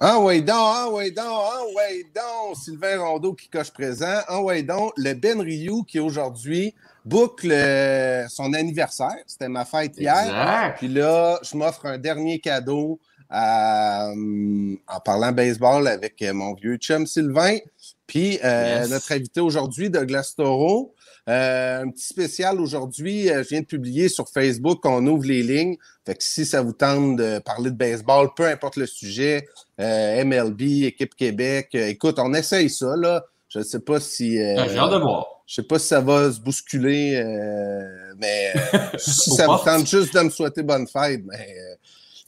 Ah 0.00 0.20
ouais 0.20 0.40
donc, 0.40 0.56
ah 0.56 0.88
ouais 0.90 1.10
donc, 1.10 1.26
ah 1.26 1.64
ouais 1.74 2.04
donc, 2.14 2.56
Sylvain 2.56 3.00
Rondeau 3.00 3.34
qui 3.34 3.48
coche 3.48 3.72
présent. 3.72 4.20
Ah 4.28 4.40
ouais 4.40 4.62
donc, 4.62 4.92
le 4.96 5.12
Ben 5.14 5.40
Ryu 5.40 5.84
qui 5.88 5.98
aujourd'hui 5.98 6.72
boucle 7.08 7.50
euh, 7.50 8.26
son 8.28 8.52
anniversaire. 8.54 9.16
C'était 9.26 9.48
ma 9.48 9.64
fête 9.64 9.92
hier. 9.98 10.14
Exact. 10.22 10.78
Puis 10.78 10.88
là, 10.88 11.38
je 11.42 11.56
m'offre 11.56 11.86
un 11.86 11.98
dernier 11.98 12.38
cadeau 12.38 12.98
à, 13.30 14.08
euh, 14.10 14.74
en 14.86 15.00
parlant 15.04 15.32
baseball 15.32 15.86
avec 15.86 16.20
euh, 16.22 16.32
mon 16.32 16.54
vieux 16.54 16.76
chum 16.76 17.06
Sylvain. 17.06 17.58
Puis 18.06 18.38
euh, 18.44 18.80
Yes. 18.82 18.90
notre 18.90 19.12
invité 19.12 19.40
aujourd'hui, 19.40 19.90
Douglas 19.90 20.32
Toro. 20.36 20.94
Un 21.30 21.90
petit 21.90 22.06
spécial 22.06 22.58
aujourd'hui, 22.58 23.28
je 23.28 23.46
viens 23.50 23.60
de 23.60 23.66
publier 23.66 24.08
sur 24.08 24.26
Facebook 24.30 24.80
qu'on 24.82 25.06
ouvre 25.06 25.26
les 25.26 25.42
lignes. 25.42 25.76
Fait 26.06 26.14
que 26.14 26.24
si 26.24 26.46
ça 26.46 26.62
vous 26.62 26.72
tente 26.72 27.16
de 27.16 27.38
parler 27.40 27.70
de 27.70 27.76
baseball, 27.76 28.28
peu 28.34 28.46
importe 28.46 28.76
le 28.76 28.86
sujet, 28.86 29.46
MLB, 29.78 30.84
Équipe 30.84 31.14
Québec, 31.14 31.68
écoute, 31.74 32.18
on 32.18 32.32
essaye 32.32 32.70
ça, 32.70 32.96
là. 32.96 33.26
Je 33.50 33.58
ne 33.58 33.64
sais 33.64 33.80
pas 33.80 34.00
si. 34.00 34.40
Ah, 34.40 34.66
J'ai 34.68 34.78
hâte 34.78 34.90
de 34.92 34.96
voir. 34.96 35.37
Je 35.48 35.54
sais 35.54 35.62
pas 35.62 35.78
si 35.78 35.86
ça 35.86 36.02
va 36.02 36.30
se 36.30 36.38
bousculer, 36.38 37.16
euh, 37.16 38.12
mais 38.18 38.52
euh, 38.54 38.78
si 38.98 39.30
ça 39.30 39.46
vous 39.46 39.56
tente 39.64 39.86
juste 39.86 40.14
de 40.14 40.20
me 40.20 40.28
souhaiter 40.28 40.62
bonne 40.62 40.86
fête, 40.86 41.22
mais 41.24 41.54
euh, 41.58 41.74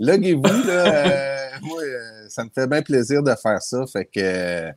loguez-vous, 0.00 0.42
là. 0.42 0.86
euh, 0.86 1.48
moi, 1.62 1.83
euh, 1.83 2.28
ça 2.30 2.45
me 2.45 2.48
fait 2.48 2.67
bien 2.67 2.80
plaisir 2.80 3.22
de 3.22 3.34
faire 3.34 3.61
ça. 3.61 3.84
Fait 3.92 4.06
que 4.06 4.70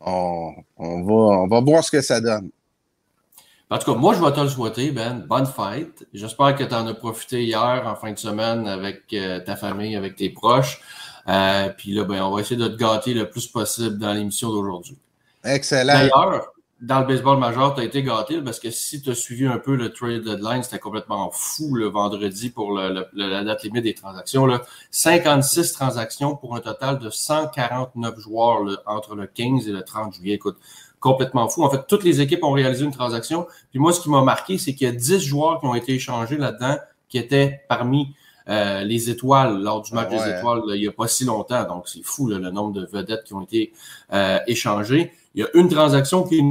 on, 0.00 0.54
on 0.78 1.02
va, 1.02 1.12
on 1.42 1.46
va 1.48 1.60
voir 1.60 1.84
ce 1.84 1.90
que 1.90 2.00
ça 2.00 2.18
donne. 2.18 2.48
En 3.68 3.76
tout 3.76 3.92
cas, 3.92 3.98
moi, 3.98 4.14
je 4.14 4.24
vais 4.24 4.32
te 4.32 4.40
le 4.40 4.48
souhaiter, 4.48 4.90
Ben. 4.90 5.26
Bonne 5.28 5.46
fête. 5.46 6.06
J'espère 6.14 6.56
que 6.56 6.64
tu 6.64 6.74
en 6.74 6.86
as 6.86 6.94
profité 6.94 7.44
hier 7.44 7.82
en 7.86 7.94
fin 7.94 8.12
de 8.12 8.18
semaine 8.18 8.66
avec 8.66 9.14
ta 9.46 9.56
famille, 9.56 9.96
avec 9.96 10.16
tes 10.16 10.30
proches. 10.30 10.80
Puis 11.76 11.92
là, 11.92 12.04
ben, 12.04 12.22
on 12.22 12.34
va 12.34 12.40
essayer 12.40 12.56
de 12.56 12.68
te 12.68 12.76
gâter 12.76 13.14
le 13.14 13.28
plus 13.30 13.46
possible 13.46 13.98
dans 13.98 14.12
l'émission 14.12 14.50
d'aujourd'hui. 14.50 14.98
Excellent. 15.44 15.94
D'ailleurs, 15.94 16.52
dans 16.84 16.98
le 17.00 17.06
baseball 17.06 17.38
majeur, 17.38 17.74
tu 17.74 17.80
as 17.80 17.84
été 17.84 18.02
gâté 18.02 18.42
parce 18.42 18.58
que 18.58 18.70
si 18.72 19.00
tu 19.00 19.10
as 19.10 19.14
suivi 19.14 19.46
un 19.46 19.58
peu 19.58 19.76
le 19.76 19.92
trade 19.92 20.24
deadline, 20.24 20.64
c'était 20.64 20.80
complètement 20.80 21.30
fou 21.32 21.74
le 21.76 21.86
vendredi 21.86 22.50
pour 22.50 22.72
le- 22.76 22.92
le- 22.92 23.06
le- 23.12 23.28
la 23.28 23.44
date 23.44 23.62
limite 23.62 23.84
des 23.84 23.94
transactions. 23.94 24.46
Là. 24.46 24.62
56 24.90 25.72
transactions 25.72 26.34
pour 26.36 26.56
un 26.56 26.60
total 26.60 26.98
de 26.98 27.08
149 27.08 28.18
joueurs 28.18 28.64
là, 28.64 28.76
entre 28.86 29.14
le 29.14 29.26
15 29.28 29.68
et 29.68 29.72
le 29.72 29.82
30 29.82 30.14
juillet. 30.14 30.34
Écoute, 30.34 30.56
complètement 30.98 31.48
fou. 31.48 31.62
En 31.62 31.70
fait, 31.70 31.82
toutes 31.88 32.02
les 32.04 32.20
équipes 32.20 32.42
ont 32.42 32.50
réalisé 32.52 32.84
une 32.84 32.90
transaction. 32.92 33.46
Puis 33.70 33.78
moi, 33.78 33.92
ce 33.92 34.00
qui 34.00 34.10
m'a 34.10 34.22
marqué, 34.22 34.58
c'est 34.58 34.74
qu'il 34.74 34.86
y 34.88 34.90
a 34.90 34.94
10 34.94 35.20
joueurs 35.20 35.60
qui 35.60 35.66
ont 35.66 35.74
été 35.76 35.94
échangés 35.94 36.36
là-dedans 36.36 36.76
qui 37.08 37.18
étaient 37.18 37.60
parmi 37.68 38.14
euh, 38.48 38.82
les 38.82 39.08
étoiles 39.08 39.62
lors 39.62 39.82
du 39.82 39.94
match 39.94 40.08
Ah 40.10 40.16
ouais. 40.16 40.24
des 40.32 40.38
étoiles 40.38 40.62
là, 40.66 40.74
il 40.74 40.80
n'y 40.80 40.88
a 40.88 40.92
pas 40.92 41.06
si 41.06 41.24
longtemps. 41.24 41.62
Donc, 41.64 41.88
c'est 41.88 42.02
fou 42.02 42.26
là, 42.28 42.38
le 42.40 42.50
nombre 42.50 42.72
de 42.72 42.84
vedettes 42.86 43.22
qui 43.22 43.34
ont 43.34 43.42
été 43.42 43.72
euh, 44.12 44.38
échangées. 44.48 45.12
Il 45.36 45.42
y 45.42 45.44
a 45.44 45.48
une 45.54 45.68
transaction 45.68 46.24
qui 46.24 46.42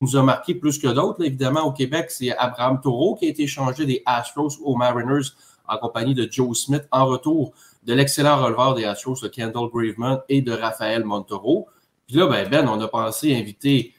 nous 0.00 0.16
a 0.16 0.22
marqué 0.22 0.54
plus 0.54 0.78
que 0.78 0.88
d'autres. 0.88 1.24
Évidemment, 1.24 1.62
au 1.62 1.72
Québec, 1.72 2.10
c'est 2.10 2.36
Abraham 2.36 2.80
Taureau 2.80 3.14
qui 3.16 3.26
a 3.26 3.28
été 3.28 3.44
échangé 3.44 3.84
des 3.86 4.02
Astros 4.06 4.58
aux 4.62 4.76
Mariners 4.76 5.30
en 5.66 5.76
compagnie 5.78 6.14
de 6.14 6.28
Joe 6.30 6.56
Smith 6.56 6.86
en 6.90 7.06
retour 7.06 7.52
de 7.84 7.94
l'excellent 7.94 8.42
releveur 8.42 8.74
des 8.74 8.84
Astros, 8.84 9.20
de 9.22 9.28
Kendall 9.28 9.68
Graveman 9.72 10.20
et 10.28 10.42
de 10.42 10.52
Raphaël 10.52 11.04
Montero. 11.04 11.68
Puis 12.06 12.16
là, 12.16 12.26
ben, 12.26 12.48
ben, 12.48 12.68
on 12.68 12.80
a 12.80 12.88
pensé 12.88 13.34
inviter 13.36 13.94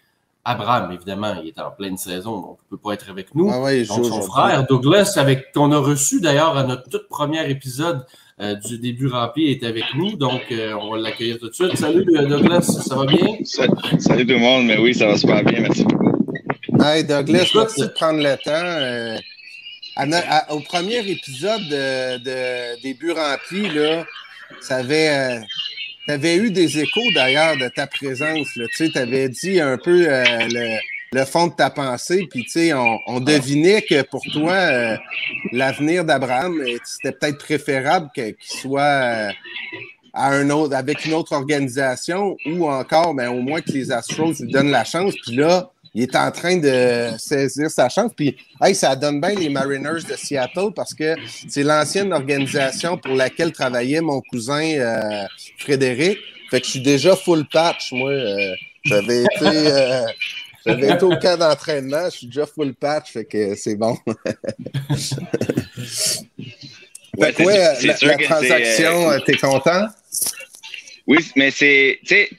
Abraham, 0.45 0.91
évidemment, 0.91 1.35
il 1.41 1.49
est 1.49 1.59
en 1.59 1.69
pleine 1.69 1.97
saison, 1.97 2.41
donc 2.41 2.59
il 2.61 2.65
ne 2.73 2.77
peut 2.77 2.81
pas 2.81 2.93
être 2.93 3.09
avec 3.09 3.35
nous. 3.35 3.49
Ah 3.51 3.61
ouais, 3.61 3.83
Donc, 3.85 4.05
son 4.05 4.21
frère 4.21 4.65
Douglas, 4.65 5.13
avec 5.17 5.51
qu'on 5.51 5.71
a 5.71 5.77
reçu 5.77 6.21
d'ailleurs 6.21 6.57
à 6.57 6.63
notre 6.63 6.89
tout 6.89 7.01
premier 7.09 7.47
épisode 7.49 8.05
euh, 8.41 8.55
du 8.55 8.77
début 8.79 9.07
rempli, 9.07 9.51
est 9.51 9.63
avec 9.63 9.83
nous. 9.95 10.15
Donc, 10.15 10.41
euh, 10.51 10.73
on 10.81 10.91
va 10.91 10.97
l'accueillir 10.97 11.37
tout 11.39 11.49
de 11.49 11.53
suite. 11.53 11.75
Salut 11.77 12.05
euh, 12.15 12.25
Douglas, 12.25 12.61
ça 12.61 12.95
va 12.95 13.05
bien? 13.05 13.37
Salut, 13.43 13.73
salut 13.99 14.25
tout 14.25 14.33
le 14.33 14.39
monde, 14.39 14.65
mais 14.65 14.77
oui, 14.77 14.93
ça 14.93 15.07
va 15.07 15.17
super 15.17 15.43
bien, 15.43 15.61
merci 15.61 15.83
beaucoup. 15.83 16.09
Hey 16.81 17.03
Douglas, 17.03 17.43
Écoute, 17.43 17.55
merci 17.55 17.81
de 17.81 17.87
prendre 17.87 18.19
le 18.19 18.35
temps. 18.37 18.51
euh, 18.53 19.17
à 19.95 20.05
no- 20.05 20.15
à- 20.29 20.53
au 20.53 20.61
premier 20.61 20.99
épisode 21.09 21.61
de, 21.69 22.17
de 22.19 22.81
Début 22.81 23.11
rempli, 23.11 23.67
là, 23.75 24.05
ça 24.61 24.77
avait. 24.77 25.41
tu 26.05 26.11
avais 26.13 26.37
eu 26.37 26.51
des 26.51 26.79
échos 26.79 27.11
d'ailleurs 27.13 27.57
de 27.57 27.67
ta 27.67 27.85
présence. 27.87 28.47
Tu 28.77 28.89
avais 28.95 29.27
dit 29.27 29.59
un 29.59 29.77
peu 29.77 30.07
euh, 30.07 30.23
le, 30.23 30.77
le 31.11 31.25
fond 31.25 31.47
de 31.47 31.53
ta 31.53 31.69
pensée, 31.69 32.27
puis 32.29 32.43
tu 32.43 32.51
sais, 32.51 32.73
on, 32.73 32.99
on 33.07 33.19
devinait 33.19 33.81
que 33.81 34.01
pour 34.03 34.23
toi, 34.31 34.53
euh, 34.53 34.95
l'avenir 35.51 36.05
d'Abraham, 36.05 36.59
euh, 36.61 36.77
c'était 36.83 37.11
peut-être 37.11 37.39
préférable 37.39 38.09
qu'il 38.13 38.35
soit 38.39 38.81
euh, 38.81 39.31
à 40.13 40.29
un 40.31 40.49
autre, 40.51 40.75
avec 40.75 41.05
une 41.05 41.13
autre 41.13 41.33
organisation 41.33 42.37
ou 42.45 42.69
encore, 42.69 43.13
ben, 43.15 43.29
au 43.29 43.41
moins 43.41 43.61
que 43.61 43.71
les 43.71 43.91
Astros 43.91 44.33
lui 44.39 44.51
donnent 44.51 44.71
la 44.71 44.83
chance. 44.83 45.15
Puis 45.25 45.35
là, 45.35 45.71
il 45.95 46.03
est 46.03 46.15
en 46.15 46.29
train 46.31 46.57
de 46.57 47.09
saisir 47.17 47.71
sa 47.71 47.89
chance. 47.89 48.11
Puis, 48.15 48.37
hey, 48.61 48.75
ça 48.75 48.95
donne 48.95 49.19
bien 49.19 49.33
les 49.33 49.49
Mariners 49.49 50.03
de 50.07 50.15
Seattle 50.15 50.71
parce 50.75 50.93
que 50.93 51.15
c'est 51.47 51.63
l'ancienne 51.63 52.13
organisation 52.13 52.97
pour 52.97 53.15
laquelle 53.15 53.51
travaillait 53.51 54.01
mon 54.01 54.21
cousin 54.21 54.61
euh, 54.61 55.25
Frédéric. 55.57 56.19
Fait 56.51 56.59
que 56.59 56.65
je 56.65 56.71
suis 56.71 56.81
déjà 56.81 57.15
full 57.15 57.47
patch, 57.51 57.91
moi. 57.93 58.11
euh, 58.11 58.53
j'avais 58.85 59.23
été. 59.23 59.71
euh, 59.71 60.05
j'avais 60.69 60.93
été 60.93 61.03
au 61.03 61.17
camp 61.17 61.37
d'entraînement, 61.37 62.05
je 62.05 62.17
suis 62.17 62.27
déjà 62.27 62.45
full 62.45 62.73
patch, 62.73 63.11
fait 63.11 63.25
que 63.25 63.55
c'est 63.55 63.75
bon. 63.75 63.97
Ouais, 67.17 67.33
que 67.33 67.43
ouais, 67.43 67.53
c'est- 67.79 67.87
la, 67.87 67.93
c'est 67.93 67.97
sûr 67.99 68.07
la 68.07 68.15
que 68.15 68.23
c'est, 68.23 68.29
transaction, 68.29 69.09
euh, 69.11 69.15
euh, 69.15 69.19
t'es 69.25 69.35
content? 69.37 69.87
Oui, 71.07 71.17
mais 71.35 71.51
c'est, 71.51 71.99
tu 72.03 72.07
sais, 72.15 72.29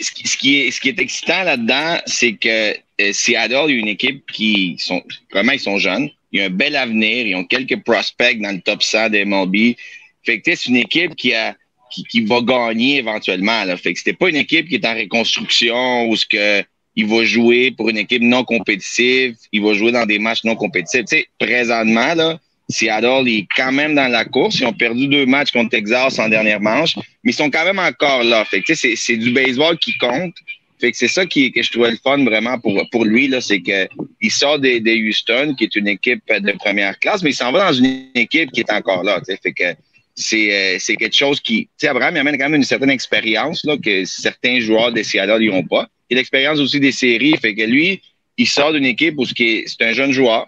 ce 0.00 0.10
qui- 0.10 0.28
ce 0.28 0.36
qui 0.36 0.60
est, 0.60 0.70
ce 0.70 0.80
qui 0.80 0.88
est 0.90 0.98
excitant 0.98 1.44
là-dedans, 1.44 1.98
c'est 2.04 2.34
que 2.34 2.74
euh, 3.00 3.12
Seattle, 3.12 3.66
il 3.68 3.74
y 3.74 3.76
a 3.76 3.80
une 3.80 3.88
équipe 3.88 4.26
qui 4.30 4.76
sont, 4.78 5.02
vraiment, 5.32 5.52
ils 5.52 5.60
sont 5.60 5.78
jeunes. 5.78 6.10
Il 6.32 6.40
y 6.40 6.42
a 6.42 6.46
un 6.46 6.50
bel 6.50 6.76
avenir. 6.76 7.26
Ils 7.26 7.36
ont 7.36 7.44
quelques 7.44 7.82
prospects 7.84 8.38
dans 8.40 8.50
le 8.54 8.60
top 8.60 8.82
100 8.82 9.08
des 9.10 9.24
MLB. 9.24 9.76
Fait 10.24 10.40
que, 10.40 10.54
c'est 10.54 10.66
une 10.66 10.76
équipe 10.76 11.14
qui 11.14 11.32
a, 11.32 11.56
qui, 11.90 12.02
qui 12.04 12.20
va 12.24 12.40
gagner 12.42 12.98
éventuellement, 12.98 13.64
là. 13.64 13.76
Fait 13.78 13.92
que 13.94 13.98
c'était 13.98 14.12
pas 14.12 14.28
une 14.28 14.36
équipe 14.36 14.68
qui 14.68 14.74
est 14.74 14.84
en 14.84 14.94
reconstruction 14.94 16.06
ou 16.08 16.16
ce 16.16 16.26
que, 16.26 16.62
il 16.98 17.06
va 17.06 17.22
jouer 17.22 17.70
pour 17.70 17.88
une 17.88 17.96
équipe 17.96 18.22
non 18.22 18.42
compétitive. 18.42 19.36
Il 19.52 19.62
va 19.62 19.72
jouer 19.72 19.92
dans 19.92 20.04
des 20.04 20.18
matchs 20.18 20.42
non 20.42 20.56
compétitifs. 20.56 21.04
Tu 21.04 21.18
sais, 21.18 21.26
présentement, 21.38 22.12
là, 22.12 22.40
Seattle 22.68 23.28
est 23.28 23.46
quand 23.56 23.70
même 23.70 23.94
dans 23.94 24.08
la 24.08 24.24
course. 24.24 24.58
Ils 24.58 24.66
ont 24.66 24.72
perdu 24.72 25.06
deux 25.06 25.24
matchs 25.24 25.52
contre 25.52 25.70
Texas 25.70 26.18
en 26.18 26.28
dernière 26.28 26.60
manche, 26.60 26.96
mais 27.22 27.30
ils 27.30 27.34
sont 27.34 27.50
quand 27.50 27.64
même 27.64 27.78
encore 27.78 28.24
là. 28.24 28.44
Fait 28.44 28.62
tu 28.62 28.74
sais, 28.74 28.94
c'est, 28.96 29.16
du 29.16 29.30
baseball 29.30 29.78
qui 29.78 29.96
compte. 29.96 30.34
Fait 30.80 30.90
que 30.90 30.96
c'est 30.96 31.06
ça 31.06 31.24
qui, 31.24 31.52
que 31.52 31.62
je 31.62 31.70
trouvais 31.70 31.92
le 31.92 31.98
fun 32.02 32.24
vraiment 32.24 32.58
pour, 32.58 33.04
lui, 33.04 33.28
là, 33.28 33.40
c'est 33.40 33.60
que 33.60 33.88
il 34.20 34.32
sort 34.32 34.58
de, 34.58 34.78
de 34.78 35.08
Houston, 35.08 35.54
qui 35.56 35.64
est 35.64 35.76
une 35.76 35.86
équipe 35.86 36.22
de 36.28 36.52
première 36.52 36.98
classe, 36.98 37.22
mais 37.22 37.30
il 37.30 37.34
s'en 37.34 37.52
va 37.52 37.68
dans 37.68 37.74
une 37.74 38.06
équipe 38.16 38.50
qui 38.50 38.60
est 38.60 38.72
encore 38.72 39.04
là. 39.04 39.22
Fait 39.24 39.52
que 39.52 39.74
c'est, 40.16 40.52
euh, 40.52 40.76
c'est 40.80 40.96
quelque 40.96 41.16
chose 41.16 41.40
qui. 41.40 41.66
Tu 41.66 41.70
sais, 41.78 41.88
Abraham 41.88 42.16
il 42.16 42.18
amène 42.18 42.38
quand 42.38 42.48
même 42.48 42.56
une 42.56 42.64
certaine 42.64 42.90
expérience 42.90 43.64
que 43.84 44.04
certains 44.04 44.58
joueurs 44.58 44.90
de 44.90 45.00
Seattle 45.04 45.44
n'ont 45.44 45.62
pas. 45.62 45.88
Et 46.10 46.14
l'expérience 46.14 46.58
aussi 46.58 46.80
des 46.80 46.92
séries. 46.92 47.34
Fait 47.40 47.54
que 47.54 47.62
lui, 47.62 48.00
il 48.36 48.46
sort 48.48 48.72
d'une 48.72 48.86
équipe 48.86 49.14
où 49.18 49.24
c'est 49.26 49.64
un 49.80 49.92
jeune 49.92 50.12
joueur. 50.12 50.46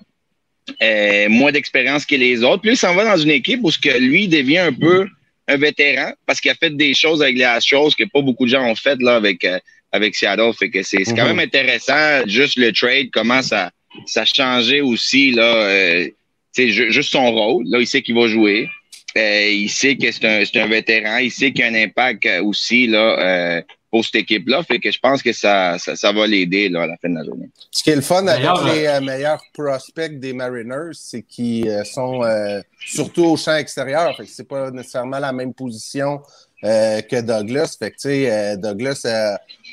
euh, 0.82 1.28
moins 1.28 1.50
d'expérience 1.50 2.04
que 2.06 2.14
les 2.14 2.44
autres. 2.44 2.62
Puis 2.62 2.72
il 2.72 2.76
s'en 2.76 2.94
va 2.94 3.04
dans 3.04 3.16
une 3.16 3.30
équipe 3.30 3.60
où 3.62 3.70
ce 3.70 3.78
que 3.78 3.98
lui 3.98 4.28
devient 4.28 4.58
un 4.58 4.72
peu 4.72 5.08
un 5.48 5.56
vétéran 5.56 6.12
parce 6.26 6.40
qu'il 6.40 6.50
a 6.50 6.54
fait 6.54 6.70
des 6.76 6.94
choses 6.94 7.22
avec 7.22 7.36
les 7.36 7.42
Astros 7.44 7.90
que 7.98 8.04
pas 8.04 8.20
beaucoup 8.20 8.44
de 8.44 8.50
gens 8.50 8.64
ont 8.64 8.76
fait 8.76 9.00
là 9.02 9.16
avec 9.16 9.44
euh, 9.44 9.58
avec 9.90 10.14
Seattle. 10.14 10.52
Fait 10.56 10.70
que 10.70 10.82
c'est 10.84 11.02
quand 11.04 11.22
Mhm. 11.24 11.36
même 11.36 11.38
intéressant 11.40 12.24
juste 12.26 12.56
le 12.56 12.70
trade 12.72 13.08
comment 13.12 13.42
ça 13.42 13.72
ça 14.06 14.22
a 14.22 14.24
changé 14.24 14.80
aussi 14.80 15.32
là. 15.32 15.42
euh, 15.56 16.08
juste 16.56 17.10
son 17.10 17.32
rôle. 17.32 17.64
Là, 17.66 17.80
il 17.80 17.86
sait 17.86 18.02
qu'il 18.02 18.14
va 18.14 18.28
jouer. 18.28 18.68
Euh, 19.16 19.48
il 19.50 19.68
sait 19.68 19.96
que 19.96 20.10
c'est 20.12 20.24
un, 20.24 20.44
c'est 20.44 20.60
un 20.60 20.66
vétéran. 20.68 21.16
Il 21.18 21.30
sait 21.32 21.50
qu'il 21.50 21.60
y 21.64 21.64
a 21.64 21.68
un 21.68 21.74
impact 21.74 22.26
euh, 22.26 22.42
aussi 22.44 22.86
là, 22.86 23.18
euh, 23.18 23.62
pour 23.90 24.04
cette 24.04 24.16
équipe-là. 24.16 24.62
Fait 24.62 24.78
que 24.78 24.90
je 24.90 24.98
pense 24.98 25.22
que 25.22 25.32
ça, 25.32 25.78
ça, 25.78 25.96
ça 25.96 26.12
va 26.12 26.26
l'aider 26.26 26.68
là, 26.68 26.82
à 26.82 26.86
la 26.86 26.96
fin 26.96 27.08
de 27.08 27.16
la 27.16 27.24
journée. 27.24 27.48
Ce 27.70 27.82
qui 27.82 27.90
est 27.90 27.96
le 27.96 28.02
fun 28.02 28.26
avec 28.26 28.48
les 28.72 28.86
euh, 28.86 29.00
meilleurs 29.00 29.42
prospects 29.52 30.18
des 30.18 30.32
Mariners, 30.32 30.92
c'est 30.94 31.22
qu'ils 31.22 31.68
euh, 31.68 31.84
sont 31.84 32.22
euh, 32.22 32.60
surtout 32.78 33.24
au 33.24 33.36
champ 33.36 33.56
extérieur. 33.56 34.16
Fait 34.16 34.24
que 34.24 34.30
c'est 34.30 34.48
pas 34.48 34.70
nécessairement 34.70 35.18
la 35.18 35.32
même 35.32 35.52
position 35.52 36.22
euh, 36.62 37.00
que 37.02 37.20
Douglas. 37.20 37.76
Fait 37.78 37.90
que, 37.90 37.96
tu 37.96 38.02
sais, 38.02 38.30
euh, 38.30 38.56
Douglas 38.56 39.04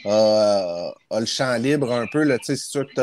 a, 0.06 0.94
a- 1.10 1.20
le 1.20 1.26
champ 1.26 1.56
libre 1.58 1.92
un 1.94 2.06
peu. 2.08 2.24
là. 2.24 2.38
C'est 2.42 2.56
sûr 2.58 2.86
que 2.88 2.94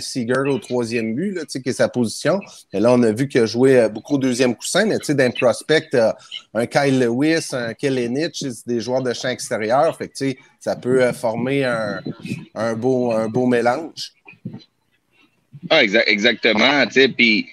Seager 0.00 0.48
au 0.48 0.58
troisième 0.58 1.14
but, 1.14 1.32
là, 1.32 1.42
qui 1.60 1.68
est 1.68 1.72
sa 1.72 1.88
position. 1.88 2.40
Et 2.72 2.80
là, 2.80 2.92
on 2.92 3.02
a 3.02 3.12
vu 3.12 3.28
qu'il 3.28 3.40
a 3.40 3.46
joué 3.46 3.78
euh, 3.78 3.88
beaucoup 3.88 4.14
au 4.14 4.18
deuxième 4.18 4.54
coussin, 4.54 4.86
mais 4.86 4.98
d'un 5.14 5.30
prospect, 5.30 5.88
t'as 5.90 6.14
un 6.52 6.66
Kyle 6.66 6.98
Lewis, 7.00 7.48
un 7.52 7.74
Kellenich, 7.74 8.44
des 8.66 8.80
joueurs 8.80 9.02
de 9.02 9.12
champ 9.12 9.28
extérieur. 9.28 9.96
Fait 9.96 10.08
que, 10.08 10.14
ça 10.60 10.76
peut 10.76 11.02
euh, 11.02 11.12
former 11.12 11.64
un, 11.64 12.00
un, 12.54 12.74
beau, 12.74 13.12
un 13.12 13.28
beau 13.28 13.46
mélange. 13.46 14.12
Ah, 15.70 15.82
exa- 15.82 16.04
exactement. 16.06 16.84
Puis 17.16 17.46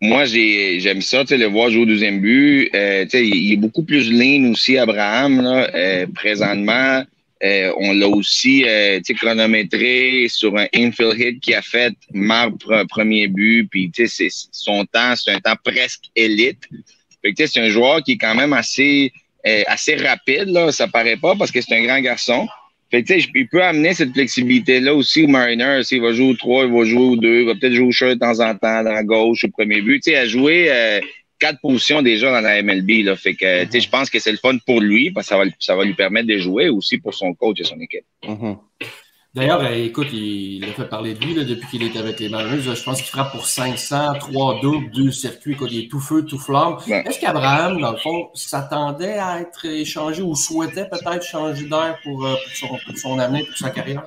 moi, 0.00 0.24
j'ai, 0.24 0.80
j'aime 0.80 1.00
ça, 1.00 1.22
le 1.28 1.46
voir 1.46 1.70
jouer 1.70 1.82
au 1.82 1.86
deuxième 1.86 2.20
but. 2.20 2.70
Euh, 2.74 3.06
il 3.12 3.52
est 3.52 3.56
beaucoup 3.56 3.84
plus 3.84 4.10
lean 4.10 4.50
aussi, 4.50 4.76
Abraham, 4.76 5.40
là, 5.42 5.70
euh, 5.74 6.06
présentement. 6.12 7.04
Euh, 7.44 7.72
on 7.78 7.92
l'a 7.92 8.06
aussi 8.08 8.64
euh, 8.66 9.00
chronométré 9.18 10.26
sur 10.28 10.56
un 10.56 10.66
infield 10.74 11.18
hit 11.18 11.40
qui 11.40 11.54
a 11.54 11.62
fait 11.62 11.92
marque 12.12 12.54
pre- 12.54 12.86
premier 12.86 13.26
but. 13.26 13.68
Puis, 13.70 13.90
c'est- 14.06 14.28
son 14.52 14.84
temps, 14.84 15.14
c'est 15.16 15.32
un 15.32 15.40
temps 15.40 15.56
presque 15.64 16.04
élite. 16.14 16.60
C'est 17.36 17.60
un 17.60 17.68
joueur 17.68 18.02
qui 18.02 18.12
est 18.12 18.16
quand 18.18 18.34
même 18.34 18.52
assez, 18.52 19.12
euh, 19.46 19.62
assez 19.66 19.96
rapide, 19.96 20.48
là. 20.48 20.70
Ça 20.72 20.86
paraît 20.88 21.16
pas 21.16 21.34
parce 21.36 21.50
que 21.50 21.60
c'est 21.60 21.74
un 21.74 21.82
grand 21.82 22.00
garçon. 22.00 22.46
Fait 22.90 23.02
que, 23.02 23.14
il 23.14 23.48
peut 23.48 23.62
amener 23.62 23.94
cette 23.94 24.12
flexibilité-là 24.12 24.94
aussi 24.94 25.22
aux 25.22 25.28
Mariners. 25.28 25.80
Il 25.90 26.02
va 26.02 26.12
jouer 26.12 26.26
au 26.26 26.34
3, 26.34 26.66
il 26.66 26.72
va 26.72 26.84
jouer 26.84 27.00
au 27.00 27.16
2, 27.16 27.40
il 27.40 27.46
va 27.46 27.54
peut-être 27.54 27.72
jouer 27.72 27.86
au 27.86 28.14
de 28.14 28.18
temps 28.18 28.38
en 28.40 28.54
temps, 28.54 28.84
dans 28.84 28.92
la 28.92 29.02
gauche, 29.02 29.44
au 29.44 29.48
premier 29.48 29.80
but. 29.80 30.00
Tu 30.02 30.10
sais, 30.10 30.16
à 30.16 30.26
jouer 30.26 30.66
euh, 30.70 31.00
quatre 31.42 31.60
positions 31.60 32.02
déjà 32.02 32.30
dans 32.30 32.40
la 32.40 32.62
MLB. 32.62 33.04
Là. 33.04 33.16
Fait 33.16 33.34
que, 33.34 33.46
je 33.66 33.88
pense 33.88 34.08
que 34.08 34.20
c'est 34.20 34.30
le 34.30 34.38
fun 34.38 34.56
pour 34.64 34.80
lui 34.80 35.10
parce 35.10 35.26
que 35.26 35.34
ça 35.34 35.38
va, 35.38 35.44
ça 35.58 35.74
va 35.74 35.84
lui 35.84 35.94
permettre 35.94 36.28
de 36.28 36.38
jouer 36.38 36.68
aussi 36.68 36.98
pour 36.98 37.14
son 37.14 37.34
coach 37.34 37.60
et 37.60 37.64
son 37.64 37.80
équipe. 37.80 38.04
Mhm. 38.26 38.56
D'ailleurs, 39.34 39.62
euh, 39.62 39.86
écoute, 39.86 40.08
il, 40.12 40.56
il 40.56 40.64
a 40.64 40.72
fait 40.74 40.88
parler 40.88 41.14
de 41.14 41.24
lui 41.24 41.34
là, 41.34 41.42
depuis 41.42 41.66
qu'il 41.66 41.82
est 41.82 41.96
avec 41.96 42.20
les 42.20 42.28
Mariners. 42.28 42.74
Je 42.76 42.82
pense 42.82 42.98
qu'il 43.00 43.10
frappe 43.10 43.32
pour 43.32 43.46
500, 43.46 44.18
3 44.20 44.60
doubles, 44.60 44.90
2 44.92 45.10
circuits. 45.10 45.52
Écoute, 45.52 45.70
il 45.72 45.84
est 45.84 45.88
tout 45.88 46.00
feu, 46.00 46.22
tout 46.24 46.38
flamme. 46.38 46.76
Ouais. 46.86 47.02
Est-ce 47.06 47.18
qu'Abraham, 47.18 47.80
dans 47.80 47.92
le 47.92 47.96
fond, 47.96 48.28
s'attendait 48.34 49.18
à 49.18 49.40
être 49.40 49.64
échangé 49.64 50.22
ou 50.22 50.36
souhaitait 50.36 50.86
peut-être 50.86 51.24
changer 51.24 51.64
d'air 51.64 51.98
pour, 52.04 52.26
euh, 52.26 52.34
pour, 52.34 52.56
son, 52.56 52.68
pour 52.86 52.98
son 52.98 53.18
avenir, 53.18 53.46
pour 53.46 53.56
sa 53.56 53.70
carrière? 53.70 54.04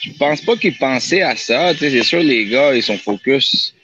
Je 0.00 0.12
pense 0.18 0.40
pas 0.40 0.56
qu'il 0.56 0.78
pensait 0.78 1.22
à 1.22 1.36
ça. 1.36 1.74
C'est 1.74 2.02
sûr, 2.02 2.20
les 2.20 2.46
gars, 2.46 2.74
ils 2.74 2.82
sont 2.82 2.96
focus 2.96 3.74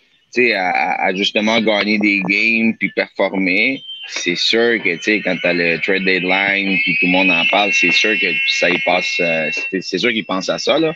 à, 0.54 1.06
à- 1.06 1.14
justement 1.14 1.60
gagner 1.60 1.98
des 1.98 2.20
games 2.28 2.74
puis 2.78 2.90
performer. 2.94 3.82
C'est 4.10 4.36
sûr 4.36 4.82
que 4.82 4.94
quand 5.22 5.36
tu 5.36 5.46
as 5.46 5.52
le 5.52 5.78
trade 5.82 6.04
deadline 6.04 6.78
puis 6.82 6.96
tout 6.98 7.06
le 7.06 7.12
monde 7.12 7.30
en 7.30 7.44
parle, 7.50 7.70
c'est 7.74 7.90
sûr 7.92 8.18
que 8.18 8.26
ça 8.58 8.70
y 8.70 8.78
passe. 8.84 9.16
euh, 9.20 9.50
c'est- 9.82 9.98
sûr 9.98 10.10
qu'ils 10.12 10.24
pensent 10.24 10.48
à 10.48 10.58
ça. 10.58 10.78
Là. 10.78 10.94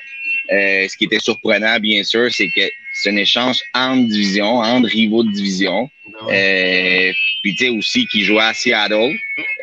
Euh, 0.51 0.89
ce 0.89 0.97
qui 0.97 1.05
était 1.05 1.19
surprenant, 1.19 1.79
bien 1.79 2.03
sûr, 2.05 2.29
c'est 2.33 2.49
que 2.49 2.63
c'est 2.95 3.11
un 3.11 3.17
échange 3.17 3.61
entre 3.75 4.09
divisions, 4.09 4.57
entre 4.59 4.89
rivaux 4.89 5.25
de 5.25 5.31
division. 5.31 5.89
Euh, 6.31 7.13
puis 7.43 7.55
tu 7.55 7.65
sais 7.65 7.71
aussi 7.71 8.07
qui 8.07 8.23
jouait 8.23 8.41
à 8.43 8.55
Seattle. 8.55 9.15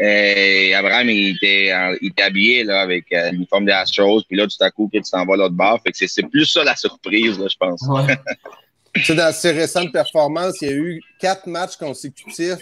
Euh, 0.04 0.74
Abraham 0.76 1.10
il 1.10 1.36
était, 1.36 1.72
il 2.02 2.08
était 2.10 2.24
habillé 2.24 2.64
là, 2.64 2.82
avec 2.82 3.06
euh, 3.14 3.32
l'uniforme 3.32 3.66
des 3.66 3.72
Astros. 3.72 4.24
Puis 4.28 4.38
là, 4.38 4.46
tout 4.48 4.64
à 4.64 4.70
coup, 4.72 4.90
tu 4.94 5.02
t'en 5.12 5.26
vas 5.26 5.36
l'autre 5.38 5.56
bord. 5.56 5.80
Fait 5.84 5.92
que 5.92 5.98
c'est- 5.98 6.08
c'est 6.08 6.30
plus 6.30 6.46
ça 6.46 6.64
la 6.64 6.76
surprise, 6.76 7.38
là, 7.40 7.48
je 7.50 7.58
pense. 7.58 7.82
Ouais. 7.90 8.14
Sais, 9.04 9.16
dans 9.16 9.34
ses 9.34 9.52
récentes 9.52 9.92
performances, 9.92 10.62
il 10.62 10.68
y 10.68 10.72
a 10.72 10.76
eu 10.76 11.02
quatre 11.20 11.48
matchs 11.48 11.78
consécutifs 11.78 12.60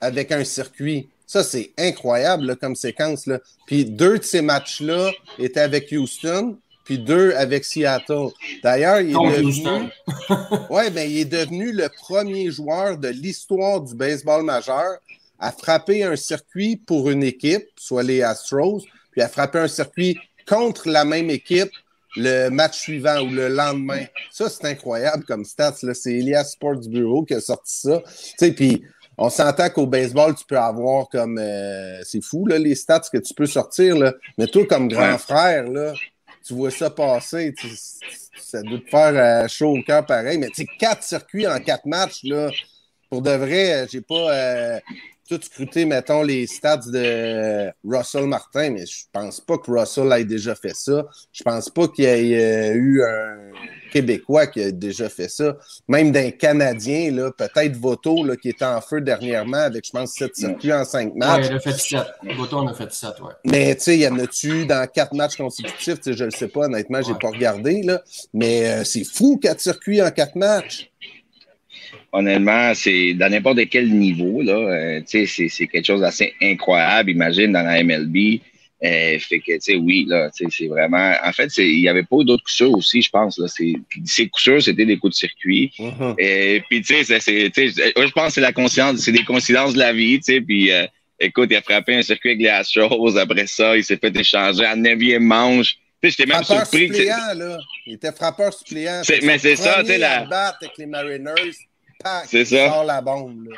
avec 0.00 0.32
un 0.32 0.44
circuit. 0.44 1.08
Ça, 1.26 1.44
c'est 1.44 1.72
incroyable 1.78 2.46
là, 2.46 2.56
comme 2.56 2.74
séquence. 2.74 3.26
Là. 3.26 3.38
Puis 3.66 3.84
deux 3.84 4.18
de 4.18 4.24
ces 4.24 4.42
matchs-là 4.42 5.10
étaient 5.38 5.60
avec 5.60 5.92
Houston, 5.92 6.56
puis 6.84 6.98
deux 6.98 7.32
avec 7.34 7.64
Seattle. 7.64 8.28
D'ailleurs, 8.64 9.00
il 9.00 9.10
est 9.10 9.14
Contre 9.14 9.36
devenu. 9.36 9.90
Ouais, 10.70 10.90
ben, 10.90 11.08
il 11.08 11.18
est 11.18 11.24
devenu 11.24 11.72
le 11.72 11.88
premier 11.88 12.50
joueur 12.50 12.98
de 12.98 13.08
l'histoire 13.08 13.80
du 13.80 13.94
baseball 13.94 14.42
majeur 14.42 14.98
à 15.38 15.52
frapper 15.52 16.02
un 16.04 16.16
circuit 16.16 16.76
pour 16.76 17.10
une 17.10 17.22
équipe, 17.22 17.68
soit 17.76 18.02
les 18.02 18.22
Astros, 18.22 18.82
puis 19.12 19.22
à 19.22 19.28
frapper 19.28 19.58
un 19.58 19.68
circuit 19.68 20.18
contre 20.46 20.88
la 20.88 21.04
même 21.04 21.30
équipe 21.30 21.70
le 22.16 22.48
match 22.48 22.78
suivant 22.78 23.20
ou 23.20 23.30
le 23.30 23.48
lendemain. 23.48 24.04
Ça, 24.30 24.48
c'est 24.48 24.64
incroyable 24.66 25.24
comme 25.24 25.44
stats. 25.44 25.74
C'est 25.94 26.12
Elias 26.14 26.44
Sports 26.44 26.80
Bureau 26.88 27.24
qui 27.24 27.34
a 27.34 27.40
sorti 27.40 27.72
ça. 27.80 28.02
Tu 28.06 28.34
sais, 28.38 28.52
puis 28.52 28.82
on 29.16 29.28
s'entend 29.30 29.68
qu'au 29.70 29.86
baseball, 29.86 30.34
tu 30.34 30.44
peux 30.44 30.58
avoir 30.58 31.08
comme... 31.08 31.38
euh, 31.38 32.00
c'est 32.04 32.22
fou, 32.22 32.46
là, 32.46 32.58
les 32.58 32.74
stats 32.74 33.02
que 33.12 33.18
tu 33.18 33.34
peux 33.34 33.46
sortir. 33.46 33.96
Là. 33.96 34.14
Mais 34.38 34.46
toi, 34.46 34.64
comme 34.66 34.88
grand 34.88 35.12
Ouais. 35.12 35.18
frère, 35.18 35.68
là, 35.68 35.92
tu 36.46 36.54
vois 36.54 36.70
ça 36.70 36.90
passer. 36.90 37.54
tu- 37.56 37.68
ça 38.40 38.62
doit 38.62 38.78
te 38.78 38.88
faire 38.88 39.44
euh, 39.44 39.46
chaud 39.48 39.76
au 39.78 39.82
cœur 39.82 40.04
pareil. 40.06 40.38
Mais 40.38 40.48
tu 40.48 40.62
sais, 40.62 40.66
quatre 40.78 41.02
circuits 41.04 41.46
en 41.46 41.60
quatre 41.60 41.86
matchs, 41.86 42.24
là, 42.24 42.50
pour 43.10 43.22
de 43.22 43.30
vrai, 43.30 43.86
j'ai 43.90 44.00
pas 44.00 44.32
euh, 44.34 44.80
tout 45.30 45.40
scruté, 45.44 45.84
mettons, 45.84 46.22
les 46.22 46.46
stats 46.48 46.78
de 46.92 47.70
Russell 47.84 48.26
Martin, 48.26 48.70
mais 48.70 48.84
je 48.84 49.04
pense 49.12 49.40
pas 49.40 49.58
que 49.58 49.70
Russell 49.70 50.12
ait 50.12 50.24
déjà 50.24 50.56
fait 50.56 50.74
ça. 50.74 51.06
Je 51.32 51.42
pense 51.44 51.68
pas 51.70 51.86
qu'il 51.86 52.04
y 52.04 52.08
ait 52.34 52.72
euh, 52.72 52.74
eu 52.74 53.02
un 53.04 53.36
Québécois 53.92 54.48
qui 54.48 54.60
a 54.62 54.70
déjà 54.72 55.08
fait 55.08 55.28
ça. 55.28 55.56
Même 55.88 56.10
d'un 56.10 56.30
Canadien, 56.32 57.12
là, 57.12 57.30
peut-être 57.30 57.76
Voto, 57.76 58.24
là, 58.24 58.36
qui 58.36 58.48
était 58.48 58.64
en 58.64 58.80
feu 58.80 59.00
dernièrement 59.00 59.58
avec, 59.58 59.84
je 59.86 59.90
pense, 59.92 60.12
sept 60.14 60.34
circuits 60.34 60.72
en 60.72 60.84
cinq 60.84 61.12
Ouais, 61.12 61.18
matchs. 61.18 61.46
il 61.48 61.54
a 61.56 61.60
fait 61.60 61.78
7. 61.78 62.00
Boton 62.36 62.58
en 62.58 62.66
a 62.68 62.74
fait 62.74 62.92
7, 62.92 63.20
ouais. 63.20 63.32
Mais 63.44 63.74
tu 63.76 63.82
sais, 63.82 63.94
il 63.96 64.00
y 64.02 64.08
en 64.08 64.18
a-tu 64.18 64.66
dans 64.66 64.86
quatre 64.92 65.14
matchs 65.14 65.36
consécutifs? 65.36 65.98
Je 66.06 66.24
ne 66.24 66.30
sais 66.30 66.48
pas, 66.48 66.62
honnêtement, 66.66 67.02
j'ai 67.02 67.12
Ouais. 67.12 67.18
pas 67.20 67.28
regardé. 67.30 67.82
Là. 67.82 68.02
Mais 68.34 68.68
euh, 68.68 68.84
c'est 68.84 69.04
fou, 69.04 69.38
quatre 69.40 69.60
circuits 69.60 70.02
en 70.02 70.10
quatre 70.10 70.34
matchs. 70.36 70.90
Honnêtement, 72.12 72.72
c'est 72.74 73.14
dans 73.14 73.30
n'importe 73.30 73.68
quel 73.70 73.88
niveau, 73.90 74.42
là, 74.42 74.52
euh, 74.54 75.00
tu 75.00 75.06
sais, 75.06 75.26
c'est, 75.26 75.48
c'est 75.48 75.66
quelque 75.66 75.86
chose 75.86 76.00
d'assez 76.00 76.34
incroyable, 76.42 77.10
imagine, 77.10 77.52
dans 77.52 77.62
la 77.62 77.82
MLB. 77.82 78.40
Euh, 78.82 79.18
fait 79.18 79.40
que, 79.40 79.52
tu 79.52 79.60
sais, 79.60 79.74
oui, 79.76 80.06
là, 80.08 80.30
tu 80.34 80.44
sais, 80.44 80.50
c'est 80.50 80.66
vraiment. 80.68 81.12
En 81.22 81.32
fait, 81.32 81.54
il 81.58 81.82
n'y 81.82 81.88
avait 81.88 82.02
pas 82.02 82.16
d'autres 82.24 82.42
coups 82.44 82.54
sûrs 82.54 82.72
aussi, 82.72 83.02
je 83.02 83.10
pense. 83.10 83.38
Là, 83.38 83.46
c'est, 83.46 83.74
ces 84.06 84.26
coups 84.28 84.42
sûrs, 84.42 84.62
c'était 84.62 84.86
des 84.86 84.96
coups 84.96 85.12
de 85.14 85.18
circuit. 85.18 85.70
Mhm. 85.78 86.14
Et 86.18 86.62
puis, 86.68 86.80
tu 86.80 86.94
sais, 86.94 87.04
c'est, 87.04 87.20
c'est, 87.20 87.50
tu 87.50 87.70
sais, 87.70 87.92
moi, 87.94 88.06
je 88.06 88.12
pense 88.12 88.28
que 88.28 88.32
c'est 88.34 88.40
la 88.40 88.52
conscience, 88.52 88.96
c'est 89.00 89.12
des 89.12 89.22
coïncidences 89.24 89.74
de 89.74 89.78
la 89.78 89.92
vie, 89.92 90.18
tu 90.18 90.32
sais. 90.32 90.40
Puis, 90.40 90.72
euh, 90.72 90.86
écoute, 91.18 91.48
il 91.50 91.56
a 91.56 91.62
frappé 91.62 91.94
un 91.94 92.02
circuit 92.02 92.30
avec 92.30 92.40
les 92.42 92.48
Astros. 92.48 93.16
Après 93.18 93.46
ça, 93.46 93.76
il 93.76 93.84
s'est 93.84 93.98
fait 93.98 94.16
échanger 94.16 94.64
à 94.64 94.74
neuvième 94.74 95.24
manche. 95.24 95.74
Tu 96.02 96.08
sais, 96.10 96.16
j'étais 96.16 96.32
même 96.32 96.42
Frappeur 96.42 96.66
surpris 96.66 96.88
que 96.88 96.94
suppléant, 96.94 97.34
là. 97.36 97.58
Il 97.84 97.92
était 97.96 98.12
frappeur 98.12 98.54
suppléant. 98.54 99.02
C'est- 99.04 99.22
mais 99.22 99.36
c'est 99.36 99.56
ça, 99.56 99.80
tu 99.80 99.88
sais, 99.88 99.98
la- 99.98 100.20
avec 100.22 100.70
les 100.78 100.86
Mariners. 100.86 101.52
C'est 102.26 102.44
ça. 102.44 102.68
sort 102.70 102.84
la 102.84 103.00
bombe, 103.00 103.48
là. 103.50 103.56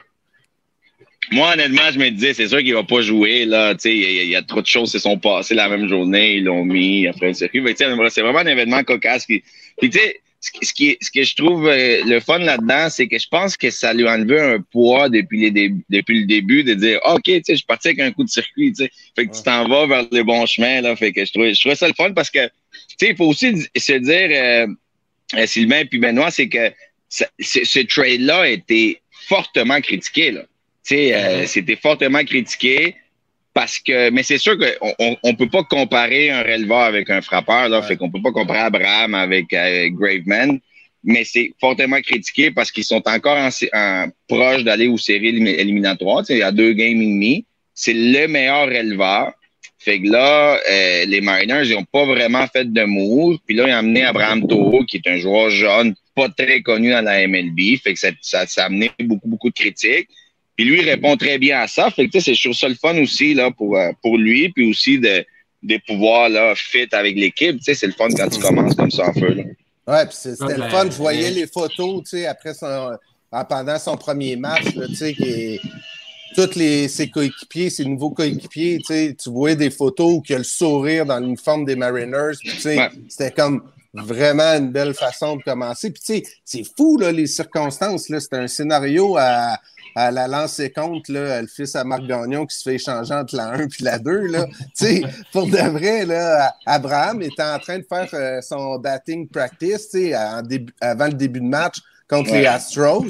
Moi, 1.31 1.53
honnêtement, 1.53 1.91
je 1.93 1.99
me 1.99 2.11
disais, 2.11 2.35
c'est 2.35 2.49
sûr 2.49 2.59
qu'il 2.59 2.75
va 2.75 2.83
pas 2.83 3.01
jouer, 3.01 3.45
là. 3.47 3.75
Tu 3.75 3.81
sais, 3.83 3.95
il 3.97 4.01
y, 4.01 4.19
a- 4.19 4.23
il 4.25 4.29
y 4.29 4.37
a 4.37 4.43
trop 4.43 4.61
de 4.61 4.67
choses 4.67 4.91
qui 4.91 4.99
se 4.99 4.99
sont 4.99 5.19
passées 5.19 5.55
la 5.55 5.69
même 5.69 5.89
journée. 5.89 6.35
Ils 6.37 6.45
l'ont 6.45 6.65
mis 6.65 7.07
après 7.07 7.29
le 7.29 7.35
circuit. 7.35 7.63
C'est 7.77 7.87
vraiment 7.87 8.39
un 8.41 8.47
événement 8.47 8.83
cocasse. 8.83 9.25
Qui... 9.25 9.43
Puis, 9.79 9.89
tu 9.89 9.99
sais, 9.99 10.21
ce, 10.41 10.51
qui- 10.51 10.67
ce, 10.67 10.73
qui 10.75 10.89
est- 10.91 10.99
ce 11.01 11.11
que 11.11 11.23
je 11.23 11.35
trouve 11.37 11.69
euh, 11.69 12.03
le 12.05 12.21
fun 12.21 12.39
là-dedans, 12.39 12.89
c'est 12.91 13.07
que 13.07 13.19
je 13.19 13.29
pense 13.29 13.57
que 13.57 13.71
ça 13.71 13.95
lui 13.95 14.07
a 14.07 14.13
enlevé 14.15 14.41
un 14.41 14.61
poids 14.61 15.09
depuis, 15.09 15.41
les 15.43 15.51
dé- 15.53 15.73
depuis 15.89 16.21
le 16.23 16.27
début 16.27 16.65
de 16.65 16.75
dire, 16.75 16.99
OK, 17.07 17.23
tu 17.25 17.33
sais, 17.35 17.43
je 17.49 17.55
suis 17.55 17.67
parti 17.67 17.89
avec 17.89 18.01
un 18.01 18.11
coup 18.11 18.25
de 18.25 18.29
circuit, 18.29 18.73
tu 18.73 18.85
sais. 18.85 18.91
Fait 19.17 19.27
que 19.27 19.35
tu 19.35 19.43
t'en 19.43 19.67
vas 19.69 19.87
vers 19.87 20.05
le 20.11 20.23
bon 20.25 20.45
chemin, 20.45 20.81
là. 20.83 20.95
Fait 20.97 21.13
que 21.13 21.25
je 21.25 21.33
trouvais, 21.33 21.55
je 21.55 21.61
trouvais 21.61 21.77
ça 21.77 21.87
le 21.89 21.95
fun 21.95 22.13
parce 22.13 22.31
que, 22.31 22.45
tu 22.47 22.51
sais, 22.99 23.09
il 23.11 23.17
faut 23.17 23.27
aussi 23.27 23.55
se 23.75 23.93
dire, 23.93 24.29
euh, 24.33 24.67
euh, 25.39 25.47
Sylvain 25.47 25.85
puis 25.87 25.99
Benoît, 25.99 26.31
c'est 26.33 26.49
que 26.49 26.71
ça- 27.12 27.28
ce, 27.38 27.81
trade-là 27.81 28.40
a 28.40 28.49
été 28.49 29.00
fortement 29.28 29.81
critiqué, 29.81 30.31
là. 30.31 30.40
Tu 30.85 30.97
sais, 30.97 31.14
euh, 31.14 31.47
c'était 31.47 31.76
fortement 31.76 32.25
critiqué 32.25 32.97
parce 33.54 33.78
que, 33.78 34.11
mais 34.11 34.23
c'est 34.23 34.38
sûr 34.38 34.57
qu'on 34.59 34.95
on, 34.99 35.16
on 35.23 35.35
peut 35.35 35.49
pas 35.49 35.62
comparer 35.62 36.31
un 36.31 36.42
releveur 36.42 36.81
avec 36.81 37.11
un 37.11 37.21
frappeur, 37.21 37.69
là. 37.69 37.81
Ouais. 37.81 37.87
Fait 37.87 37.97
qu'on 37.97 38.11
peut 38.11 38.23
pas 38.23 38.33
comparer 38.33 38.61
Abraham 38.61 39.14
avec 39.14 39.52
euh, 39.52 39.90
Graveman. 39.90 40.59
Mais 41.04 41.25
c'est 41.25 41.52
fortement 41.61 42.00
critiqué 42.00 42.50
parce 42.50 42.71
qu'ils 42.71 42.85
sont 42.85 43.02
encore 43.07 43.37
en, 43.37 44.09
proches 44.28 44.64
d'aller 44.64 44.87
aux 44.88 44.99
séries 44.99 45.33
élim- 45.33 45.59
éliminatoires. 45.59 46.21
Tu 46.21 46.28
sais, 46.28 46.35
il 46.35 46.38
y 46.38 46.42
a 46.42 46.52
deux 46.52 46.73
games 46.73 47.00
et 47.02 47.07
demi. 47.07 47.47
C'est 47.75 47.92
le 47.95 48.26
meilleur 48.26 48.66
releveur. 48.66 49.33
Fait 49.85 50.01
que 50.01 50.09
là, 50.09 50.59
euh, 50.71 51.05
les 51.07 51.21
Mariners, 51.21 51.62
ils 51.65 51.75
ont 51.77 51.85
pas 51.85 52.05
vraiment 52.05 52.47
fait 52.47 52.73
de 52.73 52.85
move. 52.85 53.39
Puis 53.47 53.57
là, 53.57 53.65
ils 53.67 53.73
ont 53.73 53.79
amené 53.79 54.05
Abraham 54.05 54.47
Toro, 54.47 54.85
qui 54.85 54.99
est 54.99 55.09
un 55.11 55.17
joueur 55.19 55.51
jeune, 55.51 55.95
pas 56.15 56.29
très 56.29 56.62
connu 56.62 56.91
dans 56.91 57.01
la 57.05 57.27
MLB. 57.27 57.77
Fait 57.83 57.95
que 57.95 57.99
ça, 57.99 58.11
ça, 58.21 58.47
ça 58.47 58.62
a 58.62 58.67
amené 58.67 58.91
beaucoup, 59.01 59.29
beaucoup 59.29 59.49
de 59.51 59.55
critiques. 59.55 60.09
Puis 60.57 60.65
lui, 60.67 60.81
il 60.81 60.89
répond 60.89 61.17
très 61.17 61.39
bien 61.39 61.61
à 61.62 61.67
ça. 61.67 61.91
Fait 61.91 62.07
que 62.07 62.12
tu 62.12 62.21
sais, 62.21 62.35
c'est 62.35 62.41
trouve 62.41 62.57
ça 62.57 62.69
le 62.69 62.75
fun 62.77 62.97
aussi 63.03 63.35
là, 63.35 63.51
pour, 63.51 63.77
euh, 63.77 63.91
pour 64.03 64.19
lui, 64.19 64.51
puis 64.51 64.69
aussi 64.71 64.99
de, 64.99 65.25
de 65.62 65.81
pouvoir 65.87 66.29
là, 66.29 66.55
fit 66.55 66.87
avec 66.93 67.17
l'équipe. 67.17 67.57
Tu 67.57 67.65
sais, 67.65 67.75
c'est 67.75 67.87
le 67.87 67.93
fun 67.95 68.09
quand 68.17 68.29
tu 68.29 68.39
commences 68.41 68.75
comme 68.77 68.91
ça 68.91 69.09
en 69.09 69.12
feu. 69.15 69.35
Là. 69.35 69.43
Ouais, 69.89 70.07
puis 70.07 70.15
c'est- 70.17 70.33
c'était 70.33 70.45
Ouais, 70.45 70.55
le 70.55 70.61
ben, 70.61 70.69
fun. 70.71 70.85
Je 70.91 70.97
voyais 70.97 71.31
les 71.31 71.47
photos, 71.49 72.03
tu 72.05 72.11
sais, 72.19 72.27
après 72.27 72.55
son, 72.55 72.93
pendant 73.49 73.79
son 73.79 73.97
premier 73.97 74.37
match, 74.37 74.75
là, 74.77 74.87
tu 74.87 74.95
sais, 74.95 75.15
qui 75.15 75.25
est- 75.25 75.61
tous 76.35 76.55
les, 76.57 76.89
ses 76.89 77.11
coéquipiers, 77.11 77.71
ses 77.71 77.85
nouveaux 77.85 78.11
coéquipiers, 78.11 78.81
tu 78.87 79.31
voyais 79.31 79.57
des 79.57 79.71
photos 79.71 80.15
où 80.15 80.23
il 80.29 80.33
y 80.33 80.35
a 80.35 80.39
le 80.39 80.45
sourire 80.45 81.07
dans 81.07 81.19
l'uniforme 81.19 81.65
des 81.65 81.77
Mariners. 81.77 82.37
C'était 82.59 83.31
comme 83.31 83.62
vraiment 83.95 84.55
une 84.55 84.71
belle 84.71 84.95
façon 84.95 85.37
de 85.37 85.43
commencer. 85.43 85.91
Puis 85.91 86.03
tu 86.03 86.15
sais, 86.15 86.23
c'est 86.45 86.65
fou, 86.77 86.99
là, 86.99 87.12
les 87.12 87.27
circonstances. 87.27 88.05
C'était 88.07 88.37
un 88.37 88.47
scénario 88.47 89.17
à, 89.19 89.59
à 89.95 90.11
la 90.11 90.27
lancer 90.27 90.71
compte, 90.71 91.09
là, 91.09 91.41
le 91.41 91.47
fils 91.49 91.77
à 91.77 91.85
Marc 91.85 92.07
Gagnon 92.07 92.47
qui 92.47 92.57
se 92.57 92.62
fait 92.62 92.77
échanger 92.77 93.15
entre 93.15 93.37
la 93.37 93.51
1 93.51 93.61
et 93.61 93.69
la 93.81 93.99
2. 93.99 94.27
Là. 94.29 94.47
pour 95.33 95.47
de 95.47 95.71
vrai, 95.71 96.07
là, 96.07 96.55
Abraham 96.67 97.23
était 97.23 97.43
en 97.43 97.59
train 97.59 97.79
de 97.79 97.87
faire 97.89 98.09
euh, 98.15 98.41
son 98.41 98.79
batting 98.79 99.29
practice 99.29 99.95
en 99.95 100.43
début, 100.43 100.73
avant 100.81 101.07
le 101.07 101.15
début 101.15 101.41
de 101.41 101.47
match 101.47 101.79
contre 102.09 102.33
les 102.33 102.47
Astros. 102.47 103.07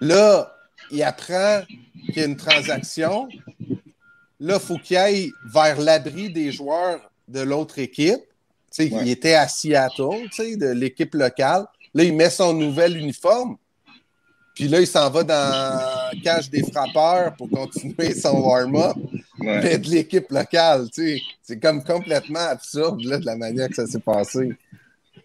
Là, 0.00 0.57
il 0.90 1.02
apprend 1.02 1.62
qu'il 2.06 2.16
y 2.16 2.20
a 2.20 2.24
une 2.24 2.36
transaction. 2.36 3.28
Là, 4.40 4.58
il 4.60 4.66
faut 4.66 4.78
qu'il 4.78 4.96
aille 4.96 5.32
vers 5.52 5.80
l'abri 5.80 6.30
des 6.30 6.52
joueurs 6.52 7.00
de 7.26 7.40
l'autre 7.40 7.78
équipe. 7.78 8.20
Il 8.78 9.08
était 9.08 9.34
à 9.34 9.48
Seattle, 9.48 10.28
de 10.38 10.72
l'équipe 10.72 11.14
locale. 11.14 11.66
Là, 11.94 12.04
il 12.04 12.14
met 12.14 12.30
son 12.30 12.52
nouvel 12.52 12.96
uniforme. 12.96 13.56
Puis 14.54 14.66
là, 14.66 14.80
il 14.80 14.86
s'en 14.86 15.08
va 15.08 15.22
dans 15.22 15.34
la 15.34 16.10
cage 16.22 16.50
des 16.50 16.62
frappeurs 16.62 17.34
pour 17.36 17.48
continuer 17.48 18.12
son 18.12 18.40
warm-up. 18.40 18.96
Mais 19.38 19.78
de 19.78 19.88
l'équipe 19.88 20.28
locale, 20.30 20.88
tu 20.92 21.16
sais. 21.16 21.22
C'est 21.42 21.60
comme 21.60 21.82
complètement 21.82 22.40
absurde, 22.40 23.02
là, 23.04 23.18
de 23.18 23.26
la 23.26 23.36
manière 23.36 23.68
que 23.68 23.76
ça 23.76 23.86
s'est 23.86 24.00
passé. 24.00 24.50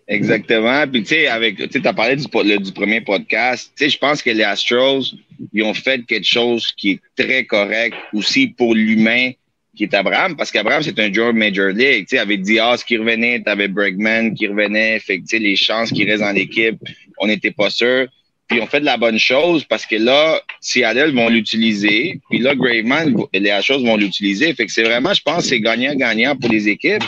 Exactement. 0.07 0.85
Puis, 0.87 1.01
tu 1.01 1.15
sais, 1.15 1.27
avec, 1.27 1.57
tu 1.69 1.81
as 1.83 1.93
parlé 1.93 2.15
du, 2.15 2.27
du, 2.27 2.71
premier 2.73 3.01
podcast. 3.01 3.71
Tu 3.75 3.85
sais, 3.85 3.89
je 3.89 3.97
pense 3.97 4.21
que 4.21 4.29
les 4.29 4.43
Astros, 4.43 5.15
ils 5.51 5.63
ont 5.63 5.73
fait 5.73 6.05
quelque 6.05 6.27
chose 6.27 6.71
qui 6.77 6.91
est 6.91 6.99
très 7.15 7.45
correct 7.45 7.95
aussi 8.13 8.47
pour 8.47 8.75
l'humain 8.75 9.31
qui 9.75 9.83
est 9.83 9.93
Abraham, 9.95 10.35
parce 10.35 10.51
qu'Abraham, 10.51 10.83
c'est 10.83 10.99
un 10.99 11.11
joueur 11.11 11.33
Major 11.33 11.69
League. 11.69 12.05
Tu 12.07 12.15
sais, 12.15 12.19
avec 12.19 12.41
Diaz 12.41 12.83
qui 12.83 12.97
revenait, 12.97 13.41
tu 13.43 13.49
avais 13.49 13.67
Bregman 13.67 14.35
qui 14.35 14.47
revenait. 14.47 14.99
Fait 14.99 15.17
que, 15.17 15.23
tu 15.23 15.29
sais, 15.29 15.39
les 15.39 15.55
chances 15.55 15.91
qu'il 15.91 16.07
reste 16.07 16.21
dans 16.21 16.31
l'équipe, 16.31 16.77
on 17.17 17.27
n'était 17.27 17.51
pas 17.51 17.69
sûr. 17.69 18.07
Puis 18.47 18.61
on 18.61 18.67
fait 18.67 18.81
de 18.81 18.85
la 18.85 18.97
bonne 18.97 19.17
chose 19.17 19.63
parce 19.63 19.85
que 19.85 19.95
là, 19.95 20.39
Seattle 20.59 21.11
vont 21.15 21.29
l'utiliser. 21.29 22.19
Puis 22.29 22.39
là, 22.39 22.53
Graveman, 22.53 23.15
les 23.33 23.61
choses 23.63 23.83
vont 23.83 23.97
l'utiliser. 23.97 24.53
Fait 24.53 24.65
que 24.65 24.71
c'est 24.71 24.83
vraiment, 24.83 25.13
je 25.13 25.21
pense, 25.21 25.45
c'est 25.45 25.59
gagnant-gagnant 25.59 26.35
pour 26.35 26.51
les 26.51 26.67
équipes. 26.67 27.03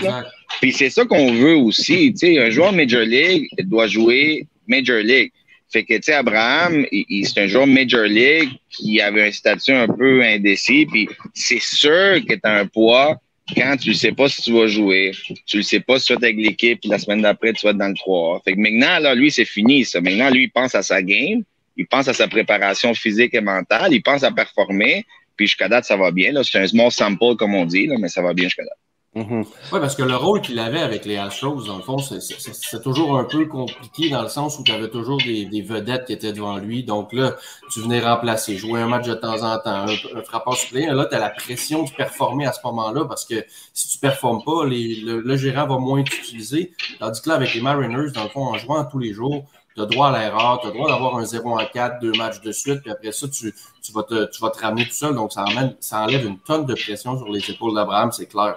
Puis 0.59 0.71
c'est 0.71 0.89
ça 0.89 1.05
qu'on 1.05 1.33
veut 1.33 1.55
aussi. 1.55 2.13
Tu 2.13 2.33
sais, 2.33 2.39
un 2.39 2.49
joueur 2.49 2.73
Major 2.73 3.01
League 3.01 3.47
doit 3.59 3.87
jouer 3.87 4.47
Major 4.67 4.99
League. 4.99 5.31
Fait 5.71 5.83
que, 5.83 5.95
tu 5.95 6.03
sais, 6.03 6.13
Abraham, 6.13 6.85
il, 6.91 7.27
c'est 7.27 7.41
un 7.41 7.47
joueur 7.47 7.67
Major 7.67 8.03
League 8.03 8.49
qui 8.69 9.01
avait 9.01 9.27
un 9.27 9.31
statut 9.31 9.71
un 9.71 9.87
peu 9.87 10.21
indécis. 10.21 10.85
Puis 10.85 11.09
c'est 11.33 11.61
sûr 11.61 12.23
que 12.27 12.33
tu 12.35 12.39
as 12.43 12.59
un 12.59 12.67
poids 12.67 13.19
quand 13.53 13.77
tu 13.77 13.89
ne 13.89 13.93
sais 13.93 14.11
pas 14.11 14.27
si 14.27 14.41
tu 14.41 14.51
vas 14.53 14.67
jouer, 14.67 15.11
tu 15.45 15.57
ne 15.57 15.61
sais 15.61 15.79
pas 15.79 15.99
si 15.99 16.07
tu 16.07 16.13
vas 16.13 16.17
être 16.17 16.23
avec 16.23 16.37
l'équipe, 16.37 16.79
puis 16.81 16.89
la 16.89 16.97
semaine 16.97 17.21
d'après, 17.21 17.53
tu 17.53 17.65
vas 17.65 17.71
être 17.71 17.77
dans 17.77 17.89
le 17.89 17.95
3 17.95 18.41
Fait 18.43 18.53
que 18.53 18.59
maintenant, 18.59 18.97
là, 18.99 19.13
lui, 19.13 19.29
c'est 19.29 19.45
fini, 19.45 19.85
ça. 19.85 20.01
Maintenant, 20.01 20.31
lui, 20.31 20.43
il 20.43 20.51
pense 20.51 20.73
à 20.73 20.81
sa 20.81 21.01
game, 21.03 21.43
il 21.77 21.85
pense 21.85 22.07
à 22.07 22.13
sa 22.13 22.27
préparation 22.27 22.93
physique 22.93 23.33
et 23.33 23.41
mentale, 23.41 23.93
il 23.93 24.01
pense 24.01 24.23
à 24.23 24.31
performer, 24.31 25.05
puis 25.35 25.47
jusqu'à 25.47 25.67
date, 25.67 25.85
ça 25.85 25.95
va 25.95 26.11
bien. 26.11 26.31
Là. 26.31 26.43
C'est 26.43 26.59
un 26.59 26.67
small 26.67 26.91
sample, 26.91 27.35
comme 27.37 27.53
on 27.53 27.65
dit, 27.65 27.85
là, 27.87 27.97
mais 27.99 28.07
ça 28.07 28.21
va 28.21 28.33
bien 28.33 28.45
jusqu'à 28.45 28.63
date. 28.63 28.79
Mm-hmm. 29.15 29.45
Oui, 29.71 29.79
parce 29.79 29.95
que 29.95 30.03
le 30.03 30.15
rôle 30.17 30.41
qu'il 30.41 30.59
avait 30.59 30.81
avec 30.81 31.05
les 31.05 31.15
Astros, 31.15 31.65
dans 31.67 31.77
le 31.77 31.83
fond, 31.83 31.99
c'est 31.99 32.81
toujours 32.83 33.17
un 33.17 33.23
peu 33.23 33.45
compliqué 33.45 34.09
dans 34.09 34.21
le 34.21 34.27
sens 34.27 34.59
où 34.59 34.63
tu 34.63 34.73
avais 34.73 34.89
toujours 34.89 35.17
des, 35.19 35.61
vedettes 35.61 36.05
qui 36.05 36.13
étaient 36.13 36.33
devant 36.33 36.57
lui. 36.57 36.83
Donc 36.83 37.13
là, 37.13 37.35
tu 37.71 37.79
venais 37.79 38.01
remplacer, 38.01 38.57
jouer 38.57 38.81
un 38.81 38.87
match 38.87 39.07
de 39.07 39.13
temps 39.13 39.41
en 39.41 39.57
temps, 39.59 39.85
un, 39.87 40.21
frappeur 40.23 40.55
suppléant. 40.55 40.93
Là, 40.93 41.05
tu 41.05 41.15
as 41.15 41.19
la 41.19 41.29
pression 41.29 41.83
de 41.83 41.91
performer 41.91 42.45
à 42.45 42.51
ce 42.51 42.59
moment-là 42.65 43.05
parce 43.05 43.23
que 43.23 43.45
si 43.73 43.87
tu 43.87 43.99
performes 43.99 44.43
pas, 44.43 44.65
le, 44.65 45.37
gérant 45.37 45.65
va 45.65 45.77
moins 45.77 46.03
t'utiliser. 46.03 46.73
Tandis 46.99 47.21
que 47.21 47.29
là, 47.29 47.35
avec 47.35 47.53
les 47.53 47.61
Mariners, 47.61 48.11
dans 48.11 48.23
le 48.23 48.29
fond, 48.29 48.47
en 48.47 48.57
jouant 48.57 48.83
tous 48.83 48.99
les 48.99 49.13
jours, 49.13 49.45
tu 49.75 49.81
as 49.81 49.85
droit 49.85 50.09
à 50.09 50.19
l'erreur, 50.19 50.59
tu 50.61 50.67
as 50.67 50.71
droit 50.71 50.89
d'avoir 50.89 51.15
un 51.17 51.23
0 51.23 51.57
à 51.57 51.65
4, 51.65 52.01
deux 52.01 52.11
matchs 52.13 52.41
de 52.41 52.51
suite, 52.51 52.81
puis 52.81 52.91
après 52.91 53.13
ça, 53.13 53.27
tu, 53.29 53.53
vas, 53.93 54.03
te, 54.03 54.25
tu 54.29 54.41
vas 54.41 54.49
te 54.49 54.59
ramener 54.59 54.85
tout 54.85 54.93
seul. 54.93 55.15
Donc, 55.15 55.31
ça, 55.31 55.45
ça 55.79 56.01
enlève 56.01 56.25
une 56.25 56.39
tonne 56.39 56.65
de 56.65 56.73
pression 56.73 57.17
sur 57.17 57.29
les 57.29 57.49
épaules 57.49 57.75
d'Abraham, 57.75 58.11
c'est 58.11 58.25
clair. 58.25 58.55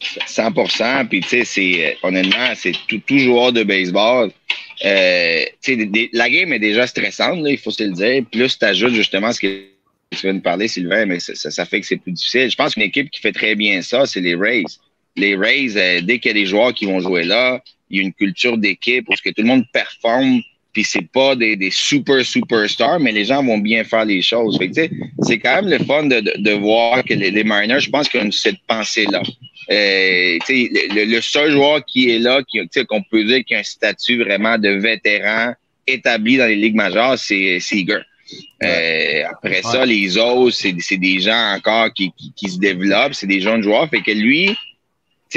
100 0.00 1.06
Puis, 1.08 1.20
tu 1.20 1.28
sais, 1.28 1.44
c'est, 1.44 1.86
euh, 1.86 1.94
honnêtement, 2.02 2.54
c'est 2.54 2.72
tout, 2.88 3.00
tout, 3.06 3.18
joueur 3.18 3.52
de 3.52 3.62
baseball. 3.62 4.30
Euh, 4.84 5.44
la 6.12 6.30
game 6.30 6.52
est 6.52 6.58
déjà 6.58 6.86
stressante, 6.86 7.42
là, 7.42 7.50
il 7.50 7.58
faut 7.58 7.70
se 7.70 7.82
le 7.82 7.92
dire. 7.92 8.24
Plus 8.30 8.58
tu 8.58 8.64
ajoutes 8.64 8.94
justement 8.94 9.32
ce 9.32 9.40
que 9.40 9.64
tu 10.10 10.22
viens 10.22 10.34
de 10.34 10.40
parler, 10.40 10.68
Sylvain, 10.68 11.06
mais 11.06 11.20
ça, 11.20 11.34
ça, 11.34 11.64
fait 11.64 11.80
que 11.80 11.86
c'est 11.86 11.98
plus 11.98 12.12
difficile. 12.12 12.50
Je 12.50 12.56
pense 12.56 12.74
qu'une 12.74 12.82
équipe 12.82 13.10
qui 13.10 13.20
fait 13.20 13.32
très 13.32 13.54
bien 13.54 13.82
ça, 13.82 14.06
c'est 14.06 14.20
les 14.20 14.34
Rays. 14.34 14.64
Les 15.16 15.36
Rays, 15.36 15.76
euh, 15.76 16.00
dès 16.00 16.18
qu'il 16.18 16.30
y 16.30 16.32
a 16.32 16.34
des 16.34 16.46
joueurs 16.46 16.72
qui 16.72 16.86
vont 16.86 17.00
jouer 17.00 17.24
là, 17.24 17.62
il 17.90 17.98
y 17.98 18.00
a 18.00 18.02
une 18.02 18.14
culture 18.14 18.56
d'équipe 18.56 19.08
où 19.08 19.14
tout 19.14 19.32
le 19.36 19.44
monde 19.44 19.64
performe 19.72 20.40
puis 20.72 20.84
c'est 20.84 21.10
pas 21.12 21.34
des, 21.34 21.56
des 21.56 21.70
super 21.70 22.24
superstars, 22.24 23.00
mais 23.00 23.12
les 23.12 23.24
gens 23.24 23.42
vont 23.42 23.58
bien 23.58 23.84
faire 23.84 24.04
les 24.04 24.22
choses. 24.22 24.58
c'est 25.22 25.38
quand 25.38 25.62
même 25.62 25.68
le 25.68 25.78
fun 25.84 26.04
de, 26.04 26.20
de, 26.20 26.52
voir 26.52 27.02
que 27.04 27.14
les, 27.14 27.30
les 27.30 27.44
Mariners, 27.44 27.80
je 27.80 27.90
pense 27.90 28.08
qu'ils 28.08 28.20
ont 28.20 28.30
cette 28.30 28.60
pensée-là. 28.66 29.22
Euh, 29.70 30.38
le, 30.48 31.04
le, 31.04 31.20
seul 31.20 31.52
joueur 31.52 31.84
qui 31.84 32.10
est 32.10 32.18
là, 32.18 32.42
qui, 32.48 32.60
qu'on 32.86 33.02
peut 33.02 33.24
dire 33.24 33.44
qu'il 33.44 33.56
a 33.56 33.60
un 33.60 33.64
statut 33.64 34.22
vraiment 34.22 34.58
de 34.58 34.70
vétéran 34.70 35.54
établi 35.86 36.36
dans 36.36 36.46
les 36.46 36.56
ligues 36.56 36.74
majeures, 36.74 37.18
c'est 37.18 37.58
Seager. 37.60 38.00
Euh, 38.62 39.22
après 39.28 39.62
ça, 39.62 39.84
les 39.84 40.16
autres, 40.16 40.56
c'est 40.56 40.96
des 40.96 41.20
gens 41.20 41.54
encore 41.56 41.92
qui, 41.92 42.12
qui, 42.16 42.32
qui 42.36 42.48
se 42.48 42.58
développent, 42.58 43.14
c'est 43.14 43.26
des 43.26 43.40
jeunes 43.40 43.62
joueurs. 43.62 43.88
Fait 43.88 44.02
que 44.02 44.12
lui, 44.12 44.56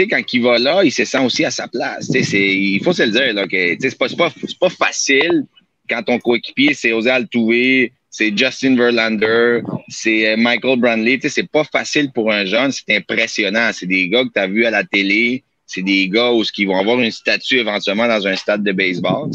sais, 0.01 0.07
quand 0.07 0.21
il 0.33 0.41
va 0.41 0.59
là, 0.59 0.83
il 0.83 0.91
se 0.91 1.05
sent 1.05 1.19
aussi 1.19 1.45
à 1.45 1.51
sa 1.51 1.67
place. 1.67 2.09
il 2.13 2.81
faut 2.83 2.93
se 2.93 3.03
le 3.03 3.11
dire, 3.11 3.33
là, 3.33 3.47
que 3.47 3.75
c'est 3.79 3.97
pas, 3.97 4.09
pas, 4.09 4.33
pas 4.59 4.69
facile 4.69 5.45
quand 5.89 6.03
ton 6.03 6.19
coéquipier, 6.19 6.73
c'est 6.73 6.89
José 6.89 7.09
Altuve, 7.09 7.89
c'est 8.09 8.37
Justin 8.37 8.75
Verlander, 8.75 9.61
c'est 9.87 10.29
euh, 10.29 10.37
Michael 10.37 10.79
Brandley. 10.79 11.19
C'est 11.23 11.49
pas 11.49 11.63
facile 11.63 12.11
pour 12.11 12.31
un 12.31 12.45
jeune, 12.45 12.71
c'est 12.71 12.95
impressionnant. 12.95 13.71
C'est 13.73 13.87
des 13.87 14.07
gars 14.07 14.23
que 14.23 14.29
tu 14.33 14.39
as 14.39 14.47
vus 14.47 14.65
à 14.65 14.71
la 14.71 14.83
télé, 14.83 15.43
c'est 15.65 15.81
des 15.81 16.07
gars 16.09 16.31
où, 16.31 16.43
qui 16.43 16.65
vont 16.65 16.77
avoir 16.77 16.99
une 16.99 17.11
statue 17.11 17.57
éventuellement 17.57 18.07
dans 18.07 18.27
un 18.27 18.35
stade 18.35 18.63
de 18.63 18.71
baseball. 18.71 19.31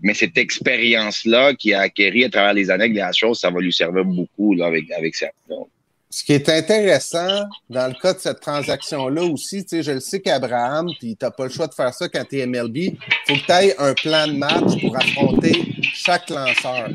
Mais 0.00 0.14
cette 0.14 0.38
expérience-là 0.38 1.54
qui 1.54 1.74
a 1.74 1.80
acquéri 1.80 2.24
à 2.24 2.30
travers 2.30 2.54
les 2.54 2.70
années 2.70 2.84
avec 2.84 2.96
les 2.96 3.10
choses, 3.12 3.40
ça 3.40 3.50
va 3.50 3.60
lui 3.60 3.72
servir 3.72 4.04
beaucoup 4.04 4.54
là, 4.54 4.66
avec, 4.66 4.90
avec 4.90 5.14
ça. 5.14 5.26
Ce 6.14 6.22
qui 6.22 6.32
est 6.32 6.48
intéressant 6.48 7.48
dans 7.68 7.88
le 7.88 7.94
cas 8.00 8.14
de 8.14 8.20
cette 8.20 8.38
transaction-là 8.38 9.24
aussi, 9.24 9.66
je 9.68 9.90
le 9.90 9.98
sais 9.98 10.20
qu'Abraham, 10.20 10.86
puis 11.00 11.16
tu 11.16 11.24
n'as 11.24 11.32
pas 11.32 11.42
le 11.42 11.50
choix 11.50 11.66
de 11.66 11.74
faire 11.74 11.92
ça 11.92 12.08
quand 12.08 12.22
tu 12.30 12.38
es 12.38 12.46
MLB, 12.46 12.76
il 12.76 12.96
faut 13.26 13.34
que 13.34 13.44
tu 13.44 13.50
aies 13.50 13.76
un 13.80 13.94
plan 13.94 14.28
de 14.28 14.34
match 14.34 14.80
pour 14.80 14.96
affronter 14.96 15.74
chaque 15.92 16.30
lanceur. 16.30 16.88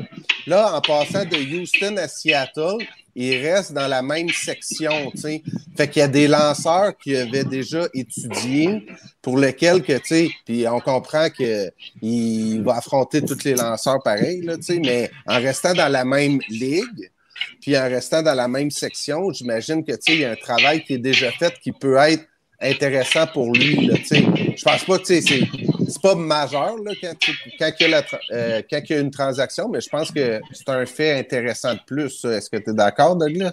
Là, 0.46 0.74
en 0.74 0.80
passant 0.80 1.26
de 1.26 1.36
Houston 1.36 1.98
à 1.98 2.08
Seattle, 2.08 2.78
il 3.14 3.46
reste 3.46 3.74
dans 3.74 3.88
la 3.88 4.00
même 4.00 4.30
section, 4.30 5.10
tu 5.10 5.20
sais. 5.20 5.42
Fait 5.76 5.86
qu'il 5.88 6.00
y 6.00 6.02
a 6.02 6.08
des 6.08 6.26
lanceurs 6.26 6.96
qui 6.96 7.14
avaient 7.14 7.44
déjà 7.44 7.88
étudié, 7.92 8.86
pour 9.20 9.36
lesquels 9.36 9.82
que, 9.82 9.98
tu 9.98 10.06
sais, 10.06 10.30
puis 10.46 10.66
on 10.66 10.80
comprend 10.80 11.28
qu'il 11.28 12.62
va 12.62 12.76
affronter 12.76 13.20
tous 13.20 13.44
les 13.44 13.54
lanceurs 13.54 14.02
pareils, 14.02 14.40
là, 14.40 14.56
mais 14.82 15.10
en 15.26 15.36
restant 15.42 15.74
dans 15.74 15.88
la 15.88 16.06
même 16.06 16.40
ligue, 16.48 17.09
puis 17.60 17.76
en 17.76 17.88
restant 17.88 18.22
dans 18.22 18.34
la 18.34 18.48
même 18.48 18.70
section, 18.70 19.32
j'imagine 19.32 19.84
que 19.84 19.92
il 20.08 20.20
y 20.20 20.24
a 20.24 20.32
un 20.32 20.36
travail 20.36 20.84
qui 20.84 20.94
est 20.94 20.98
déjà 20.98 21.30
fait 21.32 21.54
qui 21.62 21.72
peut 21.72 21.96
être 21.96 22.24
intéressant 22.60 23.26
pour 23.26 23.52
lui. 23.52 23.86
Là, 23.86 23.94
je 24.10 24.62
pense 24.62 24.84
pas 24.84 24.98
que 24.98 25.06
c'est, 25.06 25.22
c'est 25.22 26.02
pas 26.02 26.14
majeur 26.14 26.76
quand, 27.00 27.14
quand, 27.58 27.70
il 27.80 27.90
y 27.90 27.94
a 27.94 28.04
euh, 28.32 28.62
quand, 28.68 28.80
il 28.88 28.92
y 28.92 28.98
a 28.98 29.00
une 29.00 29.10
transaction, 29.10 29.68
mais 29.68 29.80
je 29.80 29.88
pense 29.88 30.10
que 30.10 30.40
c'est 30.52 30.68
un 30.68 30.84
fait 30.86 31.18
intéressant 31.18 31.74
de 31.74 31.80
plus. 31.86 32.24
Est-ce 32.24 32.50
que 32.50 32.58
tu 32.58 32.70
es 32.70 32.74
d'accord, 32.74 33.16
Douglas? 33.16 33.52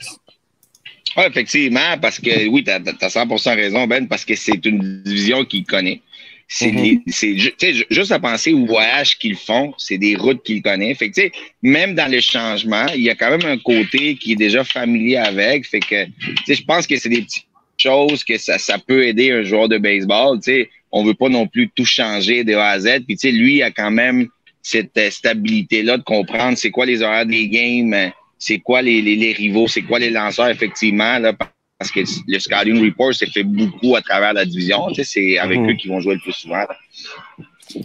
Oui, 1.15 1.24
effectivement, 1.25 1.98
parce 2.01 2.20
que 2.20 2.48
oui, 2.48 2.63
tu 2.63 2.72
as, 2.72 2.79
100% 2.79 3.56
raison, 3.56 3.88
Ben, 3.88 4.08
parce 4.08 4.25
que 4.25 4.36
c'est 4.36 4.63
une 4.65 5.01
division 5.03 5.46
qu'il 5.46 5.65
connaît. 5.65 6.01
C'est 6.50 6.72
mm-hmm. 6.72 7.86
juste 7.89 8.12
à 8.12 8.20
penser 8.20 8.54
aux 8.54 8.66
voyages 8.66 9.18
qu'ils 9.18 9.36
font, 9.36 9.74
c'est 9.77 9.98
des 9.98 10.16
routes 10.16 10.44
qu'ils 10.44 10.62
connaissent. 10.62 10.98
Fait 10.98 11.12
que, 11.12 11.30
même 11.62 11.94
dans 11.94 12.10
les 12.10 12.22
changements, 12.22 12.88
il 12.96 13.01
y 13.01 13.10
a 13.10 13.16
quand 13.16 13.32
même 13.32 13.46
un 13.46 13.58
côté 13.58 14.16
qui 14.16 14.32
est 14.32 14.38
déjà 14.38 14.63
familier 14.63 15.18
avec. 15.18 15.68
Fait 15.68 15.82
que, 15.82 16.06
je 16.48 16.62
pense 16.63 16.88
que 16.88 16.98
c'est 16.98 17.10
des 17.10 17.22
petites 17.22 17.48
choses 17.77 18.24
que 18.24 18.38
ça, 18.38 18.58
ça 18.58 18.77
peut 18.77 19.06
aider 19.06 19.32
un 19.32 19.44
joueur 19.44 19.68
de 19.68 19.77
baseball. 19.77 20.39
sais 20.42 20.70
on 20.92 21.04
veut 21.04 21.13
pas 21.13 21.30
non 21.30 21.48
plus 21.48 21.70
tout 21.75 21.86
changer 21.86 22.44
de 22.44 22.54
A 22.54 22.70
à 22.70 22.80
Z. 22.80 23.01
Puis, 23.06 23.18
lui, 23.32 23.56
il 23.56 23.63
a 23.63 23.72
quand 23.72 23.92
même 23.92 24.27
cette 24.62 24.98
euh, 24.98 25.10
stabilité-là 25.10 25.98
de 25.98 26.04
comprendre 26.04 26.58
c'est 26.58 26.72
quoi 26.72 26.86
les 26.86 27.01
horaires 27.01 27.25
des 27.25 27.48
games, 27.48 28.12
c'est 28.39 28.60
quoi 28.60 28.82
les, 28.82 29.01
les, 29.01 29.16
les 29.16 29.34
rivaux, 29.34 29.68
c'est 29.68 29.82
quoi 29.82 30.00
les 30.00 30.10
lanceurs, 30.10 30.50
effectivement. 30.50 31.20
Là, 31.20 31.34
parce 31.78 31.92
que 31.92 32.00
le 32.28 32.40
scouting 32.40 32.84
report 32.84 33.14
s'est 33.14 33.28
fait 33.28 33.44
beaucoup 33.44 33.96
à 33.96 34.02
travers 34.02 34.34
la 34.34 34.46
division. 34.46 34.88
Tu 34.90 34.96
sais, 34.96 35.04
c'est 35.04 35.38
avec 35.38 35.60
mhm. 35.60 35.70
eux 35.70 35.74
qu'ils 35.76 35.92
vont 35.92 36.00
jouer 36.00 36.16
le 36.16 36.22
plus 36.22 36.34
souvent. 36.34 36.66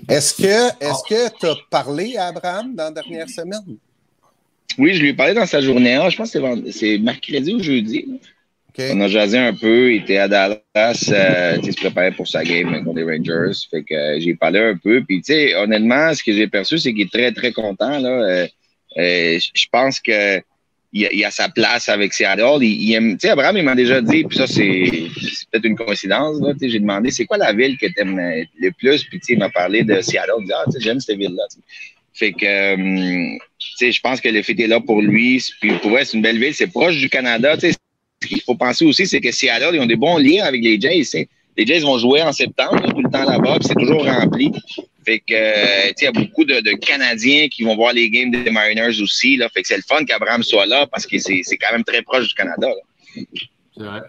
Est-ce 0.08 0.34
que 0.34 0.68
est-ce 0.80 1.02
que 1.08 1.38
tu 1.38 1.46
as 1.46 1.56
parlé 1.70 2.16
à 2.16 2.28
Abraham 2.28 2.74
dans 2.74 2.84
la 2.84 2.90
dernière 2.90 3.28
semaine? 3.28 3.76
Oui, 4.78 4.94
je 4.94 5.02
lui 5.02 5.08
ai 5.10 5.14
parlé 5.14 5.34
dans 5.34 5.46
sa 5.46 5.60
journée. 5.60 5.98
je 6.08 6.16
pense 6.16 6.32
que 6.32 6.70
c'est 6.70 6.98
mercredi 6.98 7.54
ou 7.54 7.62
jeudi. 7.62 8.20
On 8.78 9.00
a 9.02 9.08
jasé 9.08 9.36
un 9.36 9.52
peu. 9.52 9.92
Il 9.92 10.02
était 10.02 10.16
à 10.16 10.28
Dallas. 10.28 11.10
Euh, 11.12 11.58
il 11.62 11.72
se 11.72 11.78
préparait 11.78 12.12
pour 12.12 12.26
sa 12.26 12.42
game 12.42 12.82
contre 12.84 12.96
les 12.96 13.04
Rangers. 13.04 13.58
Fait 13.70 13.82
que 13.82 13.94
euh, 13.94 14.20
j'ai 14.20 14.34
parlé 14.34 14.60
un 14.60 14.76
peu. 14.76 15.02
Puis, 15.04 15.22
honnêtement, 15.54 16.14
ce 16.14 16.22
que 16.22 16.32
j'ai 16.32 16.48
perçu, 16.48 16.78
c'est 16.78 16.94
qu'il 16.94 17.02
est 17.02 17.12
très, 17.12 17.32
très 17.32 17.52
content. 17.52 17.98
Là. 17.98 18.46
Euh, 18.96 19.38
je 19.38 19.66
pense 19.70 20.00
que 20.00 20.42
il 20.92 21.24
a, 21.24 21.30
sa 21.30 21.48
place 21.48 21.88
avec 21.88 22.12
Seattle. 22.12 22.62
Il, 22.62 23.16
Abraham, 23.24 23.56
il 23.56 23.62
m'a 23.62 23.74
déjà 23.74 24.00
dit, 24.00 24.24
puis 24.24 24.36
ça, 24.36 24.46
c'est, 24.46 24.84
peut-être 25.50 25.64
une 25.64 25.76
coïncidence, 25.76 26.36
j'ai 26.60 26.78
demandé, 26.78 27.10
c'est 27.10 27.24
quoi 27.24 27.38
la 27.38 27.52
ville 27.52 27.78
que 27.78 27.86
tu 27.86 27.94
aimes 27.96 28.20
le 28.58 28.70
plus? 28.72 29.04
Puis, 29.04 29.20
il 29.30 29.38
m'a 29.38 29.48
parlé 29.48 29.84
de 29.84 30.00
Seattle. 30.00 30.32
Il 30.40 30.46
dit, 30.46 30.52
ah, 30.54 30.64
j'aime 30.78 31.00
cette 31.00 31.18
ville-là. 31.18 31.44
Fait 32.14 32.32
que, 32.32 32.76
sais, 33.76 33.90
je 33.90 34.00
pense 34.02 34.20
que 34.20 34.28
le 34.28 34.42
fait 34.42 34.58
est 34.60 34.66
là 34.66 34.80
pour 34.80 35.00
lui. 35.00 35.42
Puis, 35.60 35.72
pour 35.78 35.90
vrai, 35.90 36.04
c'est 36.04 36.16
une 36.16 36.22
belle 36.22 36.38
ville. 36.38 36.54
C'est 36.54 36.66
proche 36.66 36.98
du 36.98 37.08
Canada, 37.08 37.56
ce 37.58 38.28
qu'il 38.28 38.42
faut 38.42 38.54
penser 38.54 38.84
aussi, 38.84 39.06
c'est 39.06 39.20
que 39.20 39.32
Seattle, 39.32 39.74
ils 39.74 39.80
ont 39.80 39.86
des 39.86 39.96
bons 39.96 40.18
liens 40.18 40.44
avec 40.44 40.62
les 40.62 40.80
Jays. 40.80 41.26
Les 41.56 41.66
Jays 41.66 41.80
vont 41.80 41.98
jouer 41.98 42.22
en 42.22 42.32
septembre, 42.32 42.82
tout 42.90 43.02
le 43.02 43.10
temps 43.10 43.24
là-bas, 43.24 43.58
puis 43.58 43.68
c'est 43.68 43.74
toujours 43.74 44.04
rempli. 44.04 44.52
Fait 45.04 45.20
que, 45.20 45.34
euh, 45.34 45.92
il 45.98 46.04
y 46.04 46.06
a 46.06 46.12
beaucoup 46.12 46.44
de, 46.44 46.60
Canadiens 46.76 47.48
qui 47.48 47.62
vont 47.62 47.76
voir 47.76 47.92
les 47.92 48.10
games 48.10 48.30
des 48.30 48.50
Mariners 48.50 49.00
aussi. 49.00 49.36
Là. 49.36 49.48
Fait 49.48 49.62
que 49.62 49.68
c'est 49.68 49.76
le 49.76 49.82
fun 49.82 50.04
qu'Abraham 50.04 50.42
soit 50.42 50.66
là 50.66 50.86
parce 50.86 51.06
que 51.06 51.18
c'est 51.18 51.42
quand 51.60 51.72
même 51.72 51.84
très 51.84 52.02
proche 52.02 52.28
du 52.28 52.34
Canada. 52.34 52.68
C'est 53.14 53.84
vrai. 53.84 54.00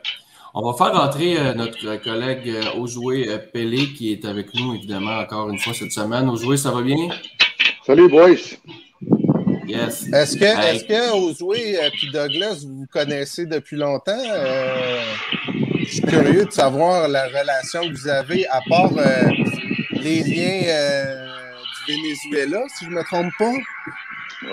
On 0.56 0.72
va 0.72 0.78
faire 0.78 0.96
rentrer 0.96 1.38
euh, 1.38 1.54
notre 1.56 1.96
collègue 2.04 2.48
euh, 2.48 2.80
Ojoué 2.80 3.28
Pelé 3.52 3.88
qui 3.94 4.12
est 4.12 4.24
avec 4.26 4.54
nous, 4.54 4.76
évidemment, 4.76 5.18
encore 5.18 5.50
une 5.50 5.58
fois 5.58 5.74
cette 5.74 5.92
semaine. 5.92 6.30
Ojoué, 6.30 6.58
ça 6.58 6.72
va 6.72 6.82
bien? 6.82 7.10
Salut, 7.86 8.08
boys. 8.08 8.36
Est-ce 9.70 10.38
que, 10.38 10.44
est-ce 10.44 10.84
que 10.84 11.16
Ozoué 11.16 11.72
et 11.72 11.84
euh, 11.84 11.90
Douglas, 12.12 12.64
vous 12.64 12.80
vous 12.80 12.88
connaissez 12.92 13.46
depuis 13.46 13.78
longtemps? 13.78 14.12
Euh, 14.12 15.02
je 15.80 15.86
suis 15.86 16.02
curieux 16.02 16.46
de 16.46 16.52
savoir 16.52 17.08
la 17.08 17.28
relation 17.28 17.82
que 17.82 17.94
vous 17.94 18.08
avez, 18.08 18.46
à 18.48 18.62
part 18.70 18.92
euh, 18.98 19.22
les 20.04 20.24
liens 20.24 20.62
du 21.88 21.94
Venezuela, 21.94 22.64
si 22.68 22.86
je 22.86 22.90
ne 22.90 22.96
me 22.96 23.04
trompe 23.04 23.34
pas. 23.38 23.54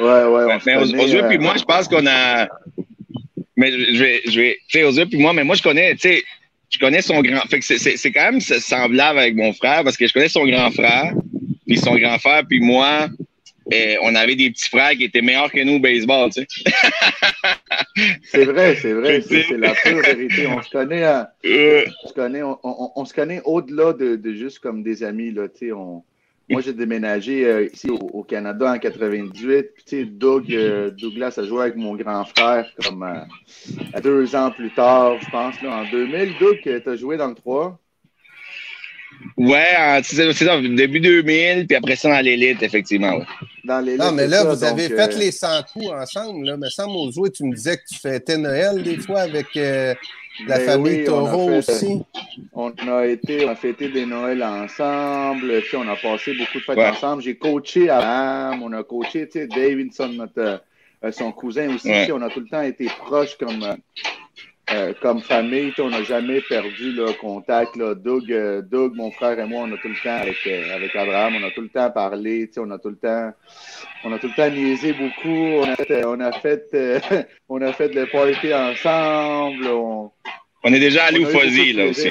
Ouais, 0.01 0.25
ouais. 0.25 0.59
mais 0.67 0.77
Ozoué 0.77 1.23
puis 1.29 1.39
moi, 1.39 1.55
je 1.57 1.65
pense 1.65 1.89
qu'on 1.89 2.07
a. 2.07 2.49
Mais 3.57 3.73
je 3.73 4.03
vais. 4.03 4.23
Je 4.27 4.41
vais 4.41 4.59
tu 4.69 4.93
sais, 4.93 5.07
puis 5.07 5.19
moi, 5.19 5.33
mais 5.33 5.45
moi, 5.45 5.57
je 5.57 5.63
connais, 5.63 5.95
tu 5.95 6.01
sais, 6.01 6.23
je 6.71 6.79
connais 6.79 7.03
son 7.03 7.21
grand. 7.21 7.41
Fait 7.49 7.59
que 7.59 7.65
c'est 7.65 8.13
quand 8.13 8.33
même 8.33 8.41
semblable 8.41 9.19
avec 9.19 9.35
mon 9.35 9.53
frère 9.53 9.83
parce 9.85 9.97
que 9.97 10.07
je 10.07 10.13
connais 10.13 10.29
son 10.29 10.47
grand 10.47 10.71
frère, 10.71 11.13
puis 11.67 11.79
son 11.79 11.97
grand 11.97 12.19
frère, 12.19 12.45
puis 12.49 12.61
moi 12.61 13.09
on 14.03 14.15
avait 14.15 14.37
des 14.37 14.51
petits 14.51 14.69
frères 14.69 14.93
qui 14.93 15.05
étaient 15.05 15.23
meilleurs 15.23 15.51
que 15.51 15.63
nous 15.63 15.75
au 15.75 15.79
baseball, 15.81 16.31
tu 16.31 16.45
sais. 16.49 16.71
c'est 18.25 18.45
vrai, 18.45 18.77
c'est 18.77 18.93
vrai, 18.93 19.21
c'est 19.27 19.57
la 19.57 19.75
pure 19.75 20.03
vérité. 20.03 20.47
On 20.47 20.63
se 20.63 20.71
connaît, 20.71 21.07
on, 21.07 22.09
se 22.09 22.13
connaît, 22.13 22.43
on, 22.43 23.05
se 23.05 23.15
connaît 23.15 23.43
au-delà 23.45 23.93
de, 23.93 24.33
juste 24.33 24.59
comme 24.61 24.83
des 24.83 25.03
amis, 25.03 25.31
là, 25.31 25.49
tu 25.49 25.69
sais. 25.69 25.73
moi, 25.73 26.61
j'ai 26.61 26.73
déménagé 26.73 27.47
euh, 27.47 27.69
ici 27.73 27.91
au, 27.91 28.23
Canada 28.23 28.73
en 28.73 28.79
98. 28.79 29.63
Puis, 29.75 29.85
tu 29.85 29.97
sais, 29.97 30.05
Doug, 30.05 30.53
euh, 30.53 30.91
Douglas 30.91 31.35
a 31.39 31.45
joué 31.45 31.63
avec 31.63 31.77
mon 31.77 31.95
grand 31.95 32.25
frère 32.25 32.67
comme 32.85 33.03
euh, 33.03 34.01
deux 34.03 34.35
ans 34.35 34.51
plus 34.51 34.71
tard, 34.71 35.19
je 35.21 35.31
pense, 35.31 35.61
là, 35.63 35.83
en 35.83 35.91
2000. 35.91 36.35
Doug, 36.39 36.59
tu 36.63 36.89
as 36.89 36.97
joué 36.97 37.17
dans 37.17 37.29
le 37.29 37.35
3. 37.35 37.79
Ouais, 39.37 40.01
c'est 40.03 40.33
ça, 40.33 40.61
début 40.61 41.01
2000, 41.01 41.67
puis 41.67 41.77
après 41.77 41.97
ça 41.97 42.11
dans 42.11 42.21
l'élite, 42.21 42.63
effectivement. 42.63 43.17
Ouais. 43.17 43.25
Dans 43.65 43.81
l'élite. 43.81 44.01
Non, 44.01 44.13
mais 44.13 44.27
là, 44.27 44.45
vous 44.45 44.65
avez 44.65 44.89
fait 44.89 45.15
euh, 45.15 45.19
les 45.19 45.31
100 45.31 45.49
coups 45.73 45.89
ensemble. 45.89 46.47
Là. 46.47 46.57
Mais 46.57 46.69
sans 46.71 46.89
Mozo, 46.89 47.29
tu 47.29 47.45
me 47.45 47.55
disais 47.55 47.77
que 47.77 47.83
tu 47.89 47.99
fêtais 47.99 48.37
Noël 48.37 48.83
des 48.83 48.99
fois 48.99 49.21
avec 49.21 49.47
euh, 49.57 49.95
la 50.47 50.59
ben 50.59 50.67
famille 50.67 51.05
Taureau 51.05 51.51
aussi. 51.59 52.01
On 52.53 52.73
a 52.89 53.07
été, 53.07 53.45
on 53.45 53.51
a 53.51 53.55
fêté 53.55 53.89
des 53.89 54.07
Noëls 54.07 54.43
ensemble, 54.43 55.61
puis 55.63 55.77
on 55.77 55.89
a 55.89 55.97
passé 55.97 56.35
beaucoup 56.35 56.59
de 56.59 56.65
fêtes 56.65 56.79
ensemble. 56.79 57.23
J'ai 57.23 57.37
coaché 57.37 57.89
Abraham, 57.89 58.63
on 58.63 58.73
a 58.73 58.83
coaché 58.83 59.29
Davidson, 59.35 60.09
notre, 60.09 60.61
euh, 61.05 61.13
son 61.13 61.33
cousin 61.33 61.75
aussi. 61.75 61.91
On 62.13 62.23
a 62.23 62.29
tout 62.31 62.41
le 62.41 62.49
temps 62.49 62.63
été 62.63 62.87
proches 62.87 63.37
comme 63.39 63.77
euh, 64.73 64.93
comme 65.01 65.21
famille, 65.21 65.73
on 65.79 65.91
n'a 65.91 66.03
jamais 66.05 66.41
perdu 66.43 66.93
le 66.93 67.13
contact. 67.15 67.77
Là. 67.77 67.95
Doug, 67.95 68.31
euh, 68.31 68.63
Doug, 68.63 68.95
mon 68.95 69.11
frère 69.11 69.39
et 69.39 69.47
moi, 69.47 69.65
on 69.67 69.73
a 69.73 69.77
tout 69.77 69.89
le 69.89 70.03
temps 70.03 70.17
avec, 70.23 70.37
euh, 70.47 70.77
avec 70.77 70.95
Abraham, 70.95 71.35
on 71.41 71.47
a 71.47 71.51
tout 71.51 71.63
le 71.63 71.69
temps 71.69 71.91
parlé, 71.91 72.49
on 72.57 72.71
a 72.71 72.79
tout 72.79 72.91
le 72.91 72.97
temps, 72.97 73.33
on 74.05 74.13
a 74.13 74.19
tout 74.19 74.29
le 74.29 74.35
temps 74.35 74.51
niaisé 74.51 74.93
beaucoup. 74.93 75.29
On 75.29 75.69
a 75.69 75.77
fait, 75.77 76.05
on 76.05 76.21
a 76.21 76.33
fait, 76.33 76.65
on 77.49 77.61
a 77.63 77.73
fait 77.73 77.95
le 77.95 78.07
party 78.07 78.55
ensemble. 78.55 79.67
On, 79.67 80.13
on 80.63 80.73
est 80.75 80.79
déjà 80.79 81.05
allé 81.05 81.25
au 81.25 81.27
Fuzzy, 81.27 81.73
là 81.73 81.87
aussi. 81.87 82.11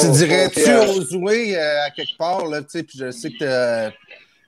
tu 0.00 0.10
dirais-tu 0.10 0.70
aux 0.70 1.06
jouer 1.08 1.56
à 1.56 1.90
quelque 1.90 2.16
part, 2.18 2.46
là, 2.46 2.62
tu 2.62 2.70
sais, 2.70 2.82
puis 2.82 2.98
je 2.98 3.10
sais 3.12 3.30
que 3.30 3.90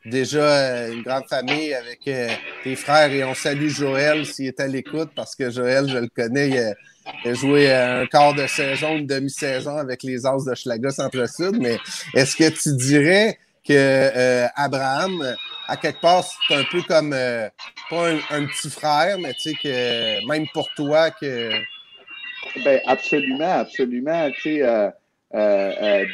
déjà 0.05 0.39
euh, 0.39 0.93
une 0.93 1.03
grande 1.03 1.27
famille 1.29 1.73
avec 1.75 2.01
euh, 2.09 2.29
tes 2.63 2.77
frères 2.77 3.11
et 3.11 3.25
on 3.25 3.35
salue 3.35 3.69
Joël 3.69 4.27
s'il 4.27 4.47
est 4.47 4.61
à 4.61 4.67
l'écoute 4.67 5.11
parce 5.15 5.35
que 5.35 5.51
Joël, 5.51 5.89
je 5.89 5.99
le 5.99 6.09
connais, 6.09 6.49
il 6.49 6.59
a, 6.59 7.35
joué 7.35 7.73
un 7.73 8.07
quart 8.07 8.35
de 8.35 8.47
saison, 8.47 8.97
une 8.97 9.07
demi-saison 9.07 9.77
avec 9.77 10.03
les 10.03 10.27
As 10.27 10.45
de 10.45 10.55
Schlager 10.55 10.91
Centre-Sud. 10.91 11.59
Mais 11.61 11.79
est-ce 12.15 12.37
que 12.37 12.49
tu 12.49 12.77
dirais 12.77 13.39
que 13.67 13.73
euh, 13.73 14.47
Abraham, 14.57 15.37
à 15.69 15.77
quelque 15.77 16.01
part, 16.01 16.25
c'est 16.49 16.55
un 16.55 16.65
peu 16.71 16.83
comme 16.83 17.15
pas 17.91 18.09
un, 18.31 18.47
petit 18.47 18.71
frère, 18.71 19.19
mais 19.19 19.35
tu 19.35 19.51
sais 19.51 19.55
que 19.55 20.27
même 20.27 20.47
pour 20.53 20.69
toi 20.75 21.11
que. 21.11 21.51
Ben 22.65 22.81
absolument, 22.87 23.61
absolument. 23.61 24.31
Tu 24.31 24.41
sais, 24.43 24.63
euh, 24.63 24.91
euh 25.35 26.05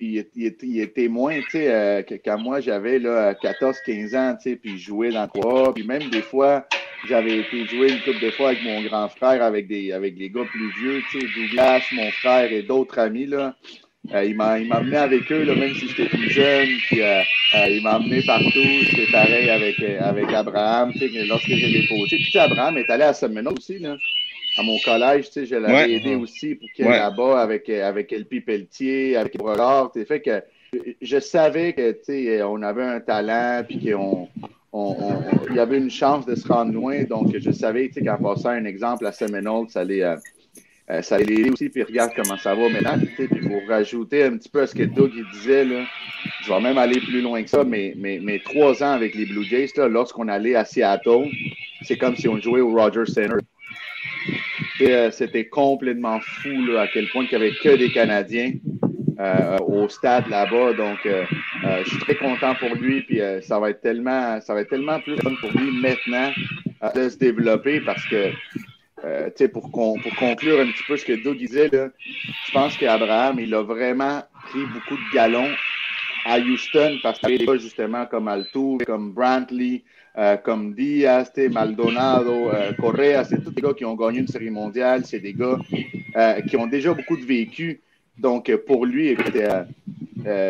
il, 0.00 0.26
il, 0.36 0.80
est 0.80 0.94
témoin, 0.94 1.40
tu 1.40 1.50
sais, 1.52 1.72
euh, 1.72 2.02
quand 2.24 2.38
moi 2.38 2.60
j'avais 2.60 2.98
14-15 2.98 4.16
ans, 4.16 4.36
tu 4.36 4.50
sais, 4.50 4.56
puis 4.56 4.78
je 4.78 4.86
jouais 4.86 5.10
dans 5.10 5.26
quoi, 5.28 5.72
puis 5.74 5.86
même 5.86 6.08
des 6.10 6.22
fois, 6.22 6.66
j'avais 7.08 7.38
été 7.38 7.66
jouer 7.66 7.92
une 7.92 8.00
couple 8.00 8.24
de 8.24 8.30
fois 8.30 8.48
avec 8.48 8.62
mon 8.62 8.82
grand 8.82 9.08
frère, 9.08 9.42
avec 9.42 9.68
des, 9.68 9.92
avec 9.92 10.16
gars 10.18 10.44
plus 10.44 10.70
vieux, 10.80 11.02
tu 11.10 11.20
sais, 11.20 11.26
Douglas, 11.34 11.82
mon 11.92 12.10
frère 12.12 12.52
et 12.52 12.62
d'autres 12.62 12.98
amis, 12.98 13.26
là. 13.26 13.54
Euh, 14.14 14.24
il 14.24 14.36
m'a 14.36 14.52
amené 14.52 14.96
avec 14.96 15.30
eux, 15.30 15.44
là, 15.44 15.54
même 15.54 15.74
si 15.74 15.88
j'étais 15.88 16.08
plus 16.08 16.30
jeune, 16.30 16.68
puis 16.86 17.00
il 17.68 17.82
m'a 17.82 17.94
amené 17.96 18.22
partout. 18.24 18.84
C'était 18.88 19.10
pareil 19.12 19.50
avec, 19.50 19.78
avec 19.80 20.32
Abraham, 20.32 20.92
tu 20.92 21.10
sais, 21.10 21.24
lorsque 21.26 21.48
j'ai 21.48 21.82
déposé. 21.82 22.16
Puis, 22.16 22.38
Abraham 22.38 22.78
est 22.78 22.88
allé 22.88 23.04
à 23.04 23.12
Seminole 23.12 23.54
aussi, 23.58 23.78
là 23.78 23.96
à 24.58 24.62
mon 24.62 24.78
collège, 24.80 25.26
tu 25.26 25.32
sais, 25.32 25.46
je 25.46 25.54
l'avais 25.54 25.92
aidé 25.92 26.16
aussi 26.16 26.56
pour 26.56 26.68
qu'il 26.74 26.84
ouais. 26.84 26.98
là-bas 26.98 27.40
avec, 27.40 27.68
avec 27.68 28.12
Elpi 28.12 28.40
Pelletier, 28.40 29.16
avec 29.16 29.36
Brogard. 29.36 29.92
fait 30.06 30.20
que 30.20 30.42
je 31.00 31.20
savais 31.20 31.72
que, 31.72 31.92
tu 31.92 31.98
sais, 32.04 32.42
on 32.42 32.62
avait 32.62 32.82
un 32.82 33.00
talent, 33.00 33.62
puis 33.66 33.78
qu'on 33.78 34.28
on, 34.72 34.96
il 35.48 35.56
y 35.56 35.60
avait 35.60 35.78
une 35.78 35.90
chance 35.90 36.26
de 36.26 36.34
se 36.34 36.46
rendre 36.48 36.72
loin. 36.72 37.04
Donc, 37.04 37.36
je 37.38 37.50
savais, 37.52 37.86
tu 37.88 37.94
sais, 37.94 38.04
qu'en 38.04 38.18
passant 38.18 38.50
un 38.50 38.64
exemple 38.64 39.06
à 39.06 39.12
Seminole, 39.12 39.66
ça 39.68 39.80
allait, 39.80 40.02
euh, 40.02 40.16
euh, 40.90 41.02
ça 41.02 41.16
allait 41.16 41.48
aussi. 41.50 41.68
Puis 41.68 41.84
regarde 41.84 42.10
comment 42.16 42.36
ça 42.36 42.54
va 42.54 42.68
maintenant. 42.68 42.98
Puis 43.16 43.28
pour 43.28 43.68
rajouter 43.68 44.24
un 44.24 44.36
petit 44.36 44.48
peu 44.48 44.62
à 44.62 44.66
ce 44.66 44.74
que 44.74 44.82
Doug 44.82 45.12
il 45.14 45.24
disait, 45.32 45.64
là, 45.64 45.84
je 46.42 46.52
vais 46.52 46.60
même 46.60 46.78
aller 46.78 47.00
plus 47.00 47.22
loin 47.22 47.42
que 47.42 47.48
ça, 47.48 47.62
mais, 47.62 47.94
mais, 47.96 48.18
mais 48.20 48.40
trois 48.40 48.82
ans 48.82 48.92
avec 48.92 49.14
les 49.14 49.24
Blue 49.24 49.44
Jays, 49.44 49.68
lorsqu'on 49.76 50.28
allait 50.28 50.56
à 50.56 50.64
Seattle, 50.64 51.28
c'est 51.82 51.96
comme 51.96 52.16
si 52.16 52.28
on 52.28 52.38
jouait 52.38 52.60
au 52.60 52.74
Rogers 52.74 53.06
Center. 53.06 53.38
Euh, 54.80 55.10
c'était 55.10 55.46
complètement 55.46 56.20
fou 56.20 56.76
à 56.78 56.86
quel 56.88 57.08
point 57.08 57.24
il 57.24 57.28
n'y 57.30 57.34
avait 57.34 57.54
que 57.54 57.76
des 57.76 57.90
Canadiens 57.90 58.52
euh, 59.18 59.58
au 59.58 59.88
stade 59.88 60.28
là-bas. 60.28 60.72
Donc, 60.74 60.98
euh, 61.06 61.24
je 61.84 61.88
suis 61.88 61.98
très 62.00 62.14
content 62.14 62.54
pour 62.54 62.74
lui. 62.76 63.02
Puis 63.02 63.20
ça 63.42 63.58
va 63.58 63.70
être 63.70 63.80
tellement, 63.80 64.40
ça 64.40 64.54
va 64.54 64.60
être 64.60 64.70
tellement 64.70 65.00
plus 65.00 65.16
fun 65.16 65.34
pour 65.40 65.50
lui 65.50 65.80
maintenant 65.80 66.30
de 66.94 67.08
se 67.08 67.18
développer 67.18 67.80
parce 67.80 68.04
que, 68.06 68.30
pour, 69.48 69.70
pour 69.70 70.16
conclure 70.18 70.60
un 70.60 70.66
petit 70.66 70.84
peu 70.86 70.96
ce 70.96 71.04
que 71.04 71.22
Doug 71.24 71.38
disait, 71.38 71.70
je 71.72 72.52
pense 72.52 72.76
qu'Abraham, 72.76 73.40
il 73.40 73.54
a 73.54 73.62
vraiment 73.62 74.22
pris 74.50 74.64
beaucoup 74.72 74.96
de 74.96 75.14
galons 75.14 75.50
à 76.24 76.38
Houston 76.38 76.98
parce 77.02 77.18
qu'il 77.18 77.30
y 77.30 77.34
a 77.34 77.52
des 77.52 77.58
justement 77.58 78.06
comme 78.06 78.28
Altour, 78.28 78.78
comme 78.86 79.12
Brantley, 79.12 79.82
euh, 80.18 80.36
comme 80.36 80.74
Diaz, 80.74 81.30
Maldonado, 81.52 82.50
euh, 82.50 82.72
Correa, 82.72 83.22
c'est 83.22 83.40
tous 83.40 83.52
des 83.52 83.62
gars 83.62 83.72
qui 83.72 83.84
ont 83.84 83.94
gagné 83.94 84.18
une 84.18 84.26
série 84.26 84.50
mondiale, 84.50 85.02
c'est 85.04 85.20
des 85.20 85.32
gars 85.32 85.56
euh, 86.16 86.40
qui 86.40 86.56
ont 86.56 86.66
déjà 86.66 86.92
beaucoup 86.92 87.16
de 87.16 87.24
vécu. 87.24 87.80
Donc, 88.18 88.52
pour 88.66 88.84
lui, 88.84 89.16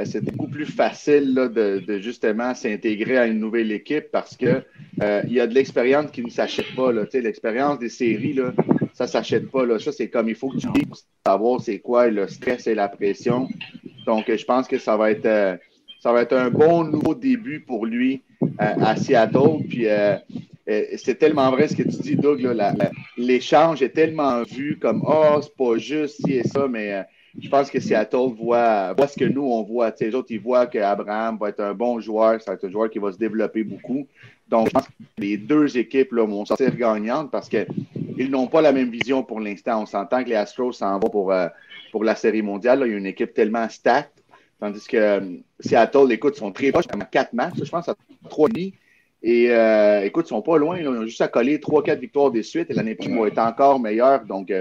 c'était 0.06 0.30
beaucoup 0.32 0.48
plus 0.48 0.64
facile 0.64 1.34
de, 1.34 1.98
justement 1.98 2.54
s'intégrer 2.54 3.18
à 3.18 3.26
une 3.26 3.38
nouvelle 3.38 3.70
équipe 3.70 4.06
parce 4.10 4.38
que 4.38 4.62
il 5.02 5.32
y 5.34 5.38
a 5.38 5.46
de 5.46 5.52
l'expérience 5.52 6.10
qui 6.12 6.24
ne 6.24 6.30
s'achète 6.30 6.74
pas. 6.74 6.90
L'expérience 7.12 7.78
des 7.78 7.90
séries, 7.90 8.32
là, 8.32 8.54
ça 8.94 9.04
ne 9.04 9.10
s'achète 9.10 9.50
pas. 9.50 9.66
Là. 9.66 9.78
Ça, 9.78 9.92
c'est 9.92 10.08
comme 10.08 10.30
il 10.30 10.34
faut 10.34 10.48
que 10.48 10.56
tu 10.56 10.66
pour 10.66 10.98
savoir 11.26 11.60
c'est 11.60 11.80
quoi 11.80 12.08
le 12.08 12.26
stress 12.26 12.66
et 12.66 12.74
la 12.74 12.88
pression. 12.88 13.46
Donc, 14.06 14.34
je 14.34 14.44
pense 14.46 14.66
que 14.66 14.78
ça 14.78 14.96
va 14.96 15.10
être 15.10 15.58
ça 16.00 16.10
va 16.10 16.22
être 16.22 16.32
un 16.32 16.48
bon 16.48 16.84
nouveau 16.84 17.14
début 17.14 17.60
pour 17.60 17.84
lui 17.84 18.22
à 18.58 18.96
Seattle. 18.96 19.64
Puis 19.68 19.86
c'est 20.96 21.18
tellement 21.18 21.50
vrai 21.50 21.68
ce 21.68 21.76
que 21.76 21.82
tu 21.82 21.96
dis, 22.02 22.16
Doug. 22.16 22.46
L'échange 23.16 23.82
est 23.82 23.90
tellement 23.90 24.42
vu 24.42 24.78
comme 24.80 25.02
Oh, 25.06 25.40
c'est 25.42 25.56
pas 25.56 25.76
juste, 25.78 26.20
si 26.24 26.34
et 26.34 26.44
ça, 26.44 26.66
mais 26.68 27.04
je 27.40 27.48
pense 27.48 27.70
que 27.70 27.78
Seattle 27.78 28.34
voit, 28.36 28.94
ce 29.08 29.16
que 29.16 29.24
nous, 29.24 29.44
on 29.44 29.62
voit. 29.62 29.92
les 30.00 30.14
autres, 30.14 30.28
ils 30.30 30.40
voient 30.40 30.66
qu'Abraham 30.66 31.38
va 31.38 31.50
être 31.50 31.60
un 31.60 31.74
bon 31.74 32.00
joueur, 32.00 32.34
être 32.34 32.64
un 32.64 32.70
joueur 32.70 32.90
qui 32.90 32.98
va 32.98 33.12
se 33.12 33.18
développer 33.18 33.62
beaucoup. 33.62 34.06
Donc, 34.48 34.68
je 34.68 34.72
pense 34.72 34.86
que 34.86 34.92
les 35.18 35.36
deux 35.36 35.76
équipes 35.76 36.12
là, 36.12 36.24
vont 36.26 36.44
sortir 36.44 36.74
gagnantes 36.74 37.30
parce 37.30 37.48
qu'ils 37.48 38.30
n'ont 38.30 38.46
pas 38.46 38.62
la 38.62 38.72
même 38.72 38.90
vision 38.90 39.22
pour 39.22 39.40
l'instant. 39.40 39.82
On 39.82 39.86
s'entend 39.86 40.24
que 40.24 40.30
les 40.30 40.34
Astros 40.34 40.72
s'en 40.72 40.98
vont 40.98 41.10
pour, 41.10 41.32
euh, 41.32 41.48
pour 41.92 42.02
la 42.02 42.16
Série 42.16 42.42
mondiale. 42.42 42.82
Il 42.86 42.92
y 42.92 42.94
a 42.94 42.98
une 42.98 43.06
équipe 43.06 43.34
tellement 43.34 43.68
stacked. 43.68 44.10
Tandis 44.60 44.86
que 44.86 44.96
euh, 44.96 45.20
Seattle, 45.60 46.10
écoute, 46.10 46.36
sont 46.36 46.52
très 46.52 46.72
proches, 46.72 46.86
à 46.88 47.04
quatre 47.04 47.32
matchs, 47.32 47.54
je 47.62 47.70
pense, 47.70 47.88
à 47.88 47.94
trois 48.28 48.48
demi. 48.48 48.74
Et 49.22 49.50
euh, 49.50 50.04
écoute, 50.04 50.26
ils 50.26 50.30
sont 50.30 50.42
pas 50.42 50.58
loin. 50.58 50.78
Ils 50.78 50.88
ont 50.88 51.04
juste 51.04 51.20
à 51.20 51.28
coller 51.28 51.60
trois, 51.60 51.82
quatre 51.82 52.00
victoires 52.00 52.30
de 52.30 52.42
suite 52.42 52.70
et 52.70 52.74
l'année 52.74 52.94
prochaine 52.94 53.18
va 53.20 53.28
être 53.28 53.38
encore 53.38 53.80
meilleure. 53.80 54.24
Donc, 54.24 54.52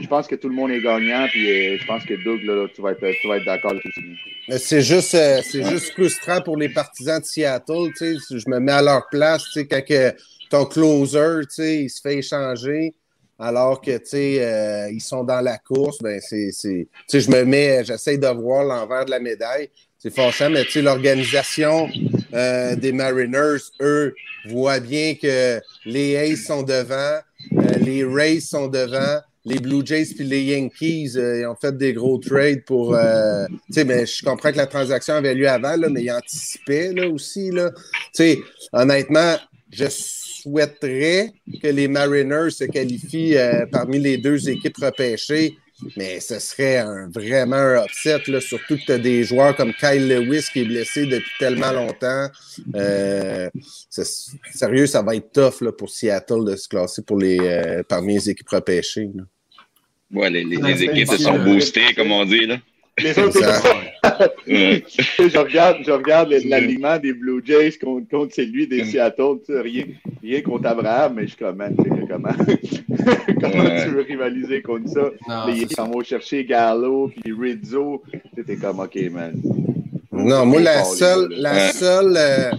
je 0.00 0.06
pense 0.06 0.26
que 0.26 0.34
tout 0.34 0.48
le 0.48 0.54
monde 0.54 0.70
est 0.70 0.80
gagnant. 0.80 1.26
Puis 1.28 1.50
euh, 1.50 1.78
je 1.78 1.86
pense 1.86 2.04
que 2.04 2.14
Doug, 2.14 2.42
là, 2.42 2.66
tu 2.74 2.82
vas 2.82 2.92
être, 2.92 3.04
être 3.04 3.44
d'accord 3.44 3.74
c'est 4.56 4.80
juste, 4.80 5.14
euh, 5.14 5.40
c'est 5.42 5.62
juste 5.64 5.92
frustrant 5.92 6.40
pour 6.40 6.56
les 6.56 6.70
partisans 6.70 7.20
de 7.20 7.24
Seattle. 7.24 7.90
Je 7.98 8.48
me 8.48 8.58
mets 8.58 8.72
à 8.72 8.82
leur 8.82 9.06
place 9.10 9.44
quand 9.70 9.84
que 9.84 10.14
ton 10.50 10.64
closer 10.64 11.82
il 11.82 11.90
se 11.90 12.00
fait 12.00 12.18
échanger 12.18 12.94
alors 13.38 13.80
que 13.80 13.90
euh, 13.92 14.90
ils 14.90 15.00
sont 15.00 15.24
dans 15.24 15.40
la 15.40 15.58
course. 15.58 15.98
Ben, 16.02 16.20
c'est, 16.20 16.50
je 16.50 17.30
me 17.30 17.44
mets, 17.44 17.84
j'essaie 17.84 18.18
de 18.18 18.26
voir 18.28 18.64
l'envers 18.64 19.04
de 19.04 19.10
la 19.10 19.20
médaille. 19.20 19.70
C'est 19.98 20.14
fâchant, 20.14 20.50
mais 20.50 20.64
l'organisation 20.76 21.88
des 22.32 22.92
Mariners, 22.92 23.58
eux, 23.80 24.14
voient 24.46 24.78
bien 24.78 25.14
que 25.14 25.60
les 25.84 26.16
Aces 26.16 26.46
sont 26.46 26.62
devant, 26.62 27.18
les 27.80 28.04
Rays 28.04 28.40
sont 28.40 28.68
devant, 28.68 29.20
les 29.48 29.58
Blue 29.58 29.84
Jays 29.84 30.14
puis 30.14 30.24
les 30.24 30.44
Yankees 30.44 31.12
euh, 31.16 31.40
ils 31.40 31.46
ont 31.46 31.54
fait 31.54 31.76
des 31.76 31.92
gros 31.92 32.18
trades 32.18 32.64
pour. 32.64 32.94
Euh, 32.94 33.46
tu 33.66 33.72
sais, 33.72 33.84
mais 33.84 34.04
je 34.04 34.22
comprends 34.22 34.52
que 34.52 34.56
la 34.56 34.66
transaction 34.66 35.14
avait 35.14 35.34
lieu 35.34 35.48
avant, 35.48 35.76
là, 35.76 35.88
mais 35.88 36.02
ils 36.02 36.12
anticipaient 36.12 36.92
là, 36.92 37.08
aussi. 37.08 37.50
Là. 37.50 37.70
Tu 37.70 37.78
sais, 38.12 38.38
honnêtement, 38.72 39.36
je 39.70 39.86
souhaiterais 40.48 41.32
que 41.62 41.68
les 41.68 41.88
Mariners 41.88 42.50
se 42.50 42.64
qualifient 42.64 43.36
euh, 43.36 43.66
parmi 43.70 43.98
les 43.98 44.18
deux 44.18 44.48
équipes 44.48 44.76
repêchées. 44.78 45.56
Mais 45.96 46.18
ce 46.18 46.40
serait 46.40 46.78
un, 46.78 47.08
vraiment 47.08 47.56
un 47.56 47.84
upset, 47.84 48.20
là, 48.26 48.40
surtout 48.40 48.76
que 48.76 48.84
tu 48.84 48.92
as 48.92 48.98
des 48.98 49.22
joueurs 49.22 49.54
comme 49.54 49.72
Kyle 49.72 50.08
Lewis 50.08 50.48
qui 50.52 50.62
est 50.62 50.64
blessé 50.64 51.06
depuis 51.06 51.30
tellement 51.38 51.70
longtemps. 51.70 52.26
sérieux, 54.50 54.86
ça 54.86 55.02
va 55.02 55.14
être 55.14 55.30
tough 55.30 55.60
là, 55.60 55.70
pour 55.70 55.88
Seattle 55.88 56.44
de 56.44 56.56
se 56.56 56.68
classer 56.68 57.02
pour 57.02 57.18
les, 57.18 57.82
parmi 57.88 58.14
les 58.14 58.30
équipes 58.30 58.48
repêchées. 58.48 59.08
Là. 59.14 59.22
Ouais, 60.12 60.30
les, 60.30 60.44
les, 60.44 60.82
équipes 60.82 61.08
se 61.08 61.18
sont 61.18 61.38
boostées, 61.38 61.94
comme 61.94 62.12
on 62.12 62.24
dit. 62.24 62.46
Là. 62.46 62.58
Les 62.98 63.16
autres, 63.18 63.40
je 64.46 65.38
regarde, 65.38 65.78
je 65.84 65.90
regarde 65.90 66.30
l'alignement 66.44 66.98
des 66.98 67.12
Blue 67.12 67.42
Jays 67.44 67.78
contre, 67.78 68.08
contre 68.08 68.34
celui 68.34 68.66
des 68.66 68.84
Seattle. 68.84 69.38
Tu 69.44 69.52
sais, 69.52 69.60
rien, 69.60 69.84
rien 70.22 70.42
contre 70.42 70.66
Abraham, 70.66 71.14
mais 71.16 71.22
je 71.22 71.28
suis 71.28 71.36
comme, 71.38 71.62
comment, 72.08 72.28
comment 73.40 73.82
tu 73.82 73.88
veux 73.90 74.04
rivaliser 74.06 74.62
contre 74.62 74.88
ça? 74.88 75.10
les 75.46 75.60
Yankees 75.60 75.74
vont 75.76 76.02
chercher 76.02 76.44
Gallo 76.44 77.08
puis 77.08 77.32
Rizzo. 77.32 78.02
C'était 78.36 78.56
comme, 78.56 78.80
OK, 78.80 78.96
man. 79.10 79.40
Non, 80.12 80.46
moi, 80.46 80.60
la 80.60 80.84
seule, 80.84 81.28
la, 81.36 81.72
seule, 81.72 82.16
euh, 82.16 82.50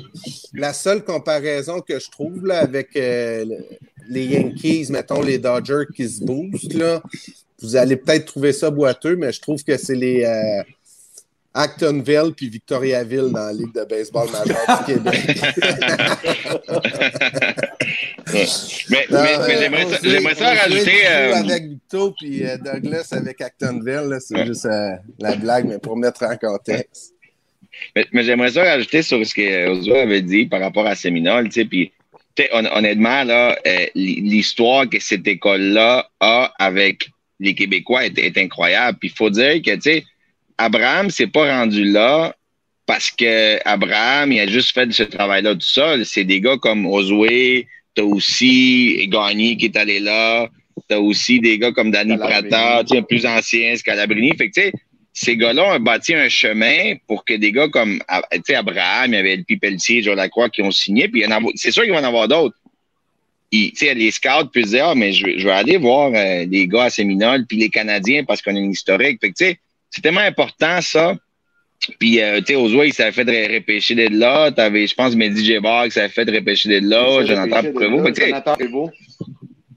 la 0.54 0.72
seule 0.72 1.04
comparaison 1.04 1.82
que 1.82 2.00
je 2.00 2.10
trouve 2.10 2.46
là, 2.46 2.60
avec 2.60 2.96
euh, 2.96 3.46
les 4.08 4.26
Yankees, 4.26 4.88
mettons 4.90 5.22
les 5.22 5.40
Dodgers 5.40 5.86
qui 5.94 6.08
se 6.08 6.24
boostent, 6.24 6.74
là, 6.74 7.02
vous 7.62 7.76
allez 7.76 7.98
peut-être 7.98 8.26
trouver 8.26 8.54
ça 8.54 8.72
boiteux, 8.72 9.16
mais 9.18 9.32
je 9.32 9.42
trouve 9.42 9.64
que 9.64 9.76
c'est 9.78 9.96
les 9.96 10.24
euh, 10.24 10.64
Actonville 11.60 12.34
puis 12.36 12.50
Victoriaville 12.50 13.30
dans 13.34 13.46
la 13.48 13.54
Ligue 13.54 13.74
de 13.74 13.84
baseball 13.84 14.30
majeure 14.32 14.80
du 14.80 14.86
Québec. 14.94 15.20
mais, 18.90 19.06
mais, 19.12 19.38
j'aimerais 20.02 20.36
ça 20.36 20.54
rajouter. 20.54 21.06
Euh... 21.06 21.36
Avec 21.36 21.68
Victo 21.68 22.16
puis 22.18 22.46
euh, 22.46 22.56
Douglas 22.58 23.10
avec 23.12 23.42
Actonville, 23.42 24.18
c'est 24.22 24.46
juste 24.46 24.68
euh, 24.68 24.92
la 25.20 25.36
blague, 25.36 25.66
mais 25.66 25.80
pour 25.80 25.98
mettre 25.98 26.24
en 26.24 26.38
contexte. 26.38 27.14
Mais, 27.96 28.24
j'aimerais 28.24 28.52
ça 28.52 28.64
rajouter 28.64 29.02
sur 29.02 29.26
ce 29.26 29.36
que 29.36 29.68
Ozo 29.68 29.96
avait 29.96 30.22
dit 30.22 30.46
par 30.46 30.62
rapport 30.62 30.88
à 30.88 30.96
Séminole, 30.96 31.50
tu 31.50 31.62
sais, 31.62 31.66
puis 31.66 31.92
honnêtement, 32.52 33.26
là, 33.26 33.58
l'histoire 33.96 34.90
que 34.90 35.02
cette 35.02 35.28
école-là 35.28 36.10
a 36.22 36.54
avec 36.58 37.10
les 37.42 37.54
Québécois 37.54 38.06
est, 38.06 38.38
incroyable. 38.38 38.98
Puis 38.98 39.10
il 39.10 39.16
faut 39.16 39.30
dire 39.30 39.62
que, 39.62 39.76
tu 39.76 39.82
sais, 39.82 40.06
Abraham 40.60 41.10
s'est 41.10 41.28
pas 41.28 41.60
rendu 41.60 41.86
là 41.86 42.36
parce 42.86 43.12
que 43.12 43.60
Abraham, 43.66 44.32
il 44.32 44.40
a 44.42 44.48
juste 44.48 44.74
fait 44.74 44.92
ce 44.92 45.04
travail-là 45.04 45.54
tout 45.54 45.62
seul. 45.62 46.06
C'est 46.06 46.26
des 46.26 46.42
gars 46.42 46.58
comme 46.58 46.86
Ozoé, 46.86 47.68
t'as 47.96 48.04
aussi 48.04 49.08
Gagné 49.08 49.58
qui 49.58 49.66
est 49.66 49.78
allé 49.78 50.00
là, 50.00 50.50
t'as 50.88 50.98
aussi 50.98 51.40
des 51.40 51.58
gars 51.58 51.72
comme 51.72 51.92
Danny 51.92 52.18
Prata, 52.18 52.84
tu 52.84 52.96
sais, 52.96 53.02
plus 53.02 53.26
ancien, 53.26 53.76
Scalabrini. 53.76 54.36
Fait 54.36 54.50
que, 54.50 54.60
tu 54.60 54.62
sais, 54.68 54.74
ces 55.14 55.38
gars-là 55.38 55.76
ont 55.76 55.80
bâti 55.80 56.14
un 56.14 56.30
chemin 56.30 56.96
pour 57.08 57.24
que 57.24 57.34
des 57.34 57.52
gars 57.52 57.70
comme 57.70 58.02
Abraham, 58.08 59.14
il 59.14 59.16
y 59.16 59.18
avait 59.18 59.38
le 59.38 59.44
Pipeltier, 59.44 60.02
Joe 60.02 60.16
Lacroix 60.16 60.50
qui 60.50 60.62
ont 60.62 60.72
signé, 60.72 61.08
puis 61.08 61.24
c'est 61.56 61.72
sûr 61.72 61.84
qu'il 61.84 61.92
va 61.92 62.00
y 62.00 62.02
en 62.02 62.08
avoir 62.08 62.28
d'autres 62.28 62.56
les 63.52 64.12
scouts 64.12 64.50
peuvent 64.54 64.64
dire, 64.64 64.90
ah, 64.90 64.96
mais 64.96 65.12
je, 65.12 65.26
vais 65.26 65.52
aller 65.52 65.78
voir 65.78 66.12
euh, 66.14 66.46
les 66.46 66.68
gars 66.68 66.86
à 66.86 66.90
Séminole, 66.90 67.46
puis 67.48 67.58
les 67.58 67.70
Canadiens, 67.70 68.24
parce 68.24 68.42
qu'on 68.42 68.56
a 68.56 68.60
une 68.60 68.72
historique. 68.72 69.20
Fait 69.22 69.32
que, 69.32 69.60
c'est 69.90 70.02
tellement 70.02 70.22
important, 70.22 70.82
ça. 70.82 71.16
Puis, 71.98 72.22
euh, 72.22 72.40
tu 72.40 72.48
sais, 72.48 72.56
Ozoa, 72.56 72.86
il 72.86 72.94
s'est 72.94 73.12
fait 73.12 73.24
repêcher 73.24 73.96
de 73.96 74.08
là. 74.18 74.52
T'avais, 74.52 74.86
je 74.86 74.94
pense, 74.94 75.16
Mehdi 75.16 75.46
Djebar 75.46 75.86
qui 75.86 75.92
s'est 75.92 76.10
fait 76.10 76.30
repêcher 76.30 76.82
de 76.82 76.88
là. 76.88 77.26
Jonathan 77.26 77.72
Prévost. 77.74 78.22
Jonathan 78.22 78.54
Prévost. 78.54 78.94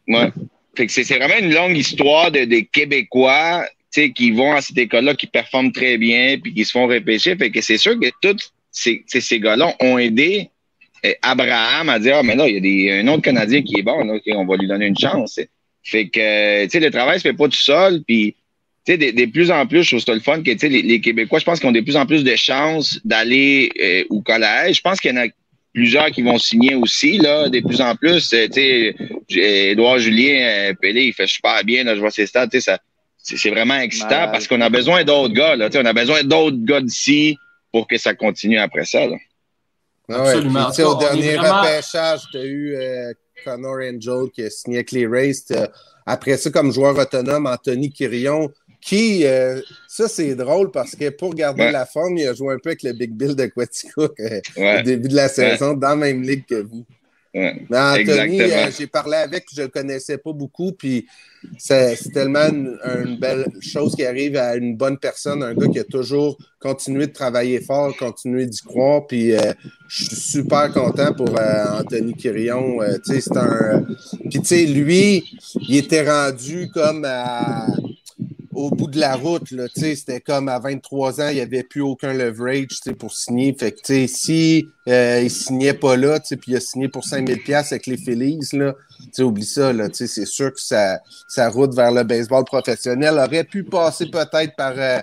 Ouais. 0.09 0.29
Fait 0.77 0.87
que 0.87 0.93
c'est 0.93 1.05
vraiment 1.05 1.39
une 1.39 1.55
longue 1.55 1.77
histoire 1.77 2.31
de, 2.31 2.45
des 2.45 2.65
Québécois, 2.65 3.65
tu 3.93 4.03
sais, 4.03 4.11
qui 4.11 4.33
vont 4.33 4.53
à 4.53 4.61
cette 4.61 4.79
école-là, 4.79 5.15
qui 5.15 5.27
performent 5.27 5.71
très 5.71 5.97
bien, 5.97 6.39
puis 6.43 6.53
qui 6.53 6.65
se 6.65 6.73
font 6.73 6.87
repêcher. 6.87 7.37
Fait 7.37 7.51
que 7.51 7.61
c'est 7.61 7.79
sûr 7.79 7.99
que 8.01 8.09
tous 8.21 8.53
ces, 8.71 9.05
ces 9.07 9.39
gars-là 9.39 9.75
ont 9.81 9.99
aidé 9.99 10.51
Abraham 11.23 11.89
a 11.89 11.99
dit 11.99 12.11
Ah, 12.11 12.23
mais 12.23 12.37
là, 12.37 12.49
il 12.49 12.55
y 12.55 12.57
a 12.57 12.61
des, 12.61 13.01
un 13.01 13.09
autre 13.09 13.23
Canadien 13.23 13.63
qui 13.63 13.79
est 13.79 13.83
bon, 13.83 14.05
là, 14.05 14.19
on 14.37 14.45
va 14.45 14.57
lui 14.57 14.69
donner 14.69 14.87
une 14.87 14.99
chance. 14.99 15.41
Fait 15.83 16.09
que, 16.09 16.65
tu 16.65 16.71
sais, 16.71 16.81
le 16.81 16.91
travail 16.91 17.19
se 17.19 17.23
fait 17.23 17.33
pas 17.33 17.49
tout 17.49 17.57
seul, 17.57 18.03
puis, 18.07 18.37
tu 18.85 18.93
sais, 18.93 18.99
de, 18.99 19.25
plus 19.27 19.51
en 19.51 19.67
plus, 19.67 19.83
je 19.85 19.91
trouve 19.91 20.01
ça 20.01 20.15
le 20.15 20.21
fun 20.21 20.43
que, 20.43 20.51
tu 20.51 20.59
sais, 20.59 20.69
les, 20.69 21.01
Québécois, 21.01 21.39
je 21.39 21.45
pense 21.45 21.61
qu'ils 21.61 21.69
ont 21.69 21.73
de 21.73 21.81
plus 21.81 21.97
en 21.97 22.07
plus 22.07 22.25
de 22.25 22.35
chances 22.37 22.99
d'aller 23.05 23.71
euh, 23.81 24.05
au 24.11 24.23
collège. 24.23 24.77
Je 24.77 24.81
pense 24.81 25.01
qu'il 25.01 25.15
y 25.15 25.19
en 25.19 25.23
a 25.23 25.29
plusieurs 25.73 26.11
qui 26.11 26.23
vont 26.23 26.39
signer 26.39 26.75
aussi, 26.75 27.19
là, 27.19 27.49
de 27.49 27.61
plus 27.61 27.81
en 27.81 27.95
plus. 27.97 28.33
Euh, 28.35 28.47
tu 28.47 28.95
sais, 29.31 29.71
Édouard 29.71 29.99
Julien 29.99 30.41
euh, 30.41 30.75
Pelé, 30.81 31.05
il 31.05 31.13
fait 31.13 31.27
super 31.27 31.63
bien, 31.65 31.85
là, 31.85 31.95
je 31.95 32.01
vois 32.01 32.11
ses 32.11 32.27
stats, 32.27 32.49
tu 32.49 32.61
sais, 32.61 32.73
ça, 32.73 32.79
c'est 33.19 33.51
vraiment 33.51 33.79
excitant 33.79 34.29
parce 34.33 34.49
qu'on 34.49 34.61
a 34.61 34.69
besoin 34.69 35.05
d'autres 35.05 35.33
gars, 35.33 35.57
là, 35.57 35.71
tu 35.71 35.79
sais, 35.79 35.83
on 35.83 35.87
a 35.87 35.93
besoin 35.93 36.23
d'autres 36.25 36.59
gars 36.59 36.81
d'ici 36.81 37.37
pour 37.71 37.87
que 37.87 37.97
ça 37.97 38.15
continue 38.15 38.59
après 38.59 38.85
ça, 38.85 39.07
là. 39.07 39.17
Ah 40.09 40.23
Absolument. 40.23 40.69
au 40.69 40.95
dernier 40.97 41.37
repêchage, 41.39 42.23
tu 42.33 42.37
as 42.37 42.45
eu 42.45 42.75
euh, 42.75 43.13
Connor 43.45 43.77
Angel 43.77 44.31
qui 44.35 44.43
a 44.43 44.51
signé 44.51 44.79
avec 44.79 44.91
les 44.91 45.07
Rays. 45.07 45.33
Après 46.05 46.37
ça, 46.37 46.51
comme 46.51 46.73
joueur 46.73 46.99
autonome, 46.99 47.47
Anthony 47.47 47.91
Quirion, 47.93 48.51
qui, 48.83 49.25
euh, 49.25 49.61
ça 49.87 50.09
c'est 50.09 50.35
drôle 50.35 50.71
parce 50.73 50.97
que 50.97 51.09
pour 51.11 51.35
garder 51.35 51.71
la 51.71 51.87
forme, 51.87 52.19
il 52.19 52.27
a 52.27 52.35
joué 52.35 52.55
un 52.55 52.59
peu 52.59 52.71
avec 52.71 52.83
le 52.83 52.93
Big 52.93 53.13
Bill 53.13 53.37
de 53.37 53.47
Quaticook 53.47 54.19
euh, 54.21 54.41
au 54.57 54.83
début 54.83 55.09
de 55.09 55.15
la 55.15 55.29
saison, 55.29 55.75
dans 55.75 55.91
la 55.91 55.97
même 55.97 56.23
ligue 56.23 56.45
que 56.45 56.63
vous. 56.63 56.85
Mais 57.35 57.65
Anthony, 57.73 58.43
euh, 58.43 58.71
j'ai 58.77 58.87
parlé 58.87 59.17
avec, 59.17 59.47
je 59.55 59.63
ne 59.63 59.67
le 59.67 59.73
connaissais 59.73 60.19
pas 60.19 60.35
beaucoup, 60.35 60.73
puis 60.73 61.07
c'est 61.57 61.97
tellement 62.13 62.47
une, 62.51 63.17
belle 63.19 63.47
chose 63.61 63.95
qui 63.95 64.05
arrive 64.05 64.37
à 64.37 64.55
une 64.57 64.77
bonne 64.77 64.99
personne, 64.99 65.43
un 65.43 65.55
gars 65.55 65.69
qui 65.69 65.79
a 65.79 65.85
toujours 65.85 66.37
continué 66.61 67.07
de 67.07 67.13
travailler 67.13 67.63
fort, 67.63 67.97
continué 67.97 68.45
d'y 68.45 68.61
croire, 68.61 69.07
puis 69.07 69.33
je 69.89 70.05
suis 70.05 70.17
super 70.17 70.71
content 70.73 71.15
pour 71.15 71.31
Anthony 71.31 72.13
Quirion. 72.15 72.81
c'est 73.03 73.35
un. 73.35 73.87
Puis 74.29 74.41
tu 74.41 74.45
sais, 74.45 74.67
lui, 74.67 75.25
il 75.69 75.77
était 75.79 76.07
rendu 76.07 76.69
comme 76.75 77.07
à 77.07 77.67
au 78.55 78.71
bout 78.71 78.89
de 78.89 78.99
la 78.99 79.17
route, 79.17 79.45
c'était 79.75 80.21
comme 80.21 80.49
à 80.49 80.59
23 80.59 81.21
ans, 81.21 81.29
il 81.29 81.37
n'y 81.37 81.41
avait 81.41 81.63
plus 81.63 81.81
aucun 81.81 82.13
leverage 82.13 82.81
pour 82.99 83.13
signer. 83.13 83.55
Fait 83.59 83.73
que 83.73 84.07
si 84.07 84.69
euh, 84.89 85.21
il 85.23 85.31
signait 85.31 85.75
pas 85.75 85.97
là, 85.97 86.21
puis 86.21 86.39
il 86.53 86.57
a 86.57 86.61
signé 86.61 86.89
pour 86.89 87.05
5000 87.05 87.39
avec 87.55 87.87
les 87.87 87.97
Phillies, 87.97 88.49
là, 88.53 88.75
oublie 89.21 89.45
ça, 89.45 89.73
c'est 89.93 90.27
sûr 90.27 90.53
que 90.53 90.61
sa, 90.61 91.01
route 91.49 91.75
vers 91.75 91.93
le 91.93 92.03
baseball 92.03 92.45
professionnel 92.45 93.19
aurait 93.19 93.45
pu 93.45 93.65
passer 93.65 94.07
peut-être 94.11 94.55
par, 94.57 94.75
euh, 94.77 95.01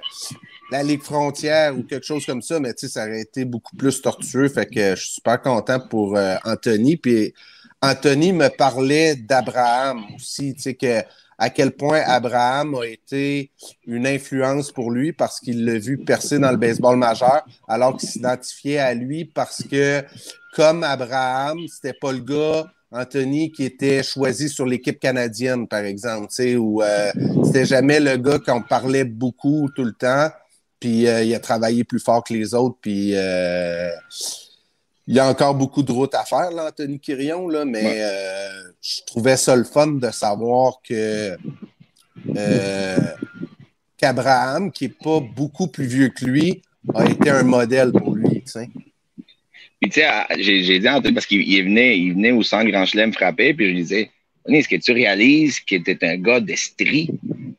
la 0.72 0.84
Ligue 0.84 1.02
frontière 1.02 1.78
ou 1.78 1.84
quelque 1.84 2.06
chose 2.06 2.26
comme 2.26 2.42
ça, 2.42 2.60
mais 2.60 2.74
ça 2.76 3.06
aurait 3.06 3.22
été 3.22 3.46
beaucoup 3.46 3.76
plus 3.76 4.02
tortueux. 4.02 4.48
Fait 4.50 4.66
que 4.66 4.96
je 4.96 5.02
suis 5.02 5.14
super 5.16 5.42
content 5.42 5.80
pour 5.80 6.16
euh, 6.16 6.36
Anthony. 6.46 6.98
Puis 6.98 7.34
Anthony 7.82 8.34
me 8.34 8.50
parlait 8.50 9.16
d'Abraham 9.16 10.04
aussi, 10.16 10.54
tu 10.54 10.62
sais, 10.62 10.74
que 10.76 11.02
à 11.40 11.50
quel 11.50 11.72
point 11.72 12.02
Abraham 12.06 12.76
a 12.76 12.86
été 12.86 13.50
une 13.88 14.06
influence 14.06 14.72
pour 14.72 14.92
lui 14.92 15.14
parce 15.14 15.40
qu'il 15.40 15.66
l'a 15.66 15.80
vu 15.80 15.98
percer 15.98 16.38
dans 16.38 16.52
le 16.52 16.58
baseball 16.58 16.98
majeur, 16.98 17.46
alors 17.68 17.98
qu'il 17.98 18.10
s'identifiait 18.10 18.78
à 18.78 18.94
lui 18.94 19.24
parce 19.24 19.64
que, 19.64 20.04
comme 20.54 20.84
Abraham, 20.84 21.60
c'était 21.68 21.98
pas 22.00 22.12
le 22.12 22.20
gars 22.20 22.70
Anthony 22.92 23.52
qui 23.52 23.64
était 23.64 24.04
choisi 24.04 24.50
sur 24.50 24.66
l'équipe 24.66 25.00
canadienne, 25.00 25.68
par 25.68 25.86
exemple, 25.86 26.28
tu 26.28 26.36
sais, 26.36 26.56
euh, 26.56 27.12
c'était 27.46 27.66
jamais 27.66 28.00
le 28.00 28.18
gars 28.18 28.40
qu'on 28.40 28.62
parlait 28.62 29.06
beaucoup 29.06 29.70
tout 29.74 29.86
le 29.86 29.94
temps, 29.94 30.30
puis 30.80 31.08
euh, 31.08 31.24
il 31.24 31.34
a 31.36 31.40
travaillé 31.40 31.84
plus 31.86 32.00
fort 32.00 32.24
que 32.24 32.34
les 32.34 32.54
autres, 32.54 32.78
puis 32.82 33.12
euh, 33.16 33.92
il 35.10 35.16
y 35.16 35.20
a 35.20 35.28
encore 35.28 35.56
beaucoup 35.56 35.82
de 35.82 35.92
routes 35.92 36.14
à 36.14 36.24
faire, 36.24 36.52
là, 36.52 36.68
Anthony 36.68 37.00
Quirion, 37.00 37.48
là, 37.48 37.66
mais 37.66 38.00
je 38.80 39.02
trouvais 39.08 39.38
ça 39.38 39.56
le 39.56 39.64
fun 39.64 39.88
de 39.88 40.12
savoir 40.12 40.76
que 40.88 41.36
qu'Abraham, 43.98 44.72
qui 44.72 44.86
est 44.86 44.98
pas 45.04 45.20
beaucoup 45.20 45.66
plus 45.66 45.88
vieux 45.88 46.10
que 46.10 46.26
lui, 46.26 46.62
a 46.94 47.10
été 47.10 47.32
un 47.32 47.42
modèle 47.42 47.92
pour 47.92 48.16
lui, 48.16 48.44
tu 48.44 48.52
sais. 48.52 48.70
Puis, 49.82 49.90
tu 49.90 50.02
sais, 50.02 50.08
j'ai 50.38 50.80
dit 50.80 50.88
Anthony, 50.88 51.14
parce 51.14 51.26
qu'il 51.26 51.64
venait, 51.64 51.98
il 51.98 52.14
venait 52.14 52.32
au 52.32 52.44
centre 52.44 52.70
Grand 52.70 52.86
Chelem 52.86 53.12
frapper, 53.12 53.56
puis 53.56 53.66
je 53.66 53.72
lui 53.72 53.82
disais, 53.82 54.12
est-ce 54.48 54.68
que 54.68 54.76
tu 54.76 54.92
réalises 54.92 55.60
qu'il 55.60 55.82
était 55.82 56.08
un 56.08 56.18
gars 56.18 56.40
d'Estrie? 56.40 57.10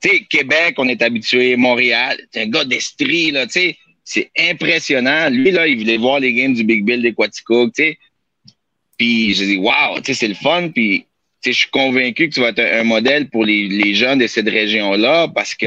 Tu 0.00 0.08
sais, 0.08 0.20
Québec, 0.30 0.76
on 0.78 0.86
est 0.86 1.02
habitué, 1.02 1.56
Montréal, 1.56 2.16
c'est 2.30 2.42
un 2.42 2.48
gars 2.48 2.64
d'Estrie, 2.64 3.32
là, 3.32 3.46
tu 3.46 3.52
sais, 3.54 3.76
c'est 4.10 4.28
impressionnant. 4.36 5.30
Lui, 5.30 5.52
là, 5.52 5.68
il 5.68 5.78
voulait 5.78 5.96
voir 5.96 6.18
les 6.18 6.32
games 6.34 6.52
du 6.52 6.64
Big 6.64 6.84
Bill 6.84 7.00
des 7.00 7.14
tu 7.14 7.70
sais. 7.74 7.96
Puis, 8.98 9.34
je 9.34 9.44
dis, 9.44 9.56
wow, 9.56 9.98
tu 9.98 10.06
sais, 10.06 10.14
c'est 10.14 10.28
le 10.28 10.34
fun, 10.34 10.68
puis, 10.74 11.06
tu 11.40 11.50
sais, 11.50 11.52
je 11.52 11.58
suis 11.58 11.70
convaincu 11.70 12.28
que 12.28 12.34
tu 12.34 12.40
vas 12.40 12.48
être 12.48 12.58
un, 12.58 12.82
modèle 12.82 13.30
pour 13.30 13.44
les, 13.44 13.68
les 13.68 13.94
jeunes 13.94 14.18
de 14.18 14.26
cette 14.26 14.48
région-là, 14.48 15.28
parce 15.28 15.54
que 15.54 15.66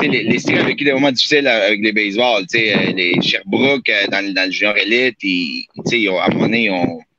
les, 0.00 0.22
les 0.22 0.50
ont 0.50 0.64
vécu 0.64 0.84
des 0.84 0.92
moments 0.92 1.10
difficiles 1.10 1.48
avec 1.48 1.80
les 1.82 1.92
baseball. 1.92 2.44
Euh, 2.54 2.92
les 2.94 3.20
Sherbrooke, 3.20 3.88
euh, 3.88 4.06
dans, 4.12 4.32
dans 4.32 4.46
le 4.46 4.52
junior 4.52 4.76
élite, 4.76 5.16
ils, 5.24 5.66
ils 5.90 6.08
ont, 6.08 6.20
à 6.20 6.26
un 6.26 6.28
moment 6.28 6.44
donné, 6.44 6.70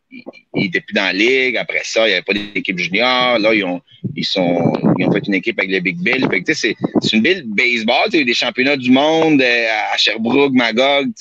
ils 0.10 0.24
n'étaient 0.56 0.80
plus 0.80 0.94
dans 0.94 1.04
la 1.04 1.14
ligue. 1.14 1.58
Après 1.58 1.82
ça, 1.84 2.08
il 2.08 2.12
n'y 2.12 2.14
avait 2.14 2.22
pas 2.22 2.34
d'équipe 2.34 2.80
junior. 2.80 3.38
Là, 3.38 3.54
ils 3.54 3.66
ont, 3.66 3.82
ils, 4.18 4.40
ont 4.40 5.12
fait 5.12 5.28
une 5.28 5.36
équipe 5.36 5.60
avec 5.60 5.72
le 5.72 5.80
Big 5.80 5.98
Bill. 5.98 6.28
C'est, 6.54 6.76
une 7.14 7.24
ville 7.24 7.44
baseball. 7.46 8.10
Y 8.12 8.18
a 8.18 8.20
eu 8.22 8.26
des 8.26 8.34
championnats 8.34 8.78
du 8.78 8.92
monde 8.92 9.42
euh, 9.42 9.68
à 9.94 9.98
Sherbrooke, 9.98 10.54
Magog, 10.54 11.12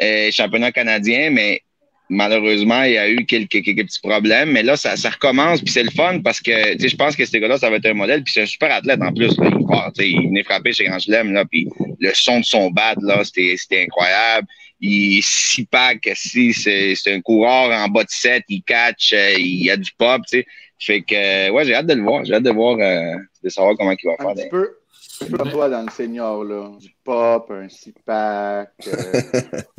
euh, 0.00 0.30
championnat 0.30 0.70
canadien, 0.70 1.30
mais 1.30 1.62
malheureusement, 2.08 2.84
il 2.84 2.92
y 2.92 2.98
a 2.98 3.10
eu 3.10 3.26
quelques, 3.26 3.50
petits 3.50 4.00
problèmes, 4.00 4.52
mais 4.52 4.62
là, 4.62 4.76
ça, 4.76 4.94
recommence, 5.10 5.60
puis 5.60 5.72
c'est 5.72 5.82
le 5.82 5.90
fun 5.90 6.20
parce 6.20 6.40
que 6.40 6.52
je 6.78 6.96
pense 6.96 7.16
que 7.16 7.24
ce 7.24 7.36
gars-là, 7.36 7.58
ça 7.58 7.68
va 7.68 7.76
être 7.76 7.86
un 7.86 7.94
modèle, 7.94 8.22
puis 8.22 8.32
c'est 8.32 8.42
un 8.42 8.46
super 8.46 8.72
athlète 8.72 9.02
en 9.02 9.12
plus. 9.12 9.36
Il, 9.98 10.04
il 10.06 10.28
venait 10.28 10.44
frapper 10.44 10.72
chez 10.72 10.84
Grand 10.84 10.98
Chelem, 10.98 11.32
là, 11.32 11.44
puis 11.44 11.68
le 12.00 12.12
son 12.14 12.40
de 12.40 12.44
son 12.44 12.70
bat, 12.70 12.94
là, 13.02 13.22
c'était 13.24 13.82
incroyable. 13.82 14.46
Il 14.80 15.20
six 15.22 15.64
pack, 15.64 16.08
si 16.14 16.54
c'est 16.54 16.94
un 17.12 17.20
coureur 17.20 17.72
en 17.72 17.88
bas 17.88 18.04
de 18.04 18.10
7, 18.10 18.44
il 18.48 18.62
catch, 18.62 19.12
euh, 19.12 19.34
il 19.36 19.68
a 19.70 19.76
du 19.76 19.90
pop, 19.98 20.22
tu 20.30 20.38
sais. 20.38 20.46
Fait 20.78 21.02
que, 21.02 21.50
ouais, 21.50 21.64
j'ai 21.64 21.74
hâte 21.74 21.86
de 21.86 21.94
le 21.94 22.02
voir. 22.02 22.24
J'ai 22.24 22.34
hâte 22.34 22.42
de 22.42 22.50
voir, 22.50 22.76
euh, 22.78 23.16
de 23.42 23.48
savoir 23.48 23.74
comment 23.76 23.92
il 23.92 24.06
va 24.06 24.12
un 24.12 24.34
faire. 24.34 24.36
Petit 24.44 24.48
peu, 24.48 24.76
comme 25.36 25.50
toi 25.50 25.68
dans 25.68 25.82
le 25.82 25.90
senior, 25.90 26.44
là. 26.44 26.70
Du 26.80 26.90
pop, 27.04 27.50
un 27.50 27.68
six-pack, 27.68 28.70
euh, 28.86 29.20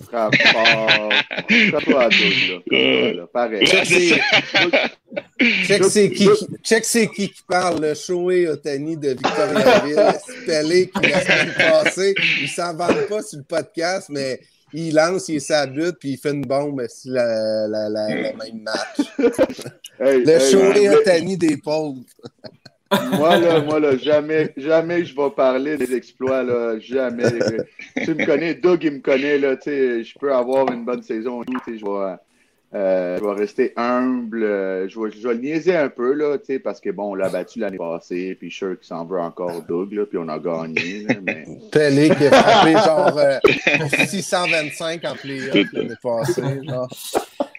frappe 0.03 0.35
fort. 0.35 1.09
Comme 1.71 1.83
toi 1.83 2.03
à 2.03 2.09
là. 2.09 3.13
là. 3.13 3.27
Pareil. 3.31 3.65
Check 3.65 3.85
c'est 5.85 6.11
qui, 6.11 6.27
check 6.63 6.83
c'est 6.83 7.07
qui 7.07 7.29
qui 7.29 7.41
parle, 7.47 7.81
le 7.81 7.93
Shoei 7.93 8.47
Otani 8.47 8.97
de 8.97 9.09
Victoriaville. 9.09 10.19
Pelé 10.45 10.89
qui 10.89 11.09
la 11.09 11.21
semaine 11.21 11.53
passée, 11.57 12.13
il 12.41 12.49
s'en 12.49 12.75
vante 12.75 13.07
pas 13.07 13.21
sur 13.21 13.37
le 13.37 13.45
podcast, 13.45 14.09
mais 14.09 14.41
il 14.73 14.95
lance, 14.95 15.29
il 15.29 15.37
est 15.37 15.39
sa 15.39 15.65
but, 15.65 15.95
puis 15.99 16.11
il 16.11 16.17
fait 16.17 16.31
une 16.31 16.41
bombe 16.41 16.85
si 16.87 17.09
la, 17.09 17.67
la, 17.67 18.07
même 18.07 18.61
match. 18.61 19.07
Hey, 20.01 20.23
le 20.23 20.29
hey, 20.29 20.49
Shoei 20.49 20.87
Otani 20.87 21.35
des 21.35 21.57
pauvres 21.57 22.05
moi, 23.17 23.37
là, 23.37 23.61
moi, 23.61 23.79
là, 23.79 23.97
jamais, 23.97 24.51
jamais 24.57 25.05
je 25.05 25.15
vais 25.15 25.29
parler 25.29 25.77
des 25.77 25.93
exploits, 25.93 26.41
là, 26.41 26.79
jamais. 26.79 27.29
tu 28.03 28.15
me 28.15 28.25
connais, 28.25 28.55
Doug, 28.55 28.83
il 28.83 28.93
me 28.93 28.99
connaît, 28.99 29.37
là, 29.37 29.55
tu 29.57 29.69
sais, 29.69 30.03
je 30.03 30.17
peux 30.17 30.33
avoir 30.33 30.71
une 30.71 30.85
bonne 30.85 31.03
saison, 31.03 31.43
tu 31.43 31.53
sais, 31.65 31.77
je 31.77 31.85
vais, 31.85 32.15
euh, 32.75 33.17
je 33.17 33.23
vais 33.23 33.33
rester 33.33 33.73
humble, 33.75 34.41
je 34.41 34.99
vais, 34.99 35.11
je 35.11 35.27
vais 35.27 35.33
le 35.33 35.39
niaiser 35.39 35.75
un 35.75 35.89
peu, 35.89 36.13
là, 36.13 36.37
tu 36.37 36.45
sais, 36.45 36.59
parce 36.59 36.79
que, 36.79 36.89
bon, 36.89 37.11
on 37.11 37.15
l'a 37.15 37.29
battu 37.29 37.59
l'année 37.59 37.77
passée, 37.77 38.35
puis 38.35 38.49
je 38.49 38.55
suis 38.55 38.65
sûr 38.65 38.77
qu'il 38.77 38.87
s'en 38.87 39.05
veut 39.05 39.19
encore, 39.19 39.61
Doug, 39.67 39.91
là, 39.93 40.05
puis 40.05 40.17
on 40.17 40.27
a 40.29 40.39
gagné, 40.39 41.05
là, 41.07 41.15
mais... 41.23 41.45
Pelé 41.71 42.09
qui 42.09 42.27
a 42.27 42.31
frappé, 42.31 42.73
genre, 42.85 43.17
euh, 43.17 44.05
625 44.05 45.05
en 45.05 45.15
play 45.15 45.39
l'année 45.73 45.95
passée, 46.01 46.61
genre. 46.63 46.87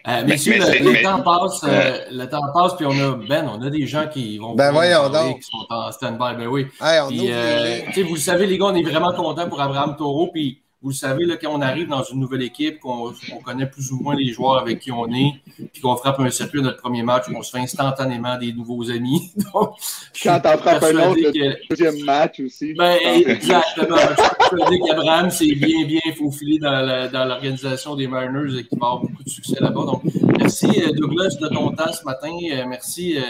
Euh, 0.07 0.25
messieurs, 0.25 0.55
le, 0.57 0.93
le, 0.93 1.03
temps 1.03 1.21
passe, 1.21 1.61
euh, 1.63 1.99
le 2.11 2.25
temps 2.25 2.51
passe, 2.53 2.73
puis 2.75 2.87
on 2.87 2.91
a 2.91 3.15
Ben, 3.27 3.47
on 3.47 3.61
a 3.61 3.69
des 3.69 3.85
gens 3.85 4.07
qui 4.07 4.39
vont 4.39 4.55
ben 4.55 4.71
voyons 4.71 5.09
donc. 5.09 5.39
qui 5.39 5.43
sont 5.43 5.65
en 5.69 5.91
stand-by. 5.91 6.37
Ben 6.37 6.47
oui. 6.47 6.65
Hey, 6.81 7.01
on 7.01 7.07
puis, 7.09 7.27
euh, 7.31 7.81
vous 8.07 8.15
le 8.15 8.19
savez, 8.19 8.47
les 8.47 8.57
gars, 8.57 8.65
on 8.65 8.75
est 8.75 8.81
vraiment 8.81 9.13
contents 9.13 9.47
pour 9.47 9.61
Abraham 9.61 9.95
Taureau. 9.95 10.31
Puis 10.33 10.60
vous 10.83 10.89
le 10.89 10.95
savez, 10.95 11.25
là, 11.25 11.37
quand 11.37 11.51
on 11.53 11.61
arrive 11.61 11.87
dans 11.87 12.01
une 12.03 12.19
nouvelle 12.19 12.41
équipe, 12.41 12.79
qu'on 12.79 13.13
connaît 13.43 13.67
plus 13.67 13.91
ou 13.91 14.01
moins 14.01 14.15
les 14.15 14.31
joueurs 14.31 14.57
avec 14.57 14.79
qui 14.79 14.91
on 14.91 15.05
est, 15.13 15.33
puis 15.71 15.79
qu'on 15.79 15.95
frappe 15.95 16.19
un 16.19 16.31
circuit 16.31 16.59
à 16.59 16.63
notre 16.63 16.77
premier 16.81 17.03
match, 17.03 17.25
on 17.33 17.43
se 17.43 17.51
fait 17.51 17.59
instantanément 17.59 18.35
des 18.39 18.51
nouveaux 18.51 18.89
amis. 18.89 19.31
Donc, 19.53 19.75
quand 20.23 20.39
t'en 20.39 20.57
frappes 20.57 20.81
un 20.81 21.11
autre, 21.11 21.31
que... 21.31 21.37
le 21.37 21.55
deuxième 21.69 22.03
match 22.03 22.39
aussi. 22.39 22.73
Ben, 22.73 22.97
exactement. 23.27 23.95
je 23.95 24.23
suis 24.23 24.31
persuadé 24.39 24.79
qu'Abraham 24.79 25.29
s'est 25.29 25.53
bien, 25.53 25.85
bien 25.85 26.13
faufilé 26.17 26.57
dans 26.57 27.27
l'organisation 27.27 27.95
des 27.95 28.07
Mariners 28.07 28.57
et 28.57 28.63
qu'il 28.65 28.79
va 28.79 28.87
avoir 28.87 29.01
beaucoup 29.01 29.23
de 29.23 29.29
succès 29.29 29.57
là-bas. 29.59 29.85
Donc, 29.85 30.01
merci 30.39 30.65
euh, 30.65 30.93
Douglas 30.93 31.37
de 31.39 31.47
ton 31.47 31.71
temps 31.73 31.93
ce 31.93 32.03
matin. 32.05 32.31
Euh, 32.53 32.65
merci 32.67 33.19
euh, 33.19 33.21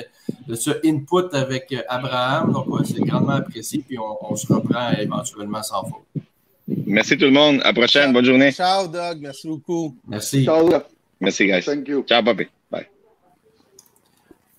de 0.47 0.55
ce 0.55 0.71
input 0.85 1.35
avec 1.35 1.75
Abraham. 1.89 2.53
Donc, 2.53 2.67
c'est 2.85 3.01
grandement 3.01 3.33
apprécié, 3.33 3.83
puis 3.85 3.97
on, 3.99 4.31
on 4.31 4.37
se 4.37 4.51
reprend 4.51 4.91
éventuellement 4.91 5.61
sans 5.63 5.83
faute. 5.83 6.20
Merci 6.86 7.17
tout 7.17 7.25
le 7.25 7.31
monde. 7.31 7.62
À 7.63 7.67
la 7.67 7.73
prochaine. 7.73 8.13
Bonne 8.13 8.25
journée. 8.25 8.51
Ciao, 8.51 8.88
Doug. 8.88 9.19
Merci 9.21 9.47
beaucoup. 9.47 9.95
Merci. 10.07 10.45
Ciao. 10.45 10.69
Merci, 11.19 11.45
guys. 11.47 11.63
Thank 11.65 11.88
you. 11.88 12.03
Ciao, 12.07 12.23
papi. 12.23 12.47
Bye. 12.71 12.88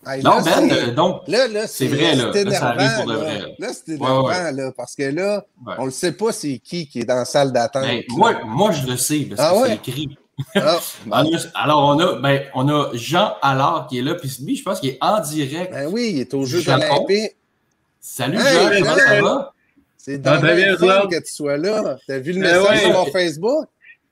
Hey, 0.06 0.20
non, 0.22 0.38
là, 0.40 0.60
Ben, 0.68 0.94
donc, 0.94 1.22
là, 1.28 1.46
là, 1.46 1.66
c'est 1.68 1.86
vrai, 1.86 2.16
là. 2.16 2.32
Énervant, 2.34 2.50
là, 2.50 2.58
ça 2.58 2.68
arrive 2.70 2.96
pour 2.96 3.06
de 3.06 3.12
là. 3.12 3.18
vrai. 3.18 3.54
Là, 3.58 3.68
c'est 3.72 3.92
énervant, 3.92 4.26
Ouais, 4.26 4.34
ouais. 4.42 4.52
là, 4.52 4.72
parce 4.76 4.96
que 4.96 5.02
là, 5.04 5.44
Ouais. 5.64 5.74
on 5.78 5.86
ne 5.86 5.90
sait 5.90 6.12
pas 6.12 6.32
c'est 6.32 6.58
qui 6.58 6.88
qui 6.88 7.00
est 7.00 7.04
dans 7.04 7.14
la 7.16 7.24
salle 7.24 7.52
d'attente. 7.52 7.82
Ben, 7.84 8.02
moi, 8.08 8.34
moi, 8.44 8.72
je 8.72 8.86
le 8.86 8.96
sais, 8.96 9.20
parce 9.30 9.40
Ah 9.40 9.52
que 9.54 9.58
ouais? 9.62 9.68
c'est 9.68 9.74
écrit. 9.88 10.16
Ah, 10.56 10.78
Alors, 11.12 11.30
alors, 11.54 11.82
on 11.84 11.98
a, 12.00 12.14
ben, 12.18 12.42
on 12.54 12.68
a 12.68 12.90
Jean 12.94 13.34
Allard 13.42 13.86
qui 13.88 13.98
est 13.98 14.02
là, 14.02 14.14
puis 14.16 14.28
lui, 14.44 14.56
je 14.56 14.62
pense 14.64 14.80
qu'il 14.80 14.90
est 14.90 14.98
en 15.00 15.20
direct. 15.20 15.72
ben 15.72 15.86
oui, 15.92 16.10
il 16.14 16.20
est 16.20 16.34
aux 16.34 16.44
Jeux 16.46 16.60
Japon. 16.60 16.82
olympiques. 17.06 17.36
Salut, 18.00 18.38
Hey, 18.38 18.78
Jean! 18.78 18.82
comment 18.84 18.96
ça 18.96 19.20
va? 19.22 19.51
C'est 20.04 20.14
Ah, 20.26 20.38
dans 20.38 20.40
bien, 20.40 20.72
le 20.72 20.76
fun 20.76 21.06
que 21.08 21.16
tu 21.24 21.32
sois 21.32 21.56
là. 21.56 21.96
Tu 22.06 22.12
as 22.12 22.18
vu 22.18 22.32
le 22.32 22.40
Ben 22.40 22.58
message 22.58 22.68
ouais. 22.70 22.78
sur 22.80 22.92
mon 22.92 23.06
Facebook? 23.06 23.68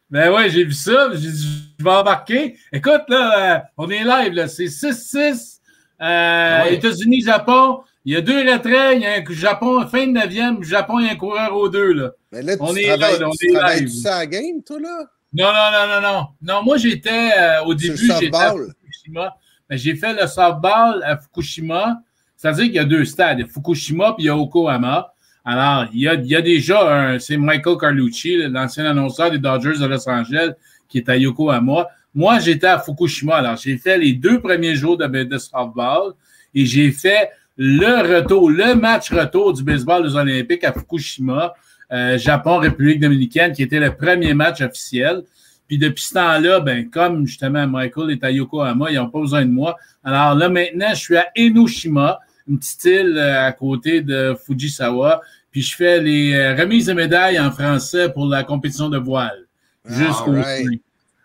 Ben 0.09 0.33
ouais, 0.33 0.49
j'ai 0.49 0.63
vu 0.65 0.73
ça. 0.73 1.09
J'ai 1.15 1.31
dit, 1.31 1.47
je 1.79 1.85
vais 1.85 1.91
embarquer. 1.91 2.57
Écoute, 2.73 3.03
là, 3.09 3.57
euh, 3.57 3.59
on 3.77 3.91
est 3.91 4.05
live, 4.05 4.33
là. 4.35 4.47
C'est 4.47 4.69
6-6. 4.69 5.61
Euh, 6.01 6.63
Ouais. 6.63 6.75
États-Unis, 6.75 7.23
Japon. 7.23 7.81
Il 8.05 8.15
y 8.15 8.17
a 8.17 8.21
deux 8.21 8.39
retraits. 8.39 8.97
Il 8.97 9.03
y 9.03 9.07
a 9.07 9.15
un 9.15 9.25
Japon, 9.31 9.85
fin 9.89 10.07
de 10.07 10.13
9e. 10.13 10.63
Japon, 10.63 11.01
il 11.01 11.07
y 11.07 11.09
a 11.09 11.13
un 11.13 11.17
coureur 11.17 11.55
aux 11.57 11.69
deux, 11.69 11.93
là. 11.93 12.11
Mais 12.31 12.43
là, 12.43 12.57
tu 12.57 12.63
On 12.63 12.75
est 12.77 12.87
travailles, 12.87 13.19
là, 13.19 13.29
on 13.29 13.33
tu 13.33 13.51
est 13.51 13.53
travailles 13.53 13.81
live. 13.81 13.89
tu 13.91 13.97
ça 13.97 14.17
à 14.19 14.27
game, 14.27 14.63
toi, 14.65 14.79
là? 14.81 15.05
Non, 15.33 15.47
non, 15.47 15.71
non, 15.73 16.01
non, 16.01 16.13
non. 16.13 16.27
Non, 16.41 16.63
moi, 16.63 16.77
j'étais, 16.77 17.31
euh, 17.37 17.65
au 17.65 17.77
Sur 17.77 17.93
le 17.93 17.97
début, 17.99 18.13
j'étais 18.21 18.37
à. 18.37 18.53
Fukushima. 18.53 19.37
Ben, 19.69 19.77
j'ai 19.77 19.95
fait 19.97 20.13
le 20.21 20.27
softball 20.29 21.03
à 21.05 21.17
Fukushima. 21.19 21.99
C'est-à-dire 22.37 22.65
qu'il 22.67 22.75
y 22.75 22.79
a 22.79 22.85
deux 22.85 23.05
stades. 23.05 23.39
Il 23.39 23.43
y 23.43 23.45
a 23.45 23.49
Fukushima 23.53 24.15
puis 24.15 24.25
il 24.25 24.27
y 24.27 24.31
a 24.31 24.37
Yokohama. 24.37 25.13
Alors, 25.45 25.87
il 25.93 26.01
y 26.01 26.09
a, 26.09 26.15
il 26.15 26.27
y 26.27 26.37
a 26.37 26.43
déjà 26.43 26.93
un, 26.93 27.19
c'est 27.19 27.37
Michael 27.37 27.77
Carlucci, 27.79 28.37
l'ancien 28.49 28.85
annonceur 28.87 29.31
des 29.31 29.39
Dodgers 29.39 29.79
de 29.79 29.87
Los 29.87 30.09
Angeles, 30.09 30.51
qui 30.89 30.99
est 30.99 31.09
à 31.09 31.17
Yokohama. 31.17 31.89
Moi, 32.15 32.39
j'étais 32.41 32.67
à 32.67 32.79
Fukushima. 32.79 33.37
Alors, 33.37 33.57
j'ai 33.57 33.77
fait 33.79 33.99
les 33.99 34.13
deux 34.13 34.41
premiers 34.41 34.75
jours 34.75 34.97
de, 34.97 35.07
de 35.07 35.39
softball 35.39 36.13
et 36.55 36.67
j'ai 36.67 36.91
fait 36.91 37.31
le 37.57 38.17
retour, 38.17 38.51
le 38.51 38.75
match 38.75 39.13
retour 39.13 39.53
du 39.53 39.63
baseball 39.63 40.03
des 40.03 40.15
Olympiques 40.17 40.65
à 40.65 40.73
Fukushima, 40.73 41.55
euh, 41.93 42.19
Japon, 42.19 42.59
République 42.59 43.01
dominicaine, 43.01 43.53
qui 43.53 43.63
était 43.63 43.81
le 43.81 43.95
premier 43.95 44.35
match 44.35 44.61
officiel. 44.61 45.23
Puis 45.69 45.79
depuis 45.79 46.03
ce 46.03 46.15
temps-là, 46.15 46.61
ben, 46.61 46.91
comme 46.91 47.27
justement 47.27 47.67
Michael 47.67 48.11
est 48.11 48.25
à 48.25 48.31
Yokohama, 48.31 48.91
ils 48.91 48.97
n'ont 48.97 49.09
pas 49.09 49.21
besoin 49.21 49.45
de 49.45 49.51
moi. 49.51 49.77
Alors 50.03 50.35
là, 50.35 50.49
maintenant, 50.49 50.89
je 50.91 51.01
suis 51.01 51.17
à 51.17 51.29
Enoshima, 51.39 52.19
une 52.51 52.59
petite 52.59 52.85
île 52.85 53.17
euh, 53.17 53.47
à 53.47 53.53
côté 53.53 54.03
de 54.03 54.35
Fujisawa. 54.45 55.21
puis 55.51 55.63
je 55.63 55.75
fais 55.77 56.01
les 56.01 56.35
euh, 56.35 56.55
remises 56.57 56.87
de 56.87 56.93
médailles 56.93 57.39
en 57.41 57.51
français 57.51 58.11
pour 58.13 58.27
la 58.27 58.43
compétition 58.45 58.89
de 58.91 58.99
voile. 58.99 59.47
Jusqu'au 59.85 60.33
Alright. 60.33 60.67
fin. 60.67 60.75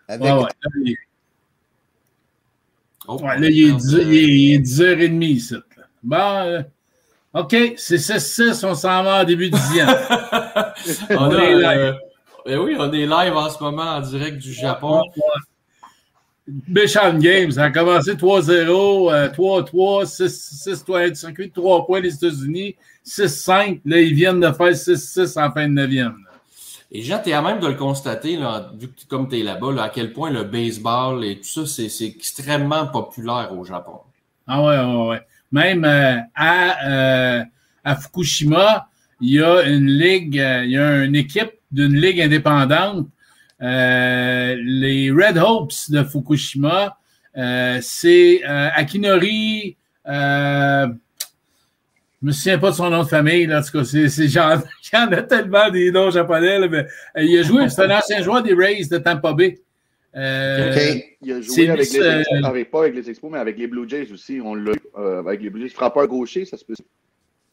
Avec 0.08 0.22
ouais. 0.22 0.40
Là, 0.40 0.70
il 0.84 0.92
est- 0.92 0.96
Oh, 3.08 3.20
ouais, 3.22 3.38
là, 3.38 3.48
il 3.48 3.68
est 3.68 3.72
on 3.72 3.76
10 3.76 3.94
a- 3.94 4.02
il 4.02 4.54
est 4.54 4.58
10h30 4.58 5.22
ici. 5.24 5.54
Bon, 6.02 6.16
euh, 6.16 6.62
OK, 7.34 7.54
c'est 7.76 7.98
6-6, 7.98 8.64
on 8.64 8.74
s'en 8.74 9.02
va 9.04 9.20
en 9.20 9.24
début 9.24 9.48
de 9.50 9.56
dixième. 9.56 9.88
on 11.10 11.16
On 11.16 11.30
a, 11.30 11.42
est 11.44 11.54
euh, 11.78 11.92
ben 12.44 12.58
oui, 12.58 12.74
on 12.78 12.92
est 12.92 13.06
live 13.06 13.36
en 13.36 13.48
ce 13.50 13.62
moment 13.62 13.82
en 13.82 14.00
direct 14.00 14.38
du 14.38 14.52
Japon. 14.52 15.02
Béchamp 16.48 17.18
Games, 17.18 17.50
ça 17.50 17.64
a 17.64 17.70
commencé 17.70 18.14
3-0, 18.14 19.12
euh, 19.12 19.28
3-3, 19.30 20.06
6 20.06 20.84
3 20.84 21.14
circuit 21.14 21.48
de 21.48 21.52
3 21.52 21.86
points 21.86 22.00
les 22.00 22.14
États-Unis, 22.14 22.76
6-5. 23.04 23.80
Là, 23.84 24.00
ils 24.00 24.14
viennent 24.14 24.40
de 24.40 24.52
faire 24.52 24.72
6-6 24.72 25.38
en 25.40 25.50
fin 25.52 25.68
de 25.68 25.74
9e. 25.74 26.14
Et 26.92 27.02
Jean, 27.02 27.20
tu 27.22 27.30
es 27.30 27.32
à 27.32 27.42
même 27.42 27.58
de 27.58 27.66
le 27.66 27.74
constater, 27.74 28.36
là, 28.36 28.70
vu 28.78 28.88
que 28.88 29.04
comme 29.08 29.28
tu 29.28 29.40
es 29.40 29.42
là-bas, 29.42 29.72
là, 29.72 29.82
à 29.84 29.88
quel 29.88 30.12
point 30.12 30.30
le 30.30 30.44
baseball 30.44 31.24
et 31.24 31.36
tout 31.36 31.48
ça, 31.48 31.66
c'est 31.66 31.88
c'est 31.88 32.06
extrêmement 32.06 32.86
populaire 32.86 33.52
au 33.52 33.64
Japon. 33.64 33.98
Ah 34.46 34.62
ouais, 34.62 34.78
ouais, 34.78 35.08
ouais. 35.08 35.22
Même 35.50 35.84
euh, 35.84 36.18
à, 36.34 36.88
euh, 36.88 37.44
à 37.84 37.96
Fukushima, 37.96 38.88
il 39.20 39.34
y 39.34 39.42
a 39.42 39.62
une 39.62 39.86
ligue, 39.86 40.38
euh, 40.38 40.64
il 40.64 40.70
y 40.70 40.78
a 40.78 41.04
une 41.04 41.16
équipe 41.16 41.52
d'une 41.72 41.94
ligue 41.94 42.20
indépendante. 42.20 43.08
Euh, 43.62 44.56
les 44.62 45.10
Red 45.10 45.38
Hopes 45.38 45.72
de 45.88 46.02
Fukushima, 46.04 46.98
euh, 47.36 47.78
c'est 47.82 48.42
euh, 48.44 48.68
Akinori. 48.74 49.76
Euh, 50.06 50.86
je 52.22 52.26
me 52.26 52.32
souviens 52.32 52.58
pas 52.58 52.70
de 52.70 52.76
son 52.76 52.90
nom 52.90 53.02
de 53.02 53.08
famille, 53.08 53.46
là, 53.46 53.60
en 53.60 53.62
tout 53.62 53.78
cas, 53.78 53.84
c'est, 53.84 54.08
c'est 54.08 54.28
genre, 54.28 54.58
il 54.92 54.96
y 54.96 54.98
en 54.98 55.12
a 55.12 55.22
tellement 55.22 55.70
des 55.70 55.90
noms 55.90 56.10
japonais, 56.10 56.58
là, 56.58 56.68
mais 56.68 56.86
euh, 57.16 57.22
il 57.22 57.38
a 57.38 57.42
joué, 57.42 57.68
c'est 57.68 57.82
un 57.84 57.96
ancien 57.96 58.22
joueur 58.22 58.42
des 58.42 58.54
Rays 58.54 58.84
de 58.90 58.98
Tampa 58.98 59.32
Bay. 59.32 59.58
Euh, 60.14 60.72
OK. 60.72 61.04
Il 61.20 61.32
a 61.32 61.36
C'est 61.36 61.42
joué 61.42 61.68
avec 61.70 61.90
les 61.92 62.00
euh, 62.00 62.20
Expos, 62.20 62.44
avec- 62.44 62.70
pas 62.70 62.80
avec 62.80 62.94
les 62.94 63.10
Expos, 63.10 63.30
mais 63.30 63.38
avec 63.38 63.58
les 63.58 63.66
Blue 63.66 63.86
Jays 63.88 64.10
aussi. 64.12 64.40
On 64.42 64.54
l'a 64.54 64.72
eu 64.72 64.80
euh, 64.98 65.20
avec 65.20 65.42
les 65.42 65.50
Blue 65.50 65.60
Jays. 65.62 65.74
Frappeur 65.74 66.06
gaucher, 66.08 66.46
ça 66.46 66.56
se 66.56 66.64
peut. 66.64 66.74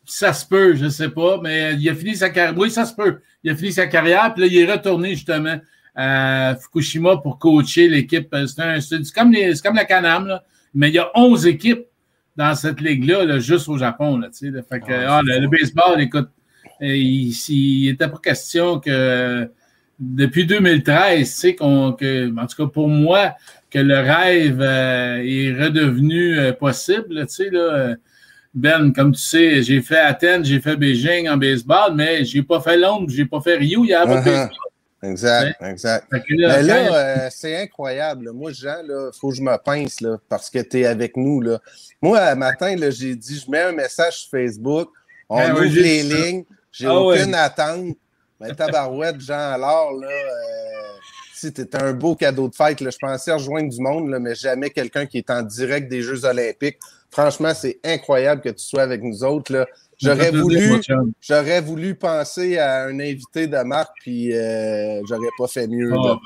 Ça 0.05 0.31
se 0.33 0.45
peut, 0.45 0.75
je 0.75 0.87
sais 0.87 1.09
pas, 1.09 1.39
mais 1.41 1.75
il 1.75 1.89
a 1.89 1.95
fini 1.95 2.15
sa 2.15 2.29
carrière. 2.29 2.57
Oui, 2.57 2.71
ça 2.71 2.85
se 2.85 2.93
peut. 2.95 3.19
Il 3.43 3.51
a 3.51 3.55
fini 3.55 3.73
sa 3.73 3.87
carrière, 3.87 4.33
puis 4.33 4.43
là, 4.43 4.47
il 4.49 4.57
est 4.57 4.71
retourné 4.71 5.09
justement 5.11 5.57
à 5.95 6.55
Fukushima 6.59 7.17
pour 7.17 7.37
coacher 7.39 7.87
l'équipe. 7.87 8.33
C'est, 8.47 8.61
un- 8.61 8.81
c'est 8.81 8.97
comme, 9.13 9.31
les- 9.31 9.55
c'est 9.55 9.61
comme 9.63 9.75
la 9.75 9.85
Canam, 9.85 10.27
là. 10.27 10.43
mais 10.73 10.89
il 10.89 10.95
y 10.95 10.99
a 10.99 11.09
11 11.15 11.45
équipes 11.47 11.85
dans 12.35 12.55
cette 12.55 12.81
ligue-là, 12.81 13.25
là, 13.25 13.39
juste 13.39 13.69
au 13.69 13.77
Japon. 13.77 14.17
Là, 14.17 14.29
tu 14.29 14.37
sais, 14.47 14.49
là. 14.51 14.61
Fait 14.63 14.79
que, 14.79 14.91
Ah, 14.91 15.17
ah, 15.17 15.21
le, 15.23 15.47
baseball, 15.47 16.01
écoute, 16.01 16.29
euh, 16.81 16.95
il 16.95 17.31
n'était 17.85 18.07
pas 18.07 18.17
question 18.23 18.79
que 18.79 19.47
depuis 19.99 20.45
2013, 20.47 21.29
tu 21.29 21.35
sais, 21.35 21.55
qu'on, 21.55 21.93
que, 21.93 22.27
en 22.37 22.47
tout 22.47 22.65
cas 22.65 22.71
pour 22.71 22.87
moi, 22.89 23.33
que 23.69 23.77
le 23.79 23.95
rêve 23.99 24.59
euh, 24.61 25.21
est 25.23 25.53
redevenu 25.53 26.39
euh, 26.39 26.53
possible, 26.53 27.13
là, 27.15 27.25
tu 27.27 27.33
sais, 27.35 27.49
là. 27.51 27.59
euh, 27.59 27.95
ben, 28.55 28.91
comme 28.93 29.13
tu 29.13 29.21
sais, 29.21 29.63
j'ai 29.63 29.81
fait 29.81 29.97
Athènes, 29.97 30.45
j'ai 30.45 30.59
fait 30.59 30.75
Beijing 30.75 31.27
en 31.29 31.37
baseball, 31.37 31.93
mais 31.95 32.23
j'ai 32.25 32.43
pas 32.43 32.61
fait 32.61 32.77
Londres, 32.77 33.07
j'ai 33.09 33.25
pas 33.25 33.41
fait 33.41 33.55
Rio, 33.57 33.83
il 33.83 33.89
y 33.89 33.93
a 33.93 34.05
pas 34.05 34.15
de 34.15 34.21
Uh-huh. 34.21 34.23
baseball. 34.25 34.57
Exact, 35.03 35.61
exact. 35.61 36.07
Là, 36.11 36.19
Mais 36.29 36.37
quand- 36.61 36.65
là, 36.65 36.95
euh, 36.95 37.29
c'est 37.29 37.61
incroyable. 37.61 38.31
Moi, 38.31 38.51
Jean, 38.53 38.77
il 38.83 39.09
faut 39.19 39.29
que 39.29 39.35
je 39.35 39.41
me 39.41 39.57
pince 39.57 39.99
là, 40.01 40.17
parce 40.29 40.49
que 40.49 40.59
tu 40.59 40.79
es 40.79 40.85
avec 40.85 41.17
nous. 41.17 41.41
Là. 41.41 41.59
Moi, 42.01 42.19
un 42.19 42.35
matin, 42.35 42.75
j'ai 42.89 43.15
dit, 43.15 43.43
je 43.45 43.51
mets 43.51 43.61
un 43.61 43.73
message 43.73 44.19
sur 44.19 44.29
Facebook, 44.31 44.89
on 45.29 45.37
ouais, 45.39 45.51
ouvre 45.51 45.63
les 45.63 46.03
lignes, 46.03 46.45
j'ai 46.71 46.87
Ah 46.87 46.95
aucune 46.95 47.35
attente. 47.35 47.95
Mais 48.39 48.53
tabarouette, 48.55 49.19
Jean, 49.19 49.53
alors, 49.53 49.93
là, 49.93 50.07
euh, 50.07 50.83
si 51.33 51.51
un 51.73 51.93
beau 51.93 52.15
cadeau 52.15 52.47
de 52.47 52.55
fête, 52.55 52.79
là, 52.81 52.89
je 52.89 52.97
pensais 52.99 53.31
rejoindre 53.33 53.69
du 53.69 53.81
monde, 53.81 54.09
là, 54.09 54.19
mais 54.19 54.35
jamais 54.35 54.69
quelqu'un 54.69 55.05
qui 55.05 55.17
est 55.17 55.29
en 55.29 55.41
direct 55.41 55.89
des 55.89 56.01
Jeux 56.01 56.23
olympiques. 56.25 56.79
Franchement, 57.09 57.53
c'est 57.53 57.79
incroyable 57.83 58.41
que 58.41 58.49
tu 58.49 58.63
sois 58.63 58.81
avec 58.83 59.03
nous 59.03 59.23
autres. 59.23 59.53
Là. 59.53 59.67
J'aurais 60.03 60.31
voulu, 60.31 60.81
j'aurais 61.21 61.61
voulu 61.61 61.95
penser 61.95 62.57
à 62.57 62.83
un 62.83 62.99
invité 62.99 63.47
de 63.47 63.57
marque, 63.63 63.95
puis 64.01 64.35
euh, 64.35 65.01
j'aurais 65.07 65.29
pas 65.37 65.47
fait 65.47 65.67
mieux. 65.67 65.91
Ah, 65.93 66.17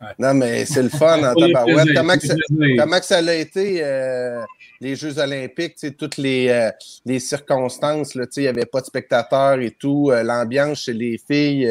ben, 0.00 0.08
Non, 0.18 0.34
mais 0.34 0.64
c'est 0.66 0.82
le 0.82 0.88
fun 0.88 1.18
en 1.22 1.34
tabarouette. 1.40 1.94
Comment, 1.94 2.16
que 2.16 2.26
ça, 2.26 2.34
comment 2.78 2.98
que 2.98 3.04
ça 3.06 3.18
a 3.18 3.32
été 3.34 3.78
euh, 3.82 4.42
les 4.80 4.94
Jeux 4.96 5.18
olympiques, 5.18 5.76
toutes 5.96 6.16
les, 6.18 6.48
euh, 6.48 6.70
les 7.04 7.18
circonstances, 7.18 8.14
il 8.14 8.42
n'y 8.42 8.48
avait 8.48 8.66
pas 8.66 8.80
de 8.80 8.86
spectateurs 8.86 9.58
et 9.60 9.70
tout, 9.70 10.10
euh, 10.12 10.22
l'ambiance 10.22 10.82
chez 10.82 10.92
les 10.92 11.18
filles, 11.18 11.70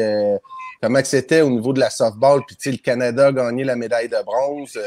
comment 0.82 1.00
que 1.00 1.08
c'était 1.08 1.40
au 1.40 1.50
niveau 1.50 1.72
de 1.72 1.80
la 1.80 1.90
softball, 1.90 2.42
puis 2.46 2.72
le 2.72 2.78
Canada 2.78 3.28
a 3.28 3.32
gagné 3.32 3.64
la 3.64 3.76
médaille 3.76 4.08
de 4.08 4.22
bronze. 4.24 4.78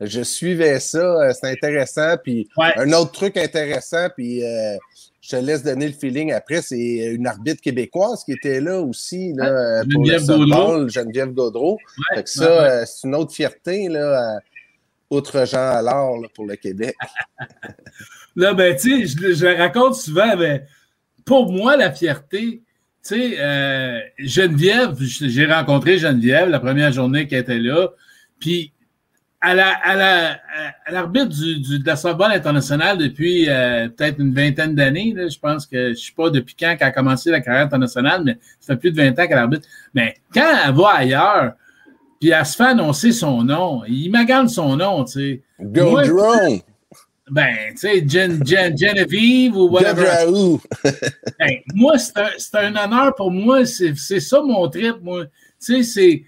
je 0.00 0.22
suivais 0.22 0.80
ça, 0.80 1.32
c'est 1.32 1.50
intéressant. 1.50 2.16
Puis 2.22 2.48
Ouais. 2.56 2.72
un 2.76 2.92
autre 2.92 3.12
truc 3.12 3.36
intéressant, 3.36 4.08
puis 4.16 4.44
euh, 4.44 4.76
je 5.22 5.30
te 5.30 5.36
laisse 5.36 5.62
donner 5.62 5.86
le 5.86 5.94
feeling 5.94 6.32
après, 6.32 6.62
c'est 6.62 7.14
une 7.14 7.28
arbitre 7.28 7.62
québécoise 7.62 8.24
qui 8.24 8.32
était 8.32 8.60
là 8.60 8.80
aussi 8.80 9.32
là, 9.34 9.84
pour 9.90 10.02
le 10.04 10.18
Geneviève 10.18 10.26
Gaudreau. 10.26 10.88
Geneviève 10.88 11.32
Gaudreau. 11.32 11.74
Ouais, 11.74 12.16
Fait 12.16 12.22
que 12.24 12.30
ça, 12.30 12.44
ouais, 12.44 12.58
ouais. 12.58 12.70
euh, 12.70 12.84
c'est 12.84 13.06
une 13.06 13.14
autre 13.14 13.32
fierté, 13.32 13.88
là, 13.88 14.34
euh, 14.34 14.40
outre 15.10 15.46
Jean 15.46 15.70
Allard, 15.76 16.18
là, 16.18 16.28
pour 16.34 16.44
le 16.44 16.56
Québec. 16.56 16.94
Là, 18.34 18.54
ben, 18.54 18.74
tu 18.74 19.06
sais, 19.06 19.06
je, 19.06 19.34
je 19.34 19.46
le 19.46 19.56
raconte 19.56 19.94
souvent, 19.94 20.36
mais 20.38 20.64
pour 21.26 21.52
moi, 21.52 21.76
la 21.76 21.92
fierté, 21.92 22.62
tu 23.06 23.14
sais, 23.14 23.36
euh, 23.38 24.00
Geneviève, 24.18 24.96
j'ai 24.98 25.44
rencontré 25.44 25.98
Geneviève 25.98 26.48
la 26.48 26.58
première 26.58 26.92
journée 26.92 27.28
qu'elle 27.28 27.40
était 27.42 27.58
là, 27.58 27.90
puis 28.40 28.71
à 29.42 29.54
la, 29.54 29.70
à 29.70 29.96
la, 29.96 30.30
à 30.86 30.92
l'arbitre 30.92 31.26
du, 31.28 31.60
du, 31.60 31.78
de 31.80 31.86
la 31.86 31.96
softball 31.96 32.30
internationale 32.32 32.96
depuis 32.96 33.48
euh, 33.48 33.88
peut-être 33.88 34.20
une 34.20 34.32
vingtaine 34.32 34.74
d'années, 34.76 35.12
là, 35.16 35.28
je 35.28 35.38
pense 35.38 35.66
que 35.66 35.90
je 35.94 35.98
sais 35.98 36.12
pas 36.16 36.30
depuis 36.30 36.54
quand 36.58 36.76
qu'elle 36.78 36.88
a 36.88 36.92
commencé 36.92 37.30
la 37.30 37.40
carrière 37.40 37.64
internationale, 37.66 38.22
mais 38.24 38.38
ça 38.60 38.74
fait 38.74 38.80
plus 38.80 38.92
de 38.92 38.96
20 38.96 39.10
ans 39.10 39.26
qu'elle 39.26 39.38
arbitre. 39.38 39.66
Mais 39.94 40.14
quand 40.32 40.48
elle 40.64 40.74
va 40.74 40.88
ailleurs, 40.94 41.52
puis 42.20 42.30
elle 42.30 42.46
se 42.46 42.54
fait 42.54 42.62
annoncer 42.64 43.10
son 43.10 43.42
nom, 43.42 43.82
il 43.88 44.10
magane 44.10 44.48
son 44.48 44.76
nom, 44.76 45.04
tu 45.04 45.12
sais. 45.12 45.42
Go. 45.60 46.00
Drone! 46.02 46.60
Ben, 47.30 47.56
tu 47.70 47.78
sais, 47.78 48.04
Gen, 48.06 48.46
Gen- 48.46 48.76
Genevieve 48.76 49.56
ou 49.56 49.68
whatever. 49.68 50.04
Ben, 51.38 51.50
moi, 51.74 51.98
c'est 51.98 52.16
un, 52.18 52.28
c'est 52.38 52.56
un 52.56 52.76
honneur 52.76 53.14
pour 53.14 53.30
moi. 53.30 53.64
C'est 53.64 53.94
c'est 53.96 54.20
ça 54.20 54.40
mon 54.42 54.68
trip, 54.68 54.96
moi. 55.02 55.24
Tu 55.24 55.30
sais, 55.60 55.82
c'est 55.82 56.24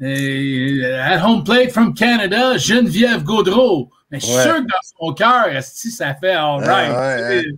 At 0.00 1.18
Home 1.24 1.44
Plate 1.44 1.70
from 1.72 1.94
Canada, 1.94 2.56
Geneviève 2.58 3.22
Gaudreau. 3.22 3.90
Mais 4.10 4.20
je 4.20 4.26
suis 4.26 4.34
Ouais. 4.36 4.42
sûr 4.42 4.54
que 4.56 4.60
dans 4.60 5.08
son 5.08 5.14
cœur, 5.14 5.48
esti, 5.48 5.90
ça 5.90 6.14
fait 6.14 6.32
all 6.32 6.60
right. 6.64 6.92
Ah 6.94 7.16
ouais, 7.28 7.42
Tu 7.44 7.50
sais, 7.50 7.56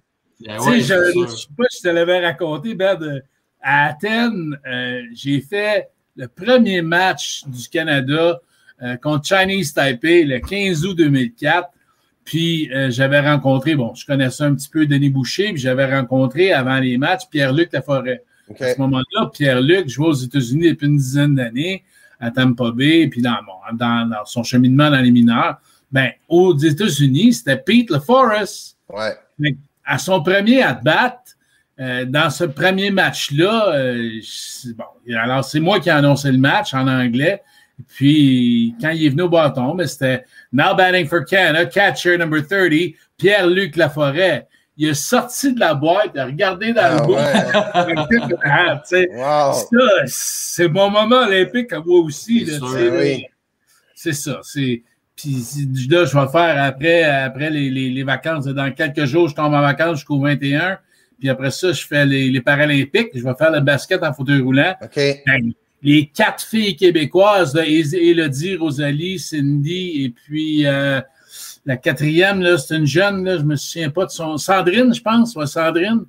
Ben 0.49 0.57
tu 0.59 0.63
sais, 0.63 0.69
ouais, 0.71 0.81
je 0.81 1.13
sûr. 1.13 1.31
sais 1.39 1.47
pas 1.57 1.65
si 1.71 1.79
je 1.83 1.89
te 1.89 1.95
l'avais 1.95 2.25
raconté, 2.25 2.75
Ben, 2.75 2.95
de- 2.97 3.23
à 3.63 3.87
Athènes, 3.89 4.57
euh, 4.67 5.03
j'ai 5.15 5.41
fait 5.41 5.89
le 6.15 6.29
premier 6.29 6.83
match 6.83 7.43
du 7.47 7.69
Canada 7.69 8.39
euh, 8.83 8.97
contre 8.97 9.27
Chinese 9.27 9.73
Taipei 9.73 10.25
le 10.25 10.39
15 10.39 10.85
août 10.85 10.95
2004. 10.95 11.71
Puis 12.25 12.71
euh, 12.73 12.91
j'avais 12.91 13.21
rencontré, 13.21 13.75
bon, 13.75 13.95
je 13.95 14.05
connaissais 14.05 14.43
un 14.45 14.55
petit 14.55 14.69
peu 14.69 14.85
Denis 14.87 15.09
Boucher, 15.11 15.53
puis 15.53 15.59
j'avais 15.63 15.87
rencontré 15.87 16.53
avant 16.53 16.79
les 16.79 16.99
matchs 16.99 17.23
Pierre-Luc 17.31 17.73
Laforêt. 17.73 18.23
À 18.61 18.75
ce 18.75 18.79
moment-là, 18.81 19.31
Pierre-Luc 19.33 19.89
jouait 19.89 20.09
aux 20.09 20.13
États-Unis 20.13 20.69
depuis 20.71 20.87
une 20.87 20.97
dizaine 20.99 21.35
d'années, 21.35 21.85
à 22.21 22.31
Tampa 22.31 22.71
Bay, 22.73 23.09
puis 23.09 23.23
dans, 23.23 23.37
bon, 23.45 23.77
dans, 23.77 24.09
dans 24.09 24.25
son 24.25 24.43
cheminement 24.43 24.91
dans 24.91 25.01
les 25.01 25.11
mineurs. 25.11 25.57
Ben, 25.93 26.11
aux 26.29 26.57
États-Unis, 26.57 27.35
c'était 27.35 27.57
Pete 27.57 27.91
LaForest 27.91 28.77
Ouais. 28.89 29.17
à 29.85 29.99
son 29.99 30.23
premier 30.23 30.63
at-bat, 30.63 31.19
euh, 31.79 32.05
dans 32.05 32.31
ce 32.31 32.45
premier 32.45 32.91
match-là, 32.91 33.75
euh, 33.75 34.11
bon, 34.77 34.85
alors 35.19 35.45
c'est 35.45 35.61
moi 35.61 35.79
qui 35.81 35.89
ai 35.89 35.93
annoncé 35.93 36.31
le 36.33 36.39
match 36.39 36.73
en 36.73 36.87
anglais. 36.89 37.43
Puis 37.89 38.75
quand 38.81 38.91
il 38.91 39.05
est 39.05 39.09
venu 39.11 39.23
au 39.23 39.29
bâton, 39.29 39.75
mais 39.75 39.87
c'était 39.87 40.25
Now 40.53 40.75
batting 40.75 41.07
for 41.07 41.25
Canada, 41.25 41.67
catcher 41.67 42.17
number 42.17 42.47
30, 42.47 42.95
Pierre-Luc 43.19 43.77
Laforêt. 43.77 44.47
Il 44.79 44.89
est 44.89 44.95
sorti 44.95 45.55
de 45.55 45.61
la 45.61 45.75
boîte, 45.75 46.11
il 46.15 46.21
a 46.21 46.27
regardé 46.27 46.73
dans 46.73 46.83
Ah 46.83 46.97
le 47.01 47.07
bout. 47.07 47.15
ouais. 47.15 48.37
Ah, 48.45 48.83
Wow! 49.15 49.53
ça, 49.55 50.03
c'est 50.07 50.69
mon 50.69 50.91
moment 50.91 51.21
olympique 51.23 51.73
à 51.73 51.81
moi 51.81 52.01
aussi. 52.01 52.47
C'est 52.47 52.61
oui. 52.91 53.25
Ça. 54.13 54.41
C'est. 54.43 54.83
Puis 55.17 55.35
là, 55.91 56.05
je 56.05 56.19
vais 56.19 56.29
faire 56.29 56.63
après, 56.63 57.05
après 57.05 57.49
les, 57.49 57.71
les, 57.71 57.89
les 57.89 58.03
vacances. 58.03 58.45
Dans 58.45 58.71
quelques 58.71 59.07
jours, 59.07 59.29
je 59.29 59.35
tombe 59.35 59.55
en 59.55 59.63
vacances 59.63 59.97
jusqu'au 59.97 60.21
21. 60.21 60.79
Puis 61.19 61.31
après 61.31 61.51
ça, 61.51 61.73
je 61.73 61.83
fais 61.87 62.05
les, 62.05 62.29
les 62.31 62.41
Paralympiques. 62.43 63.09
Je 63.15 63.25
vais 63.25 63.35
faire 63.39 63.51
le 63.51 63.61
basket 63.61 64.03
en 64.03 64.13
fauteuil 64.13 64.41
roulant. 64.41 64.75
Ben, 65.27 65.53
les 65.83 66.07
quatre 66.15 66.45
filles 66.45 66.77
québécoises, 66.77 67.55
là, 67.55 67.65
Élodie, 67.65 67.97
Élodie, 67.97 68.57
Rosalie, 68.57 69.19
Cindy, 69.19 70.05
et 70.05 70.11
puis 70.11 70.67
euh, 70.67 71.01
la 71.67 71.77
quatrième, 71.77 72.41
là, 72.41 72.57
c'est 72.59 72.77
une 72.77 72.87
jeune, 72.87 73.25
là, 73.25 73.37
je 73.39 73.43
me 73.43 73.57
souviens 73.57 73.91
pas 73.91 74.07
de 74.07 74.11
son. 74.11 74.37
Sandrine, 74.39 74.95
je 74.95 75.03
pense, 75.03 75.35
ouais, 75.37 75.47
Sandrine. 75.47 76.05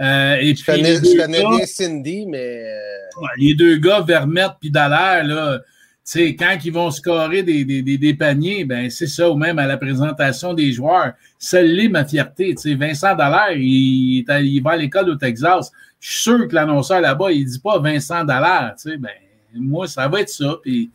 Euh, 0.00 0.36
et 0.36 0.48
Je 0.54 0.54
puis, 0.54 0.64
connais, 0.64 0.82
les 0.82 0.96
je 0.96 1.02
deux 1.02 1.16
connais 1.16 1.42
gars- 1.42 1.56
bien 1.56 1.66
Cindy, 1.66 2.26
mais 2.26 2.64
euh, 2.66 3.20
Ouais, 3.20 3.28
les 3.36 3.54
deux 3.54 3.76
gars, 3.76 4.00
Vermette 4.00 4.52
puis 4.58 4.70
Dallaire, 4.70 5.22
là, 5.24 5.58
tu 5.58 5.64
sais, 6.04 6.34
quand 6.34 6.56
ils 6.64 6.72
vont 6.72 6.90
scorer 6.90 7.42
des, 7.42 7.64
des, 7.64 7.82
des, 7.82 7.98
des 7.98 8.14
paniers, 8.14 8.64
ben 8.64 8.88
c'est 8.90 9.06
ça, 9.06 9.30
ou 9.30 9.36
même 9.36 9.58
à 9.58 9.66
la 9.66 9.76
présentation 9.76 10.54
des 10.54 10.72
joueurs. 10.72 11.12
L'est 11.52 11.88
ma 11.88 12.04
fierté. 12.06 12.54
Tu 12.54 12.70
sais, 12.70 12.74
Vincent 12.74 13.14
Dallaire, 13.14 13.52
il, 13.56 14.24
il 14.26 14.60
va 14.62 14.70
à 14.72 14.76
l'école 14.76 15.10
au 15.10 15.14
Texas. 15.14 15.70
Je 16.00 16.10
suis 16.10 16.22
sûr 16.22 16.48
que 16.48 16.54
l'annonceur 16.54 17.00
là-bas, 17.02 17.30
il 17.30 17.44
dit 17.44 17.60
pas 17.60 17.78
Vincent 17.78 18.24
Dallaire. 18.24 18.74
Tu 18.82 18.90
sais, 18.92 18.96
ben, 18.96 19.10
moi, 19.54 19.86
ça 19.86 20.08
va 20.08 20.22
être 20.22 20.30
ça. 20.30 20.56
Puis, 20.62 20.90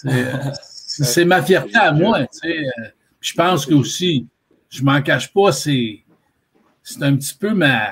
tu 0.00 0.08
sais, 0.08 0.24
c'est 1.04 1.24
ma 1.24 1.42
fierté 1.42 1.76
à 1.76 1.90
moi. 1.92 2.20
Tu 2.20 2.38
sais, 2.48 2.58
euh, 2.58 2.88
je 3.20 3.32
pense 3.34 3.66
que 3.66 3.74
aussi, 3.74 4.26
je 4.70 4.82
m'en 4.82 5.00
cache 5.02 5.32
pas, 5.32 5.52
c'est 5.52 6.00
c'est 6.82 7.02
un 7.02 7.16
petit 7.16 7.34
peu 7.34 7.52
ma 7.52 7.90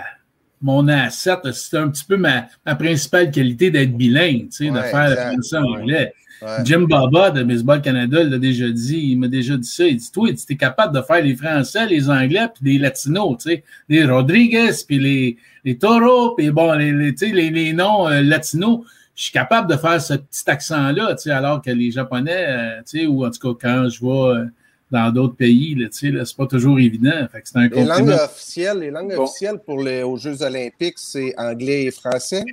mon 0.61 0.89
asset, 0.89 1.37
c'est 1.53 1.77
un 1.77 1.89
petit 1.91 2.05
peu 2.05 2.17
ma, 2.17 2.47
ma 2.65 2.75
principale 2.75 3.31
qualité 3.31 3.71
d'être 3.71 3.97
bilingue, 3.97 4.49
tu 4.49 4.67
sais, 4.67 4.71
de 4.71 4.81
faire 4.81 5.11
le 5.11 5.17
français 5.17 5.57
anglais. 5.59 6.13
ouais. 6.43 6.49
Jim 6.65 6.87
Baba 6.89 7.31
de 7.31 7.43
Baseball 7.43 7.83
Canada 7.83 8.25
l'a 8.25 8.39
déjà 8.39 8.69
dit, 8.71 8.99
il 9.11 9.19
m'a 9.19 9.29
déjà 9.29 9.57
dit 9.57 9.69
ça. 9.69 9.85
Il 9.87 9.97
dit 9.97 10.11
Toi, 10.11 10.31
tu 10.33 10.53
es 10.53 10.57
capable 10.57 10.95
de 10.95 11.03
faire 11.03 11.23
les 11.23 11.37
Français, 11.37 11.87
les 11.87 12.09
Anglais, 12.09 12.49
puis 12.55 12.73
les 12.73 12.79
Latinos, 12.79 13.37
tu 13.39 13.51
sais, 13.51 13.65
les 13.89 14.05
Rodriguez, 14.05 14.73
puis 14.87 14.99
les, 14.99 15.37
les 15.65 15.77
Toro, 15.79 16.35
puis 16.35 16.51
bon, 16.51 16.73
les, 16.73 16.93
les, 16.93 17.13
les, 17.33 17.51
les 17.51 17.73
noms 17.73 18.09
euh, 18.09 18.23
latinos. 18.23 18.81
Je 19.15 19.25
suis 19.25 19.33
capable 19.33 19.71
de 19.71 19.77
faire 19.77 20.01
ce 20.01 20.15
petit 20.15 20.43
accent-là, 20.47 21.15
tu 21.15 21.23
sais, 21.25 21.31
alors 21.31 21.63
que 21.63 21.71
les 21.71 21.91
Japonais, 21.91 22.47
euh, 22.49 22.77
tu 22.79 22.99
sais, 22.99 23.07
ou 23.07 23.25
en 23.25 23.31
tout 23.31 23.55
cas 23.55 23.69
quand 23.69 23.89
je 23.89 24.01
vais 24.05 24.41
euh, 24.41 24.45
dans 24.91 25.11
d'autres 25.11 25.35
pays, 25.37 25.75
là, 25.75 25.89
tu 25.89 25.99
sais, 25.99 26.11
là, 26.11 26.25
c'est 26.25 26.37
pas 26.37 26.47
toujours 26.47 26.79
évident. 26.79 27.27
Fait 27.33 27.41
que 27.43 27.49
c'est 27.49 27.59
un 27.59 27.69
Les 27.69 27.85
langues 27.85 28.11
officielles, 28.11 28.79
les 28.79 28.91
langues 28.91 29.15
Bon. 29.17 29.25
officielles 29.25 29.59
pour 29.65 29.83
les, 29.83 30.03
aux 30.03 30.17
Jeux 30.17 30.43
olympiques, 30.43 30.99
c'est 30.99 31.35
anglais 31.37 31.85
et 31.85 31.91
français? 31.91 32.45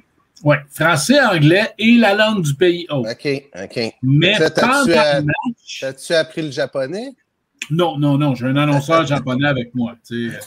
Ouais, 0.43 0.57
français, 0.69 1.21
anglais 1.23 1.69
et 1.77 1.95
la 1.95 2.15
langue 2.15 2.43
du 2.43 2.55
pays 2.55 2.85
hôte. 2.89 3.07
OK, 3.09 3.43
OK. 3.63 3.93
Mais 4.01 4.33
Ça, 4.35 4.49
t'as-tu, 4.49 4.89
match, 4.91 6.11
appris 6.11 6.41
le 6.41 6.51
japonais? 6.51 7.11
Non, 7.71 7.97
non, 7.97 8.17
non, 8.17 8.35
j'ai 8.35 8.47
un 8.47 8.57
annonceur 8.57 9.05
japonais 9.05 9.47
avec 9.47 9.73
moi. 9.73 9.95
Tu 10.05 10.31
sais. 10.31 10.37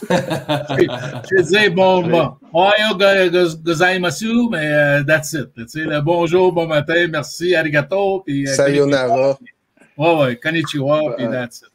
je 1.31 1.41
dire, 1.41 1.73
bon, 1.73 2.07
bon, 2.07 2.33
ohayo 2.53 2.95
go- 2.95 3.31
go- 3.31 3.55
gozaimasu, 3.63 4.49
mais 4.51 4.67
euh, 4.71 5.03
that's 5.03 5.33
it. 5.33 5.49
Tu 5.55 5.67
sais, 5.67 5.79
le 5.85 5.99
bonjour, 6.01 6.51
bon 6.51 6.67
matin, 6.67 7.07
merci, 7.09 7.55
arigato, 7.55 8.21
puis... 8.25 8.47
euh, 8.47 8.53
Sayonara. 8.53 9.39
Ouais, 9.97 10.15
ouais, 10.19 10.35
konnichiwa, 10.35 11.15
puis 11.17 11.25
that's 11.25 11.61
it. 11.61 11.69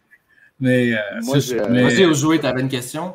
Mais, 0.63 0.95
euh, 0.95 0.99
Moi, 1.25 1.39
mais- 1.71 1.83
Vas-y, 1.83 2.05
Josué, 2.05 2.39
tu 2.39 2.47
avais 2.47 2.61
une 2.61 2.69
question? 2.69 3.15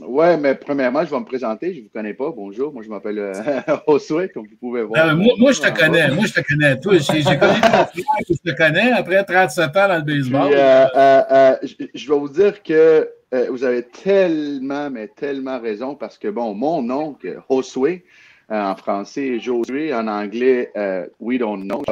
Ouais, 0.00 0.36
mais 0.36 0.54
premièrement, 0.54 1.04
je 1.04 1.10
vais 1.10 1.18
me 1.18 1.24
présenter. 1.24 1.72
Je 1.74 1.78
ne 1.80 1.84
vous 1.84 1.90
connais 1.92 2.14
pas. 2.14 2.30
Bonjour, 2.30 2.72
moi 2.72 2.82
je 2.84 2.88
m'appelle 2.88 3.18
euh, 3.18 3.32
Josué, 3.88 4.28
comme 4.28 4.46
vous 4.46 4.56
pouvez 4.60 4.82
voir. 4.84 5.08
Euh, 5.08 5.16
moi, 5.16 5.34
moi, 5.38 5.50
je 5.52 5.58
te 5.60 5.64
bas. 5.66 5.72
connais. 5.72 6.08
Moi, 6.12 6.26
je 6.26 6.32
te 6.32 6.40
connais. 6.46 6.78
Toi, 6.80 6.94
j'ai 6.98 7.22
j'ai 7.22 7.38
connu 7.38 7.60
ton 7.60 7.68
frère 7.68 7.86
je 8.28 8.50
te 8.50 8.56
connais 8.56 8.92
après 8.92 9.24
37 9.24 9.64
ans 9.76 9.88
dans 9.88 9.96
le 9.98 10.04
Puis, 10.04 10.20
baseball. 10.22 10.52
euh, 10.52 10.86
euh, 10.96 11.22
euh, 11.30 11.56
je, 11.94 12.08
vais 12.08 12.18
vous 12.18 12.28
dire 12.28 12.62
que 12.62 13.08
euh, 13.34 13.46
vous 13.50 13.64
avez 13.64 13.82
tellement, 13.82 14.90
mais 14.90 15.08
tellement 15.08 15.60
raison 15.60 15.96
parce 15.96 16.18
que, 16.18 16.28
bon, 16.28 16.54
mon 16.54 16.82
nom, 16.82 17.14
que 17.14 17.36
Josué, 17.50 18.04
euh, 18.52 18.60
en 18.62 18.76
français, 18.76 19.40
Josué, 19.40 19.92
en 19.92 20.06
anglais, 20.06 20.70
euh, 20.76 21.06
we 21.18 21.36
don't 21.38 21.62
know. 21.64 21.82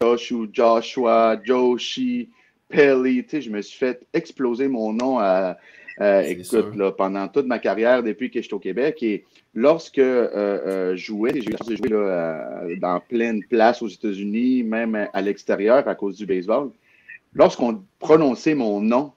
Joshua, 0.00 0.46
Joshua, 0.52 1.36
Joshi, 1.44 2.28
Pelly, 2.72 3.22
tu 3.24 3.30
sais, 3.30 3.40
je 3.42 3.50
me 3.50 3.60
suis 3.60 3.78
fait 3.78 4.06
exploser 4.12 4.66
mon 4.66 4.92
nom 4.92 5.18
à, 5.18 5.58
C'est 5.98 6.32
écoute, 6.32 6.44
sûr. 6.46 6.74
là, 6.74 6.90
pendant 6.90 7.28
toute 7.28 7.46
ma 7.46 7.58
carrière 7.58 8.02
depuis 8.02 8.30
que 8.30 8.40
je 8.40 8.46
suis 8.46 8.54
au 8.54 8.58
Québec. 8.58 9.02
Et 9.02 9.24
lorsque 9.54 9.98
euh, 9.98 10.28
euh, 10.34 10.96
je 10.96 11.04
jouais, 11.04 11.32
j'ai 11.34 11.48
eu 11.48 11.52
la 11.52 11.58
chance 11.58 11.68
de 11.68 11.76
jouer 11.76 11.88
là, 11.90 12.62
dans 12.80 12.98
pleine 13.00 13.42
place 13.44 13.82
aux 13.82 13.88
États-Unis, 13.88 14.62
même 14.62 15.08
à 15.12 15.20
l'extérieur 15.20 15.86
à 15.86 15.94
cause 15.94 16.16
du 16.16 16.26
baseball. 16.26 16.70
Lorsqu'on 17.34 17.82
prononçait 17.98 18.54
mon 18.54 18.80
nom 18.80 19.12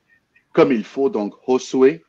comme 0.54 0.72
il 0.72 0.84
faut, 0.84 1.10
donc 1.10 1.34
Josué, 1.48 2.04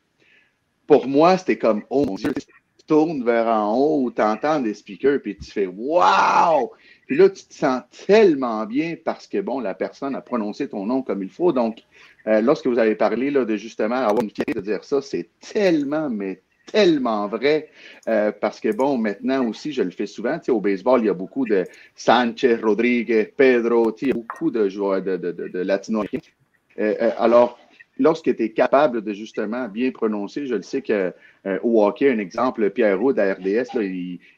pour 0.87 1.07
moi, 1.07 1.37
c'était 1.37 1.57
comme, 1.57 1.83
oh 1.89 2.05
mon 2.05 2.15
Dieu, 2.15 2.33
tu 2.33 2.45
tournes 2.87 3.23
vers 3.23 3.47
en 3.47 3.77
haut 3.77 4.09
tu 4.09 4.21
entends 4.21 4.61
des 4.61 4.73
speakers, 4.73 5.19
puis 5.21 5.37
tu 5.37 5.51
fais, 5.51 5.67
wow! 5.67 6.71
Puis 7.07 7.15
là, 7.15 7.29
tu 7.29 7.45
te 7.45 7.53
sens 7.53 7.81
tellement 8.05 8.65
bien 8.65 8.95
parce 9.03 9.27
que, 9.27 9.39
bon, 9.39 9.59
la 9.59 9.73
personne 9.73 10.13
a 10.15 10.21
prononcé 10.21 10.67
ton 10.67 10.85
nom 10.85 11.01
comme 11.01 11.23
il 11.23 11.29
faut. 11.29 11.53
Donc, 11.53 11.83
euh, 12.27 12.41
lorsque 12.41 12.67
vous 12.67 12.79
avez 12.79 12.95
parlé 12.95 13.31
là, 13.31 13.45
de 13.45 13.55
justement 13.55 13.95
avoir 13.95 14.21
une 14.21 14.29
fierté 14.29 14.53
de 14.53 14.61
dire 14.61 14.83
ça, 14.83 15.01
c'est 15.01 15.29
tellement, 15.39 16.09
mais 16.09 16.41
tellement 16.71 17.27
vrai. 17.27 17.69
Euh, 18.07 18.31
parce 18.31 18.59
que, 18.59 18.73
bon, 18.73 18.97
maintenant 18.97 19.47
aussi, 19.47 19.71
je 19.71 19.81
le 19.81 19.91
fais 19.91 20.05
souvent. 20.05 20.37
Tu 20.37 20.45
sais, 20.45 20.51
au 20.51 20.59
baseball, 20.59 21.01
il 21.01 21.05
y 21.07 21.09
a 21.09 21.13
beaucoup 21.13 21.45
de 21.45 21.63
Sanchez, 21.95 22.55
Rodriguez, 22.55 23.33
Pedro, 23.35 23.91
tu 23.93 23.99
sais, 23.99 24.05
il 24.07 24.09
y 24.09 24.11
a 24.11 24.15
beaucoup 24.15 24.51
de 24.51 24.67
joueurs 24.67 25.01
de, 25.01 25.15
de, 25.17 25.31
de, 25.31 25.47
de 25.47 25.59
latino-américains. 25.59 26.31
Euh, 26.79 26.93
euh, 27.01 27.11
alors, 27.17 27.57
lorsque 27.99 28.35
tu 28.35 28.43
es 28.43 28.51
capable 28.51 29.01
de 29.01 29.13
justement 29.13 29.67
bien 29.67 29.91
prononcer, 29.91 30.45
je 30.45 30.55
le 30.55 30.61
sais 30.61 30.81
que 30.81 31.13
euh, 31.45 31.59
au 31.63 31.85
hockey, 31.85 32.11
un 32.11 32.19
exemple, 32.19 32.69
Pierre 32.69 32.99
Roux 32.99 33.13
de 33.13 33.17
la 33.17 33.33
RDS, 33.33 33.79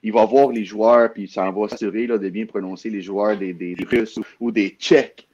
il, 0.04 0.12
va 0.12 0.26
voir 0.26 0.50
les 0.52 0.66
joueurs 0.66 1.12
puis 1.14 1.24
il 1.24 1.30
s'en 1.30 1.52
va 1.52 1.70
s'assurer 1.70 2.08
de 2.08 2.30
bien 2.30 2.46
prononcer 2.46 2.90
les 2.90 3.02
joueurs 3.02 3.38
des, 3.38 3.54
des, 3.54 3.76
Russes 3.90 4.20
ou, 4.40 4.52
des 4.52 4.70
Tchèques. 4.80 5.28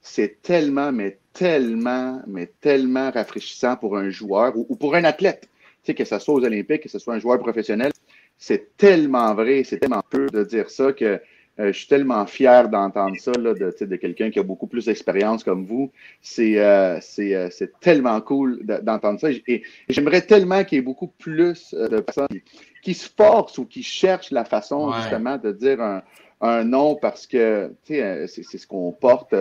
C'est 0.00 0.40
tellement, 0.42 0.92
mais 0.92 1.18
tellement, 1.32 2.22
mais 2.26 2.50
tellement 2.60 3.10
rafraîchissant 3.10 3.76
pour 3.76 3.96
un 3.96 4.10
joueur 4.10 4.56
ou, 4.56 4.66
ou 4.68 4.76
pour 4.76 4.94
un 4.94 5.04
athlète. 5.04 5.48
Tu 5.82 5.92
sais, 5.92 5.94
que 5.94 6.04
ce 6.04 6.18
soit 6.18 6.34
aux 6.34 6.44
Olympiques, 6.44 6.82
que 6.82 6.88
ce 6.88 6.98
soit 6.98 7.14
un 7.14 7.18
joueur 7.18 7.38
professionnel. 7.38 7.92
C'est 8.38 8.76
tellement 8.76 9.34
vrai, 9.34 9.64
c'est 9.64 9.78
tellement 9.78 10.02
peu 10.08 10.26
de 10.26 10.44
dire 10.44 10.68
ça 10.70 10.92
que 10.92 11.20
euh, 11.58 11.72
je 11.72 11.78
suis 11.78 11.86
tellement 11.88 12.26
fier 12.26 12.68
d'entendre 12.68 13.16
ça 13.18 13.32
là, 13.32 13.54
de, 13.54 13.74
de 13.84 13.96
quelqu'un 13.96 14.30
qui 14.30 14.38
a 14.38 14.42
beaucoup 14.42 14.66
plus 14.66 14.84
d'expérience 14.86 15.42
comme 15.42 15.64
vous. 15.64 15.90
C'est 16.20 16.58
euh, 16.58 16.98
c'est 17.00 17.34
euh, 17.34 17.48
c'est 17.50 17.78
tellement 17.80 18.20
cool 18.20 18.64
de- 18.66 18.78
d'entendre 18.82 19.18
ça. 19.20 19.28
Et, 19.30 19.62
j'aimerais 19.88 20.20
tellement 20.22 20.64
qu'il 20.64 20.76
y 20.76 20.78
ait 20.80 20.84
beaucoup 20.84 21.08
plus 21.18 21.74
euh, 21.74 21.88
de 21.88 22.00
personnes 22.00 22.28
qui, 22.28 22.42
qui 22.82 22.94
se 22.94 23.08
forcent 23.16 23.58
ou 23.58 23.64
qui 23.64 23.82
cherchent 23.82 24.30
la 24.30 24.44
façon 24.44 24.88
Ouais. 24.90 24.96
justement 25.00 25.38
de 25.38 25.52
dire 25.52 25.80
un, 25.80 26.02
un 26.40 26.64
nom 26.64 26.94
parce 26.96 27.26
que 27.26 27.70
euh, 27.90 28.26
c'est 28.26 28.42
c'est 28.42 28.58
ce 28.58 28.66
qu'on 28.66 28.92
porte 28.92 29.34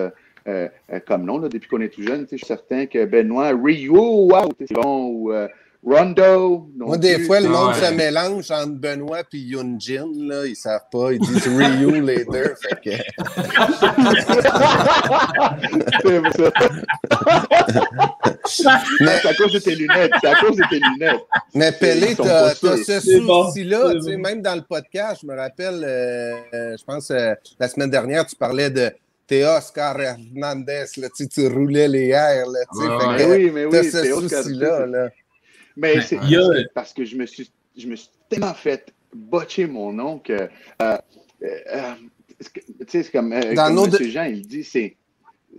euh, 0.47 0.69
comme 1.07 1.25
nom 1.25 1.39
là, 1.39 1.49
depuis 1.49 1.67
qu'on 1.67 1.81
est 1.81 1.89
tout 1.89 2.03
jeune. 2.03 2.27
Je 2.31 2.37
suis 2.37 2.45
certain 2.45 2.85
que 2.85 3.03
Benoît, 3.05 3.49
Ryu, 3.49 3.89
wow, 3.89 4.49
c'est 4.59 4.73
bon, 4.73 5.07
ou 5.07 5.33
euh, 5.33 5.47
Rondo. 5.85 6.67
non 6.75 6.87
Moi, 6.87 6.97
des 6.97 7.15
plus. 7.15 7.25
fois, 7.27 7.39
le 7.39 7.47
monde 7.49 7.75
Ouais. 7.75 7.87
se 7.87 7.93
mélange 7.93 8.49
entre 8.49 8.71
Benoît 8.73 9.19
et 9.31 9.37
Yunjin. 9.37 10.07
Là. 10.17 10.45
Ils 10.47 10.55
savent 10.55 10.89
pas. 10.91 11.13
Ils 11.13 11.19
disent 11.19 11.47
Ryu 11.47 12.01
les 12.01 12.25
deux. 12.25 12.55
Fait 12.61 12.81
que... 12.83 12.97
C'est 18.47 18.63
ça. 18.63 18.81
Mais, 18.99 19.19
C'est 19.21 19.27
à 19.29 19.33
cause 19.35 19.53
de 19.53 19.59
tes 19.59 19.75
lunettes. 19.75 20.11
C'est 20.21 20.27
à 20.27 20.35
cause 20.35 20.55
de 20.55 20.63
tes 20.69 20.79
lunettes. 20.79 21.21
mais 21.53 21.71
Pelé, 21.71 22.15
t'as 22.15 22.53
sûrs. 22.55 22.77
ce 22.77 23.25
bon. 23.25 23.45
souci-là. 23.45 23.93
Tu 23.95 24.01
sais. 24.01 24.17
Même 24.17 24.41
dans 24.41 24.55
le 24.55 24.61
podcast, 24.61 25.21
je 25.21 25.27
me 25.27 25.35
rappelle, 25.37 25.83
euh, 25.83 26.35
euh, 26.53 26.75
je 26.77 26.83
pense, 26.83 27.11
euh, 27.11 27.33
la 27.59 27.67
semaine 27.67 27.89
dernière, 27.89 28.25
tu 28.25 28.35
parlais 28.35 28.69
de 28.69 28.91
Théo 29.27 29.47
Oscar 29.57 29.99
Hernandez. 29.99 30.85
Là, 30.97 31.07
tu, 31.15 31.27
tu 31.27 31.47
roulais 31.47 31.87
les 31.87 32.07
airs. 32.09 32.45
Là, 32.47 32.59
tu 32.73 32.79
sais. 32.81 33.17
Mais 33.17 33.25
oui, 33.25 33.51
mais 33.53 33.65
T'as 33.69 33.81
oui. 33.81 33.91
ce 33.91 34.03
c'est 34.03 34.11
Oscar- 34.11 34.43
souci-là. 34.43 34.85
Là. 34.85 35.09
Mais 35.77 36.01
c'est 36.01 36.17
parce 36.73 36.93
que 36.93 37.03
je 37.05 37.15
me 37.17 37.25
suis, 37.25 37.49
je 37.77 37.87
me 37.87 37.95
suis 37.95 38.09
tellement 38.29 38.53
fait 38.53 38.93
botcher 39.13 39.67
mon 39.67 39.91
nom 39.93 40.19
que, 40.19 40.33
euh, 40.81 40.97
euh, 41.43 41.93
tu 42.39 42.63
sais, 42.87 43.03
c'est 43.03 43.11
comme, 43.11 43.33
euh, 43.33 43.53
Dans 43.55 43.75
comme 43.75 43.93
M. 43.93 44.09
Jean, 44.09 44.23
il 44.25 44.45
dit, 44.47 44.63
c'est, 44.63 44.95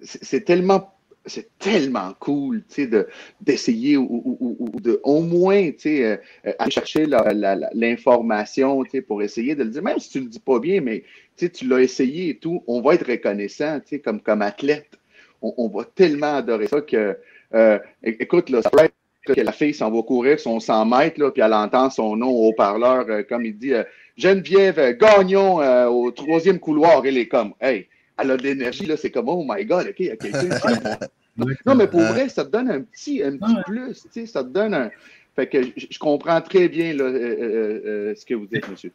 c'est 0.02 0.44
tellement, 0.44 0.92
c'est 1.24 1.58
tellement 1.58 2.14
cool, 2.20 2.62
tu 2.68 2.74
sais, 2.74 2.86
de, 2.86 3.08
d'essayer 3.40 3.96
ou, 3.96 4.04
ou- 4.04 4.36
ou- 4.40 4.70
ou 4.74 4.80
de, 4.80 5.00
au 5.04 5.20
moins, 5.22 5.70
tu 5.72 5.78
sais, 5.80 6.04
euh, 6.46 6.52
aller 6.58 6.70
chercher 6.70 7.06
la- 7.06 7.32
la- 7.32 7.56
la- 7.56 7.70
l'information, 7.72 8.82
tu 8.84 8.90
sais, 8.90 9.00
pour 9.02 9.22
essayer 9.22 9.54
de 9.54 9.64
le 9.64 9.70
dire, 9.70 9.82
même 9.82 9.98
si 9.98 10.10
tu 10.10 10.20
le 10.20 10.26
dis 10.26 10.38
pas 10.40 10.58
bien, 10.60 10.80
mais, 10.80 11.00
tu 11.36 11.46
sais, 11.46 11.50
tu 11.50 11.66
l'as 11.66 11.80
essayé 11.80 12.30
et 12.30 12.38
tout, 12.38 12.62
on 12.66 12.80
va 12.80 12.94
être 12.94 13.06
reconnaissant, 13.06 13.80
tu 13.80 13.88
sais, 13.88 13.98
comme, 14.00 14.20
comme 14.20 14.42
athlète. 14.42 14.98
On, 15.42 15.52
on 15.58 15.68
va 15.68 15.84
tellement 15.84 16.36
adorer 16.36 16.68
ça 16.68 16.80
que, 16.80 17.18
euh, 17.54 17.78
écoute, 18.02 18.48
là, 18.50 18.62
ça 18.62 18.70
peut 18.70 18.84
être 18.84 18.94
que 19.34 19.40
la 19.40 19.52
fille 19.52 19.74
s'en 19.74 19.90
va 19.90 20.02
courir 20.02 20.38
son 20.40 20.60
100 20.60 20.84
mètres, 20.86 21.20
là, 21.20 21.30
puis 21.30 21.42
elle 21.42 21.52
entend 21.54 21.90
son 21.90 22.16
nom 22.16 22.28
au 22.30 22.48
haut-parleur, 22.48 23.06
euh, 23.08 23.22
comme 23.28 23.44
il 23.44 23.56
dit 23.56 23.72
euh, 23.74 23.82
Geneviève 24.16 24.96
Gagnon 24.98 25.60
euh, 25.60 25.86
au 25.86 26.10
troisième 26.10 26.58
couloir. 26.58 27.02
Elle 27.04 27.18
est 27.18 27.28
comme, 27.28 27.52
hey, 27.60 27.86
elle 28.18 28.30
a 28.30 28.36
de 28.36 28.42
l'énergie, 28.42 28.86
là, 28.86 28.96
c'est 28.96 29.10
comme, 29.10 29.28
oh 29.28 29.44
my 29.46 29.64
God, 29.64 29.86
OK, 29.88 29.96
il 30.00 30.06
y 30.06 30.10
a 30.10 30.16
quelqu'un 30.16 30.48
qui- 30.48 31.06
Non, 31.66 31.74
mais 31.74 31.86
pour 31.86 32.00
vrai, 32.00 32.28
ça 32.28 32.44
te 32.44 32.50
donne 32.50 32.70
un 32.70 32.80
petit, 32.80 33.22
un 33.22 33.36
petit 33.36 33.54
plus, 33.66 33.94
tu 34.02 34.08
sais, 34.10 34.26
ça 34.26 34.42
te 34.42 34.48
donne 34.48 34.72
un. 34.74 34.90
Fait 35.34 35.46
que 35.46 35.58
je, 35.76 35.98
comprends 35.98 36.40
très 36.40 36.66
bien 36.68 36.94
là, 36.94 37.04
ce 37.10 38.24
que 38.24 38.32
vous 38.34 38.46
dites, 38.46 38.66
monsieur. 38.70 38.90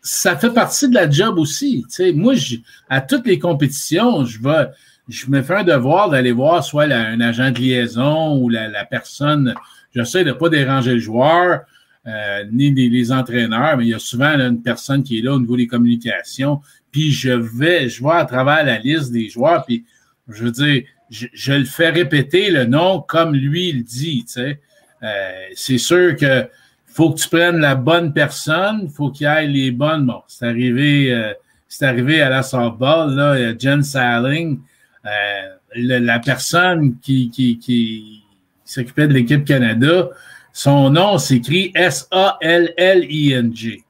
ça 0.00 0.36
fait 0.38 0.50
partie 0.54 0.88
de 0.88 0.94
la 0.94 1.10
job 1.10 1.38
aussi. 1.38 1.84
Tu 1.88 1.94
sais, 1.94 2.12
moi, 2.12 2.32
je- 2.32 2.56
à 2.88 3.02
toutes 3.02 3.26
les 3.26 3.38
compétitions, 3.38 4.24
je 4.24 4.40
vais, 4.42 4.68
je 5.12 5.30
me 5.30 5.42
fais 5.42 5.56
un 5.56 5.64
devoir 5.64 6.10
d'aller 6.10 6.32
voir 6.32 6.64
soit 6.64 6.84
un 6.84 7.20
agent 7.20 7.50
de 7.50 7.58
liaison 7.58 8.38
ou 8.38 8.48
la, 8.48 8.84
personne. 8.84 9.54
J'essaie 9.94 10.24
de 10.24 10.30
ne 10.30 10.34
pas 10.34 10.48
déranger 10.48 10.94
le 10.94 11.00
joueur. 11.00 11.60
euh, 12.04 12.44
ni 12.50 12.72
les, 12.72 13.12
entraîneurs, 13.12 13.76
mais 13.76 13.84
il 13.84 13.90
y 13.90 13.94
a 13.94 13.98
souvent 14.00 14.36
une 14.36 14.60
personne 14.60 15.04
qui 15.04 15.18
est 15.18 15.22
là 15.22 15.34
au 15.34 15.38
niveau 15.38 15.56
des 15.56 15.68
communications. 15.68 16.60
Puis 16.90 17.12
je 17.12 17.30
vais, 17.30 17.88
je 17.88 18.00
vois 18.00 18.16
à 18.16 18.24
travers 18.24 18.64
la 18.64 18.78
liste 18.78 19.12
des 19.12 19.28
joueurs, 19.28 19.64
puis 19.64 19.84
je 20.28 20.44
veux 20.44 20.50
dire, 20.50 20.82
je, 21.10 21.52
le 21.52 21.64
fais 21.64 21.90
répéter 21.90 22.50
le 22.50 22.64
nom 22.64 23.00
comme 23.00 23.34
lui 23.34 23.68
il 23.68 23.84
dit. 23.84 24.24
Euh, 24.36 25.30
c'est 25.54 25.78
sûr 25.78 26.16
que 26.16 26.48
faut 26.86 27.10
que 27.10 27.20
tu 27.20 27.28
prennes 27.28 27.58
la 27.58 27.74
bonne 27.74 28.12
personne, 28.12 28.88
faut 28.88 29.10
qu'il 29.10 29.26
ait 29.26 29.46
les 29.46 29.70
bonnes. 29.70 30.06
Bon, 30.06 30.22
c'est 30.26 30.46
arrivé, 30.46 31.12
euh, 31.12 31.32
c'est 31.68 31.86
arrivé 31.86 32.20
à 32.20 32.28
la 32.28 32.42
softball, 32.42 33.14
là, 33.14 33.56
Jen 33.58 33.82
Salling, 33.82 34.58
euh, 34.58 34.71
le- 35.04 35.98
la 35.98 36.18
personne 36.18 36.98
qui 37.00 38.22
s'occupait 38.64 39.08
de 39.08 39.14
l'équipe 39.14 39.44
Canada, 39.44 40.08
son 40.52 40.90
nom 40.90 41.18
s'écrit 41.18 41.72
S-A-L-L-I-N-G. 41.74 43.82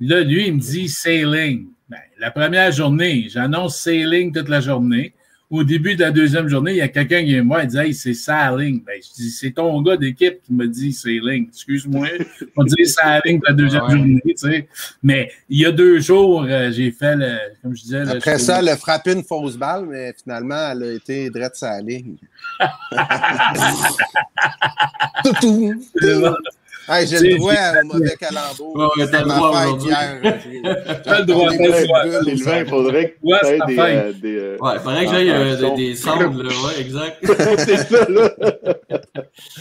Là, 0.00 0.20
lui, 0.22 0.48
il 0.48 0.54
me 0.54 0.60
dit 0.60 0.88
sailing. 0.88 1.68
Ben, 1.88 1.98
la 2.18 2.30
première 2.30 2.72
journée, 2.72 3.28
j'annonce 3.30 3.78
sailing 3.78 4.32
toute 4.32 4.48
la 4.48 4.60
journée. 4.60 5.14
Au 5.48 5.62
début 5.62 5.94
de 5.94 6.00
la 6.00 6.10
deuxième 6.10 6.48
journée, 6.48 6.72
il 6.72 6.78
y 6.78 6.80
a 6.80 6.88
quelqu'un 6.88 7.20
qui 7.20 7.26
vient 7.26 7.42
me 7.44 7.48
voir 7.48 7.60
et 7.60 7.68
dit 7.68 7.78
Hey, 7.78 7.94
c'est 7.94 8.14
sailing. 8.14 8.82
Ben, 8.84 9.00
je 9.00 9.14
dis 9.14 9.30
C'est 9.30 9.52
ton 9.52 9.80
gars 9.80 9.96
d'équipe 9.96 10.42
qui 10.42 10.52
me 10.52 10.66
dit 10.66 10.92
sailing. 10.92 11.46
Excuse-moi. 11.48 12.08
On 12.56 12.64
dit 12.64 12.84
sailing 12.84 13.38
pour 13.38 13.50
la 13.50 13.54
deuxième 13.54 13.84
Ouais. 13.84 13.90
journée. 13.92 14.20
Tu 14.26 14.32
sais. 14.36 14.68
Mais 15.04 15.30
il 15.48 15.60
y 15.60 15.64
a 15.66 15.70
deux 15.70 16.00
jours, 16.00 16.44
euh, 16.48 16.72
j'ai 16.72 16.90
fait 16.90 17.14
le. 17.14 17.38
Comme 17.62 17.76
je 17.76 17.82
disais. 17.82 18.00
Après 18.08 18.38
je- 18.38 18.42
ça, 18.42 18.58
elle 18.58 18.68
a 18.70 18.76
frappé 18.76 19.12
une 19.12 19.22
fausse 19.22 19.56
balle, 19.56 19.86
mais 19.88 20.12
finalement, 20.20 20.72
elle 20.72 20.82
a 20.82 20.92
été 20.94 21.30
drette 21.30 21.54
sa 21.54 21.80
ligne. 21.80 22.16
Hey, 26.88 27.04
j'ai 27.08 27.18
le 27.18 27.36
droit 27.38 27.52
au 27.52 27.86
mauvais 27.86 28.16
calembour. 28.18 28.76
Ouais, 28.76 29.02
ouais, 29.02 29.10
t'as 29.10 29.22
le 29.22 29.28
droit 29.28 29.50
aujourd'hui. 29.50 29.90
T'as 31.04 31.18
le 31.18 31.24
droit, 31.24 31.50
Sylvain, 31.50 32.60
il 32.60 32.66
faudrait 32.68 33.10
que 33.10 33.16
Ouais, 33.22 33.38
tu 33.40 33.46
aies 33.46 33.58
c'est 33.58 33.66
des, 33.66 33.76
ta 33.76 33.86
euh, 33.86 34.12
des, 34.12 34.36
euh, 34.36 34.56
Ouais, 34.60 34.78
faudrait 34.78 35.06
que 35.06 35.10
j'aille 35.10 35.30
euh, 35.30 35.56
des, 35.74 35.94
là. 35.94 36.28
Ouais, 36.28 36.80
exact. 36.80 37.16
c'est 37.58 37.76
ça, 37.78 38.06
là. 38.08 38.30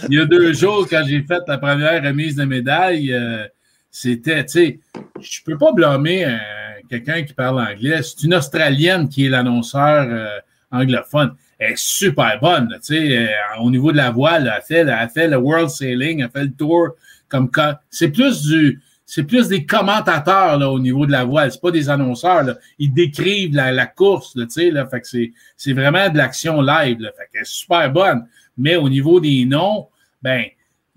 Il 0.07 0.15
y 0.15 0.19
a 0.19 0.26
deux 0.26 0.53
jours, 0.53 0.86
quand 0.88 1.03
j'ai 1.07 1.23
fait 1.23 1.41
la 1.47 1.57
première 1.57 2.03
remise 2.03 2.36
de 2.36 2.45
médaille, 2.45 3.15
c'était, 3.89 4.45
tu 4.45 4.51
sais, 4.51 4.80
je 5.19 5.39
peux 5.43 5.57
pas 5.57 5.71
blâmer 5.71 6.28
quelqu'un 6.89 7.23
qui 7.23 7.34
parle 7.34 7.59
anglais. 7.59 8.01
C'est 8.03 8.23
une 8.23 8.36
Australienne 8.36 9.09
qui 9.09 9.26
est 9.26 9.30
l'annonceur 9.30 10.41
anglophone. 10.71 11.34
Elle 11.57 11.71
est 11.71 11.78
super 11.78 12.38
bonne, 12.39 12.67
tu 12.84 12.95
sais, 12.95 13.30
au 13.61 13.71
niveau 13.71 13.91
de 13.91 13.97
la 13.97 14.11
voile, 14.11 14.43
elle 14.43 14.49
a 14.49 14.61
fait, 14.61 14.80
elle 14.80 14.89
a 14.89 15.07
fait 15.07 15.28
le 15.28 15.38
World 15.38 15.69
Sailing, 15.69 16.19
elle 16.19 16.26
a 16.26 16.30
fait 16.30 16.43
le 16.43 16.51
tour 16.51 16.89
C'est 17.89 18.09
plus 18.09 18.43
du. 18.43 18.82
Des 19.49 19.65
commentateurs 19.67 20.59
au 20.71 20.80
niveau 20.80 21.05
de 21.05 21.11
la 21.11 21.26
voile, 21.26 21.51
c'est 21.51 21.61
pas 21.61 21.69
des 21.69 21.89
annonceurs. 21.89 22.57
Ils 22.80 22.91
décrivent 22.91 23.53
la, 23.53 23.86
course, 23.86 24.36
c'est, 24.49 25.73
vraiment 25.73 26.09
de 26.09 26.17
l'action 26.17 26.59
live. 26.59 26.99
Là, 26.99 27.11
est 27.34 27.45
super 27.45 27.91
bonne. 27.91 28.26
Mais 28.57 28.76
au 28.76 28.89
niveau 28.89 29.19
des 29.19 29.45
noms, 29.45 29.88
ben, 30.23 30.45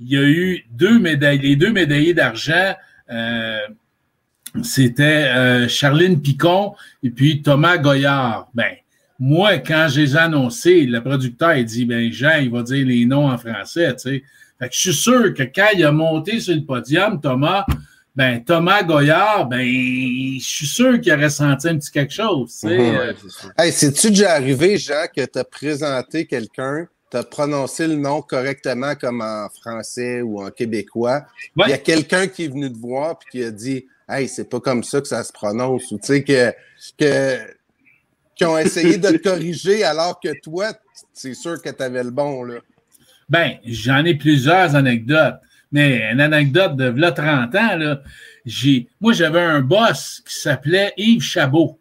il 0.00 0.08
y 0.08 0.16
a 0.16 0.22
eu 0.22 0.64
deux 0.70 0.98
médailles, 0.98 1.38
les 1.38 1.56
deux 1.56 1.70
médaillés 1.70 2.14
d'argent, 2.14 2.74
euh, 3.10 3.58
c'était 4.62 5.28
euh, 5.34 5.68
Charline 5.68 6.20
Picon 6.20 6.74
et 7.02 7.10
puis 7.10 7.42
Thomas 7.42 7.78
Goyard. 7.78 8.48
Ben, 8.54 8.74
moi, 9.18 9.58
quand 9.58 9.88
je 9.90 10.00
les 10.00 10.14
ai 10.14 10.18
annoncés, 10.18 10.86
le 10.86 11.02
producteur 11.02 11.54
il 11.54 11.64
dit 11.64 11.84
ben 11.84 12.10
Jean, 12.12 12.38
il 12.40 12.50
va 12.50 12.62
dire 12.62 12.86
les 12.86 13.04
noms 13.04 13.28
en 13.28 13.38
français, 13.38 13.94
tu. 13.96 14.24
Fait 14.58 14.68
que 14.68 14.74
je 14.74 14.80
suis 14.80 14.94
sûr 14.94 15.34
que 15.34 15.42
quand 15.42 15.68
il 15.74 15.84
a 15.84 15.92
monté 15.92 16.40
sur 16.40 16.54
le 16.54 16.64
podium, 16.64 17.20
Thomas, 17.20 17.64
ben 18.16 18.42
Thomas 18.42 18.82
Goyard, 18.82 19.46
ben 19.48 19.60
je 19.60 20.42
suis 20.42 20.66
sûr 20.66 21.00
qu'il 21.00 21.12
aurait 21.12 21.30
senti 21.30 21.68
un 21.68 21.78
petit 21.78 21.92
quelque 21.92 22.12
chose. 22.12 22.50
tu 22.60 22.68
sais. 22.68 23.14
Sûr. 23.28 23.52
Hey, 23.56 23.70
c'est-tu 23.70 24.10
déjà 24.10 24.32
arrivé, 24.32 24.76
Jean, 24.76 25.06
que 25.14 25.24
tu 25.24 25.38
as 25.38 25.44
présenté 25.44 26.26
quelqu'un, 26.26 26.88
tu 27.10 27.16
as 27.16 27.22
prononcé 27.22 27.86
le 27.86 27.94
nom 27.94 28.20
correctement 28.20 28.94
comme 28.96 29.20
en 29.20 29.48
français 29.60 30.20
ou 30.20 30.42
en 30.42 30.50
québécois? 30.50 31.22
Ouais. 31.56 31.66
Il 31.66 31.70
y 31.70 31.74
a 31.74 31.78
quelqu'un 31.78 32.26
qui 32.26 32.46
est 32.46 32.48
venu 32.48 32.72
te 32.72 32.78
voir 32.78 33.12
et 33.12 33.30
qui 33.30 33.44
a 33.44 33.52
dit 33.52 33.86
Hey, 34.08 34.26
c'est 34.26 34.48
pas 34.48 34.58
comme 34.58 34.82
ça 34.82 35.00
que 35.00 35.06
ça 35.06 35.22
se 35.22 35.32
prononce. 35.32 35.92
Ou 35.92 35.98
tu 35.98 36.06
sais, 36.06 36.24
que, 36.24 36.52
que, 36.98 37.38
qui 38.34 38.44
ont 38.44 38.58
essayé 38.58 38.96
de 38.96 39.10
te 39.10 39.16
corriger 39.22 39.84
alors 39.84 40.18
que 40.18 40.30
toi, 40.40 40.72
c'est 41.12 41.34
sûr 41.34 41.60
que 41.60 41.68
tu 41.68 41.82
avais 41.82 42.02
le 42.02 42.10
bon. 42.10 42.42
Là. 42.42 42.56
Ben, 43.28 43.58
j'en 43.64 44.04
ai 44.04 44.14
plusieurs 44.14 44.74
anecdotes. 44.74 45.36
Mais 45.70 46.10
une 46.10 46.20
anecdote 46.20 46.76
de 46.76 46.84
là 46.84 47.12
30 47.12 47.54
ans, 47.54 47.76
là, 47.76 48.00
j'ai. 48.46 48.88
Moi, 49.00 49.12
j'avais 49.12 49.40
un 49.40 49.60
boss 49.60 50.22
qui 50.26 50.34
s'appelait 50.34 50.94
Yves 50.96 51.22
Chabot. 51.22 51.78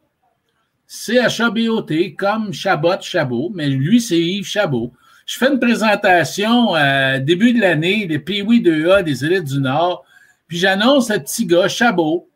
C-H-A-B-O-T, 0.87 2.15
comme 2.15 2.53
Chabot, 2.53 3.01
Chabot, 3.01 3.51
mais 3.53 3.67
lui, 3.67 4.01
c'est 4.01 4.19
Yves 4.19 4.45
Chabot. 4.47 4.93
Je 5.25 5.37
fais 5.37 5.49
une 5.49 5.59
présentation 5.59 6.75
euh, 6.75 7.19
début 7.19 7.53
de 7.53 7.59
l'année 7.59 8.05
des 8.05 8.19
Pee-Wee 8.19 8.61
2A 8.61 9.03
des 9.03 9.25
élites 9.25 9.43
du 9.43 9.59
Nord, 9.59 10.05
puis 10.47 10.57
j'annonce 10.57 11.09
le 11.09 11.19
petit 11.19 11.45
gars, 11.45 11.67
Chabot. 11.67 12.29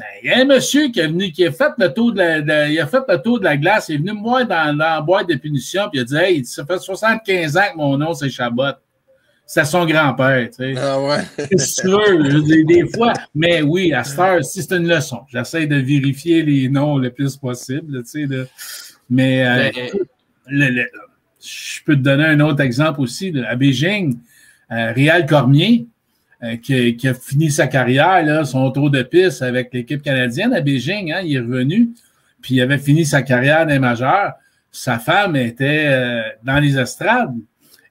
Ben, 0.00 0.06
il 0.22 0.30
y 0.30 0.32
a 0.32 0.38
un 0.38 0.44
monsieur 0.46 0.88
qui 0.88 1.00
est 1.00 1.06
venu, 1.08 1.30
qui 1.30 1.44
a 1.46 1.52
fait 1.52 1.72
le 1.78 1.92
tour 1.92 2.12
de 2.12 2.18
la, 2.18 2.40
de- 2.40 2.72
il 2.72 2.80
a 2.80 2.86
fait 2.86 3.02
le 3.08 3.18
tour 3.20 3.38
de 3.38 3.44
la 3.44 3.56
glace, 3.56 3.88
il 3.90 3.96
est 3.96 3.98
venu 3.98 4.12
me 4.14 4.22
voir 4.22 4.46
dans, 4.46 4.72
dans 4.76 4.78
la 4.78 5.00
boîte 5.02 5.28
de 5.28 5.34
punition, 5.34 5.82
puis 5.90 5.98
il 5.98 6.02
a 6.02 6.04
dit 6.04 6.16
Hey, 6.16 6.44
ça 6.44 6.64
fait 6.64 6.78
75 6.78 7.56
ans 7.56 7.60
que 7.72 7.76
mon 7.76 7.98
nom, 7.98 8.14
c'est 8.14 8.30
Chabot. 8.30 8.72
C'est 9.46 9.64
son 9.64 9.84
grand-père, 9.84 10.48
tu 10.48 10.56
sais. 10.58 10.74
Ah 10.78 11.00
ouais. 11.00 11.18
C'est 11.36 11.58
sûr, 11.60 12.00
je 12.24 12.64
des 12.64 12.86
fois. 12.88 13.12
Mais 13.34 13.62
oui, 13.62 13.92
à 13.92 14.04
cette 14.04 14.18
heure, 14.20 14.44
si 14.44 14.62
c'est 14.62 14.76
une 14.76 14.86
leçon, 14.86 15.22
j'essaie 15.28 15.66
de 15.66 15.74
vérifier 15.76 16.42
les 16.42 16.68
noms 16.68 16.98
le 16.98 17.10
plus 17.10 17.36
possible, 17.36 18.02
tu 18.04 18.26
sais. 18.28 18.46
Mais 19.10 19.44
euh, 19.44 19.70
Ben, 19.74 19.98
le- 20.46 20.68
le- 20.70 20.90
je 21.42 21.82
peux 21.84 21.96
te 21.96 22.00
donner 22.00 22.26
un 22.26 22.38
autre 22.40 22.60
exemple 22.60 23.00
aussi. 23.00 23.34
À 23.44 23.56
Beijing, 23.56 24.18
euh, 24.70 24.92
Réal 24.92 25.26
Cormier, 25.26 25.86
euh, 26.42 26.56
qui, 26.56 27.06
a 27.06 27.12
fini 27.12 27.50
sa 27.50 27.66
carrière, 27.66 28.46
son 28.46 28.70
tour 28.70 28.90
de 28.90 29.02
piste 29.02 29.42
avec 29.42 29.74
l'équipe 29.74 30.00
canadienne 30.00 30.54
à 30.54 30.62
Beijing, 30.62 31.12
hein, 31.12 31.20
il 31.22 31.36
est 31.36 31.40
revenu, 31.40 31.90
puis 32.40 32.54
il 32.54 32.60
avait 32.62 32.78
fini 32.78 33.04
sa 33.04 33.20
carrière 33.20 33.66
des 33.66 33.78
majeurs. 33.78 34.32
Sa 34.72 34.98
femme 34.98 35.36
était 35.36 35.84
euh, 35.88 36.22
dans 36.42 36.58
les 36.58 36.78
estrades. 36.78 37.34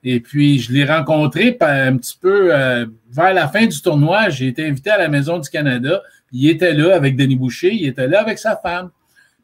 Et 0.04 0.20
puis, 0.20 0.58
je 0.58 0.74
l'ai 0.74 0.84
rencontré 0.84 1.58
un 1.62 1.97
petit 1.97 2.18
peu 2.20 2.50
euh, 2.52 2.88
vers 3.12 3.36
la 3.36 3.47
fin 3.50 3.68
du 3.68 3.80
tournoi. 3.84 4.30
J'ai 4.30 4.47
été 4.47 4.66
invité 4.66 4.89
à 4.89 4.97
la 4.97 5.10
Maison 5.10 5.38
du 5.38 5.50
Canada. 5.50 6.02
Il 6.32 6.50
était 6.50 6.74
là 6.74 6.95
avec 6.95 7.16
Denis 7.16 7.36
Boucher. 7.36 7.76
Il 7.76 7.86
était 7.86 8.08
là 8.08 8.22
avec 8.22 8.39
sa 8.39 8.56
femme. 8.56 8.89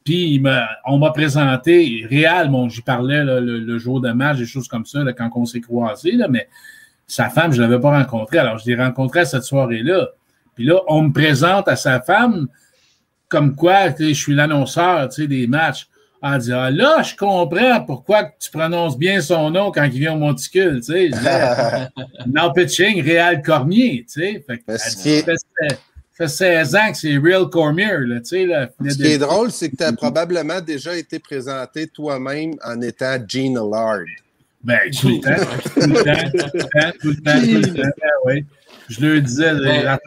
Puis, 0.04 0.42
on 0.86 0.98
m'a 0.98 1.12
présenté 1.12 2.08
Réal. 2.10 2.50
Bon, 2.50 2.70
j'y 2.70 2.82
parlais 2.82 3.24
le, 3.24 3.78
jour 3.78 4.02
de 4.02 4.12
match, 4.12 4.38
des 4.38 4.46
choses 4.46 4.68
comme 4.68 4.86
ça, 4.86 5.04
quand 5.16 5.30
on 5.36 5.46
s'est 5.46 5.62
croisés. 5.62 6.18
Mais 6.30 6.48
sa 7.08 7.30
femme, 7.30 7.52
je 7.54 7.62
ne 7.62 7.68
l'avais 7.68 7.82
pas 7.82 7.92
rencontrée. 7.98 8.40
Alors, 8.40 8.58
je 8.58 8.66
l'ai 8.66 8.76
rencontré 8.76 9.22
à 9.22 9.26
cette 9.26 9.44
soirée-là. 9.44 10.10
Puis 10.56 10.66
là, 10.66 10.80
on 10.88 11.04
me 11.04 11.14
présente 11.14 11.68
à 11.68 11.76
sa 11.76 12.02
femme 12.02 12.48
comme 13.28 13.56
quoi 13.56 13.90
je 13.98 14.14
suis 14.14 14.34
l'annonceur 14.34 15.10
des 15.10 15.48
matchs. 15.48 15.88
Elle 16.24 16.40
dit 16.40 16.54
Ah, 16.54 16.72
là, 16.72 17.04
je 17.04 17.16
comprends 17.16 17.84
pourquoi 17.86 18.32
tu 18.40 18.50
prononces 18.50 18.98
bien 18.98 19.22
son 19.22 19.52
nom 19.52 19.72
quand 19.72 19.84
il 19.84 20.00
vient 20.00 20.14
au 20.14 20.18
monticule. 20.18 20.82
Tu 20.82 20.94
sais, 20.94 21.10
Now 22.28 22.52
pitching, 22.54 23.04
Réal 23.04 23.42
Cormier. 23.42 24.06
Tu 24.12 24.22
sais, 24.22 24.46
fait, 24.48 24.56
dit, 24.56 25.04
qui 25.04 25.20
ça 25.20 25.24
fait, 25.24 25.36
ça 25.38 25.78
fait 26.14 26.28
16 26.28 26.76
ans 26.76 26.92
que 26.92 26.98
c'est 26.98 27.18
Real 27.18 27.48
Cormier. 27.50 27.98
Là, 28.00 28.20
tu 28.22 28.26
sais, 28.26 28.46
là, 28.46 28.70
Ce 28.88 28.96
qui 28.96 29.08
est 29.08 29.18
drôle, 29.18 29.52
c'est 29.52 29.70
que 29.70 29.76
tu 29.76 29.84
as 29.84 29.94
probablement 29.94 30.62
déjà 30.62 30.96
été 30.96 31.20
présenté 31.20 31.88
toi-même 31.88 32.54
en 32.64 32.82
étant 32.82 33.18
Gene 33.28 33.58
Allard. 33.58 34.06
Ben, 34.66 34.80
tout 35.00 35.10
le 35.10 35.20
temps, 35.20 35.44
tout 35.74 35.80
le 35.80 36.04
temps, 36.04 36.30
tout 36.32 36.58
le 36.58 36.64
temps, 36.64 36.92
tout 37.02 37.08
le 37.08 37.16
temps, 37.16 37.42
tout 37.42 37.72
le 37.72 37.74
temps, 37.74 37.90
oui. 38.26 38.46
Je 38.88 39.02
le 39.02 39.22
disais 39.22 39.50
à, 39.88 40.00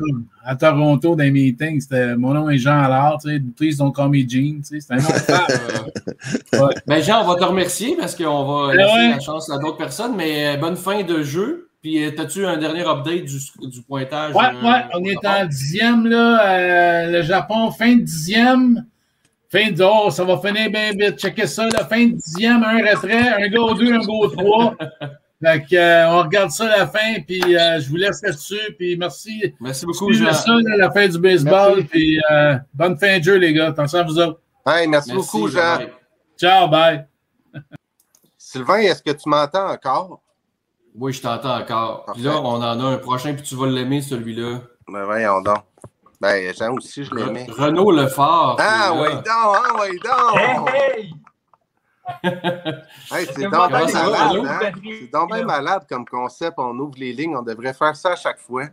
à 0.45 0.57
Toronto, 0.57 1.17
dans 1.17 1.25
les 1.25 1.31
meetings, 1.31 1.81
c'était 1.81 2.17
mon 2.17 2.33
nom 2.33 2.49
est 2.51 2.59
Jean 2.59 2.81
Allard, 2.83 3.19
tu 3.23 3.29
sais, 3.29 3.41
please 3.57 3.77
don't 3.77 3.93
call 3.93 4.09
me 4.09 4.19
Gene, 4.29 4.63
tu 4.63 4.81
sais, 4.81 4.81
c'était 4.81 4.95
un 4.95 4.99
nom. 4.99 5.09
Ouais. 6.65 6.75
Ben 6.87 7.03
Jean, 7.03 7.23
on 7.23 7.29
va 7.29 7.37
te 7.37 7.45
remercier 7.45 7.97
parce 7.97 8.15
qu'on 8.15 8.45
va 8.45 8.73
Ben 8.73 8.79
laisser 8.79 8.93
ouais. 8.93 9.11
la 9.11 9.21
chance 9.21 9.51
à 9.51 9.59
d'autres 9.59 9.77
personnes, 9.77 10.15
mais 10.17 10.55
euh, 10.55 10.57
bonne 10.57 10.77
fin 10.77 11.03
de 11.03 11.23
jeu. 11.23 11.69
Puis, 11.83 12.03
euh, 12.05 12.11
as-tu 12.19 12.45
un 12.45 12.57
dernier 12.57 12.83
update 12.83 13.25
du, 13.25 13.39
du 13.69 13.83
pointage? 13.83 14.35
Ouais, 14.35 14.47
euh, 14.47 14.67
ouais, 14.67 14.85
on 14.95 15.05
est 15.05 15.25
en 15.25 15.47
dixième, 15.47 16.07
là, 16.07 16.49
euh, 16.49 17.13
le 17.13 17.23
Japon, 17.23 17.71
fin 17.71 17.95
de 17.95 18.03
dixième. 18.03 18.85
Fin 19.51 19.71
de, 19.71 19.83
oh, 19.83 20.11
ça 20.11 20.25
va 20.25 20.39
finir 20.39 20.71
bien 20.71 20.93
vite. 20.93 21.19
Checkez 21.19 21.47
ça, 21.47 21.67
la 21.69 21.85
fin 21.87 22.05
de 22.07 22.13
dixième, 22.13 22.63
un 22.63 22.79
retrait, 22.79 23.43
un 23.45 23.49
go 23.49 23.73
2, 23.75 23.93
un 23.95 24.05
go 24.05 24.29
3. 24.29 24.77
Fait 25.43 25.65
que, 25.65 25.77
euh, 25.77 26.11
on 26.11 26.23
regarde 26.25 26.51
ça 26.51 26.65
à 26.67 26.79
la 26.79 26.87
fin, 26.89 27.21
puis 27.27 27.41
euh, 27.57 27.81
je 27.81 27.89
vous 27.89 27.97
laisse 27.97 28.21
là-dessus, 28.23 28.75
puis 28.77 28.97
merci. 28.97 29.55
Merci 29.61 29.87
beaucoup, 29.87 30.13
Jean. 30.13 30.33
ça, 30.33 30.51
là, 30.53 30.77
la 30.77 30.91
fin 30.91 31.07
du 31.07 31.19
baseball, 31.19 31.77
Merci. 31.77 31.89
puis 31.89 32.21
euh, 32.31 32.57
bonne 32.75 32.99
fin 32.99 33.19
de 33.19 33.23
jeu, 33.25 33.37
les 33.37 33.53
gars. 33.53 33.69
Attention 33.69 34.01
à 34.01 34.03
vous 34.03 34.19
autres. 34.19 34.41
Hey, 34.67 34.89
merci, 34.89 35.13
Merci, 35.13 35.33
beaucoup, 35.33 35.49
Jean. 35.49 35.79
Ciao, 36.37 36.69
bye. 36.69 37.07
Sylvain, 38.37 38.79
est-ce 38.79 39.03
que 39.03 39.13
tu 39.13 39.29
m'entends 39.29 39.71
encore? 39.71 40.21
Oui, 40.95 41.13
je 41.13 41.23
t'entends 41.23 41.57
encore. 41.57 42.07
Puis 42.13 42.23
là, 42.23 42.33
Parfait. 42.33 42.47
on 42.47 42.55
en 42.57 42.81
a 42.81 42.85
un 42.85 42.99
prochain, 42.99 43.33
puis 43.33 43.43
tu 43.43 43.55
vas 43.55 43.69
l'aimer, 43.69 44.03
celui-là. 44.03 44.61
Ben 44.89 45.05
voyons 45.05 45.41
donc. 45.41 45.59
Ben, 46.21 46.53
Jean 46.55 46.75
aussi, 46.75 47.05
je 47.05 47.15
l'aimais. 47.15 47.45
Re- 47.45 47.67
Renaud 47.67 47.93
Lefort. 47.93 48.57
Ah, 48.61 48.93
oui, 48.95 49.09
donc, 49.15 49.25
ah, 49.27 49.73
oui, 49.81 49.99
donc! 50.01 50.71
Hey, 50.75 51.13
hey! 53.13 53.27
C'est 53.35 53.49
donc 53.49 53.69
bien 53.69 53.87
malade, 53.87 54.47
hein? 54.47 54.73
C'est 55.01 55.13
donc 55.13 55.33
bien 55.33 55.45
malade 55.45 55.87
comme 55.89 56.05
concept. 56.07 56.55
On 56.59 56.77
ouvre 56.79 56.95
les 56.99 57.13
lignes. 57.13 57.37
On 57.37 57.43
devrait 57.43 57.75
faire 57.75 57.95
ça 57.95 58.13
à 58.13 58.17
chaque 58.17 58.41
fois. 58.41 58.65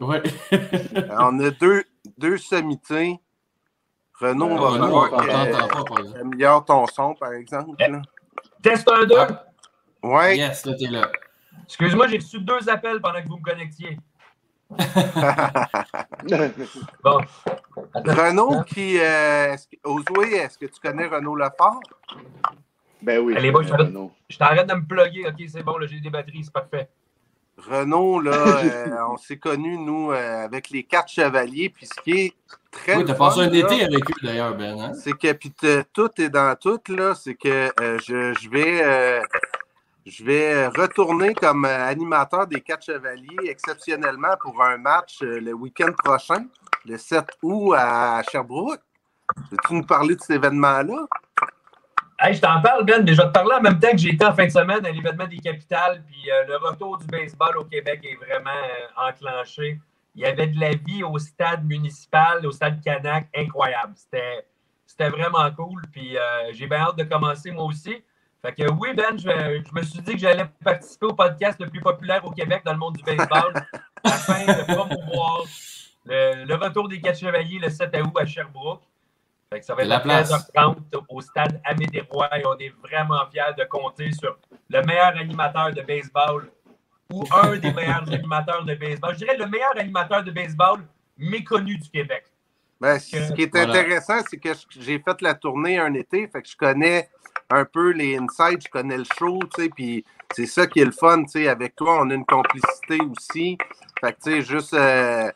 Ouais. 0.00 0.22
Euh, 0.52 1.08
On 1.18 1.38
a 1.40 1.50
deux, 1.50 1.84
deux 2.18 2.36
sommités. 2.38 3.20
Renaud, 4.18 4.46
on 4.46 4.58
va 4.58 4.68
Renaud, 4.70 4.88
voir 4.88 5.14
améliore 6.20 6.64
ton 6.66 6.86
son, 6.86 7.14
par 7.14 7.32
exemple. 7.32 7.70
là. 7.78 8.02
Test 8.62 8.86
1, 8.90 9.06
2. 9.06 9.14
Ah. 9.18 9.44
Ouais. 10.02 10.36
Yes, 10.36 10.66
là, 10.66 10.74
t'es 10.74 10.88
là. 10.88 11.10
Excuse-moi, 11.64 12.08
j'ai 12.08 12.18
reçu 12.18 12.38
deux 12.40 12.68
appels 12.68 13.00
pendant 13.00 13.22
que 13.22 13.28
vous 13.28 13.38
me 13.38 13.42
connectiez. 13.42 13.98
Bon. 17.02 17.20
Renaud 17.94 18.62
qui. 18.64 18.98
Euh, 18.98 19.52
est-ce 19.54 19.66
que- 19.68 19.76
Oswey, 19.84 20.32
est-ce 20.36 20.58
que 20.58 20.66
tu 20.66 20.80
connais 20.80 21.06
Renaud 21.06 21.34
Lefort? 21.36 21.80
ben 23.02 23.18
oui. 23.20 23.34
Allez, 23.36 23.50
boys, 23.50 23.62
je 24.28 24.38
t'arrête 24.38 24.66
de 24.68 24.74
me 24.74 24.84
plugger. 24.86 25.26
OK, 25.26 25.34
c'est 25.48 25.62
bon, 25.62 25.74
j'ai 25.86 26.00
des 26.00 26.10
batteries, 26.10 26.44
c'est 26.44 26.52
parfait. 26.52 26.88
Renaud, 27.56 28.20
là, 28.20 28.32
euh, 28.64 28.86
on 29.10 29.16
s'est 29.16 29.38
connus, 29.38 29.76
nous, 29.78 30.12
euh, 30.12 30.44
avec 30.44 30.70
les 30.70 30.82
quatre 30.84 31.08
chevaliers. 31.10 31.68
Puis 31.70 31.86
ce 31.86 32.00
qui 32.02 32.12
est 32.12 32.34
très. 32.70 32.96
Oui, 32.96 33.04
t'as 33.04 33.14
passé 33.14 33.40
un 33.40 33.50
là, 33.50 33.56
été 33.58 33.82
avec 33.84 34.08
eux, 34.10 34.14
d'ailleurs, 34.22 34.54
Ben. 34.56 34.78
Hein? 34.80 34.92
C'est 34.94 35.12
que 35.12 35.32
puis 35.32 35.50
te- 35.50 35.82
tout 35.92 36.10
est 36.20 36.30
dans 36.30 36.54
tout, 36.56 36.80
là. 36.88 37.14
C'est 37.14 37.34
que 37.34 37.70
euh, 37.80 37.98
je, 38.06 38.34
je 38.40 38.48
vais 38.50 38.82
euh, 38.82 39.20
je 40.06 40.24
vais 40.24 40.66
retourner 40.66 41.34
comme 41.34 41.64
euh, 41.64 41.86
animateur 41.86 42.46
des 42.46 42.60
quatre 42.60 42.84
chevaliers 42.84 43.48
exceptionnellement 43.48 44.34
pour 44.40 44.62
un 44.62 44.78
match 44.78 45.18
euh, 45.22 45.40
le 45.40 45.52
week-end 45.52 45.92
prochain, 45.92 46.46
le 46.86 46.96
7 46.96 47.24
août 47.42 47.74
à 47.76 48.22
Sherbrooke. 48.30 48.80
Veux-tu 49.50 49.74
nous 49.74 49.86
parler 49.86 50.16
de 50.16 50.20
cet 50.20 50.30
événement-là? 50.30 51.06
Je 52.22 52.38
t'en 52.38 52.60
parle, 52.60 52.84
Ben, 52.84 53.02
mais 53.02 53.14
je 53.14 53.20
vais 53.20 53.28
te 53.28 53.32
parler 53.32 53.54
en 53.54 53.62
même 53.62 53.78
temps 53.78 53.90
que 53.90 53.96
j'ai 53.96 54.10
été 54.10 54.24
en 54.24 54.34
fin 54.34 54.44
de 54.44 54.50
semaine 54.50 54.84
à 54.84 54.90
l'événement 54.90 55.26
des 55.26 55.38
capitales. 55.38 56.02
Puis 56.06 56.30
euh, 56.30 56.44
le 56.48 56.56
retour 56.58 56.98
du 56.98 57.06
baseball 57.06 57.56
au 57.56 57.64
Québec 57.64 58.00
est 58.04 58.16
vraiment 58.16 58.50
euh, 58.50 59.08
enclenché. 59.08 59.80
Il 60.14 60.22
y 60.22 60.26
avait 60.26 60.48
de 60.48 60.60
la 60.60 60.74
vie 60.74 61.02
au 61.02 61.18
stade 61.18 61.64
municipal, 61.64 62.44
au 62.46 62.52
stade 62.52 62.82
Canac, 62.84 63.28
incroyable. 63.34 63.94
C'était, 63.96 64.46
c'était 64.86 65.08
vraiment 65.08 65.50
cool. 65.52 65.82
Puis 65.92 66.18
euh, 66.18 66.52
j'ai 66.52 66.66
bien 66.66 66.80
hâte 66.80 66.96
de 66.96 67.04
commencer 67.04 67.52
moi 67.52 67.64
aussi. 67.64 68.04
Fait 68.42 68.52
que 68.54 68.70
oui, 68.72 68.94
Ben, 68.94 69.18
je, 69.18 69.22
je 69.68 69.74
me 69.74 69.82
suis 69.82 70.00
dit 70.00 70.12
que 70.12 70.18
j'allais 70.18 70.46
participer 70.64 71.06
au 71.06 71.12
podcast 71.14 71.60
le 71.60 71.68
plus 71.68 71.80
populaire 71.80 72.24
au 72.24 72.30
Québec 72.30 72.62
dans 72.64 72.72
le 72.72 72.78
monde 72.78 72.96
du 72.96 73.02
baseball 73.04 73.52
afin 74.04 74.44
de 74.46 74.62
promouvoir 74.72 75.42
le, 76.06 76.44
le 76.44 76.54
retour 76.54 76.88
des 76.88 77.00
quatre 77.00 77.18
chevaliers 77.18 77.58
le 77.58 77.68
7 77.68 77.94
août 78.02 78.12
à 78.18 78.24
Sherbrooke. 78.26 78.82
Fait 79.52 79.60
que 79.60 79.66
ça 79.66 79.74
va 79.74 79.82
être 79.82 79.88
La 79.88 79.96
à 79.96 80.00
place. 80.00 80.30
13h30 80.30 80.76
au 81.08 81.20
stade 81.20 81.60
Amédérois 81.64 82.28
et 82.38 82.46
on 82.46 82.56
est 82.58 82.72
vraiment 82.82 83.20
fiers 83.30 83.52
de 83.58 83.64
compter 83.64 84.10
sur 84.12 84.38
le 84.68 84.82
meilleur 84.82 85.16
animateur 85.16 85.72
de 85.74 85.82
baseball 85.82 86.50
ou 87.12 87.24
un 87.32 87.56
des 87.56 87.72
meilleurs 87.72 88.08
animateurs 88.12 88.64
de 88.64 88.74
baseball. 88.74 89.12
Je 89.14 89.18
dirais 89.18 89.36
le 89.36 89.46
meilleur 89.46 89.76
animateur 89.76 90.22
de 90.24 90.30
baseball 90.30 90.80
méconnu 91.18 91.76
du 91.76 91.90
Québec. 91.90 92.24
Ben, 92.80 92.98
ce 92.98 93.32
qui 93.34 93.42
est 93.42 93.50
Voilà. 93.54 93.72
intéressant, 93.80 94.20
c'est 94.30 94.38
que 94.38 94.50
j'ai 94.78 94.98
fait 95.00 95.20
la 95.20 95.34
tournée 95.34 95.78
un 95.78 95.92
été, 95.92 96.26
fait 96.28 96.40
que 96.40 96.48
je 96.48 96.56
connais 96.56 97.10
un 97.50 97.64
peu 97.64 97.90
les 97.90 98.16
insides, 98.16 98.62
je 98.64 98.70
connais 98.70 98.98
le 98.98 99.04
show, 99.18 99.38
tu 99.54 99.62
sais, 99.64 99.68
puis 99.68 100.04
c'est 100.32 100.46
ça 100.46 100.66
qui 100.66 100.80
est 100.80 100.84
le 100.84 100.92
fun, 100.92 101.24
tu 101.24 101.30
sais, 101.30 101.48
avec 101.48 101.74
toi, 101.76 102.00
on 102.02 102.10
a 102.10 102.14
une 102.14 102.24
complicité 102.24 102.98
aussi. 103.10 103.58
Fait 104.00 104.12
que, 104.12 104.18
tu 104.22 104.30
sais, 104.30 104.42
juste 104.42 104.74
euh, 104.74 105.30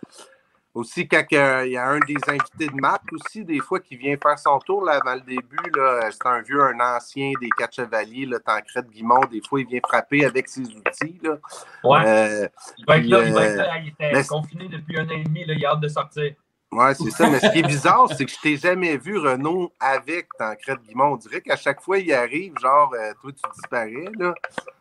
aussi 0.75 1.07
quand 1.07 1.25
que, 1.29 1.67
il 1.67 1.73
y 1.73 1.77
a 1.77 1.87
un 1.89 1.99
des 2.01 2.17
invités 2.29 2.67
de 2.69 2.81
Mac 2.81 3.03
aussi, 3.13 3.45
des 3.45 3.59
fois, 3.61 3.81
qui 3.81 3.97
vient 3.97 4.17
faire 4.23 4.39
son 4.39 4.59
tour 4.61 4.85
là, 4.85 5.01
avant 5.03 5.15
le 5.15 5.21
début, 5.21 5.57
là, 5.77 6.09
c'est 6.11 6.27
un 6.27 6.41
vieux, 6.41 6.63
un 6.63 6.79
ancien 6.97 7.33
des 7.41 7.49
quatre 7.51 7.75
chevaliers, 7.75 8.27
là, 8.27 8.39
Tancred 8.39 8.89
Guimond, 8.91 9.21
des 9.31 9.41
fois, 9.49 9.61
il 9.61 9.67
vient 9.67 9.81
frapper 9.87 10.25
avec 10.25 10.49
ses 10.49 10.63
outils, 10.63 11.21
là. 11.23 11.37
Ouais, 11.85 12.01
Euh, 12.07 12.49
il 12.79 12.85
va 12.87 12.99
être 12.99 13.07
là, 13.07 13.23
il 13.25 13.33
va 13.33 13.41
euh, 13.41 13.45
être 13.45 13.57
là. 13.57 13.79
Il 13.79 13.89
était 13.89 14.13
mais- 14.13 14.27
confiné 14.27 14.69
depuis 14.69 14.99
un 14.99 15.05
an 15.07 15.11
et 15.13 15.25
demi, 15.25 15.45
là, 15.45 15.55
il 15.55 15.65
a 15.67 15.71
hâte 15.73 15.81
de 15.81 15.89
sortir. 15.89 16.33
Ouais, 16.75 16.95
c'est 16.95 17.11
ça. 17.11 17.31
Mais 17.31 17.39
ce 17.41 17.51
qui 17.53 17.59
est 17.61 17.67
bizarre, 17.67 18.09
c'est 18.17 18.25
que 18.25 18.31
je 18.33 18.39
t'ai 18.41 18.57
jamais 18.57 18.97
vu, 18.97 19.17
Renaud, 19.19 19.73
avec 19.81 20.29
Tancred 20.39 20.81
Guimond. 20.89 21.13
On 21.13 21.17
dirait 21.17 21.41
qu'à 21.41 21.57
chaque 21.57 21.81
fois, 21.81 21.99
il 21.99 22.13
arrive, 22.13 22.55
genre, 22.61 22.93
euh, 22.95 23.13
toi, 23.21 23.31
tu 23.33 23.51
disparais, 23.55 24.11
là. 24.19 24.35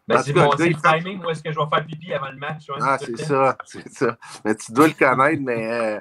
Ben, 0.07 0.17
En 0.19 0.23
c'est 0.23 0.33
mon 0.33 0.51
le 0.51 0.57
fait- 0.57 0.73
timing 0.99 1.23
où 1.23 1.29
est-ce 1.29 1.41
que 1.41 1.51
je 1.51 1.57
vais 1.57 1.65
faire 1.73 1.85
pipi 1.85 2.13
avant 2.13 2.29
le 2.31 2.37
match. 2.37 2.67
ouais, 2.67 2.75
Ah, 2.81 2.97
c'est 2.99 3.17
ça, 3.17 3.57
c'est 3.65 3.87
ça. 3.93 4.17
Mais 4.43 4.53
tu 4.55 4.71
dois 4.73 4.87
le 4.87 4.93
connaître, 4.93 5.41
mais 5.41 5.71
euh, 5.71 5.99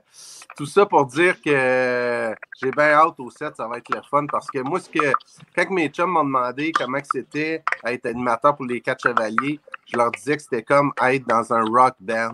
tout 0.57 0.67
ça 0.67 0.85
pour 0.87 1.07
dire 1.07 1.37
que 1.41 1.51
euh, 1.51 2.35
j'ai 2.61 2.73
bien 2.73 2.91
hâte 2.95 3.15
au 3.21 3.31
set, 3.31 3.55
ça 3.57 3.69
va 3.69 3.79
être 3.79 3.95
le 3.95 4.01
fun. 4.11 4.27
Parce 4.27 4.51
que 4.51 4.59
moi, 4.59 4.81
ce 4.81 4.89
que 4.91 5.13
quand 5.55 5.71
mes 5.71 5.89
chums 5.89 6.11
m'ont 6.11 6.25
demandé 6.25 6.73
comment 6.73 6.99
c'était 7.13 7.63
être 7.85 8.07
animateur 8.07 8.57
pour 8.57 8.65
les 8.67 8.81
quatre 8.81 9.03
chevaliers, 9.07 9.61
je 9.87 9.97
leur 9.97 10.11
disais 10.11 10.37
que 10.37 10.43
c'était 10.43 10.65
comme 10.65 10.93
être 11.01 11.27
dans 11.29 11.53
un 11.53 11.63
rock 11.63 11.95
band. 12.01 12.33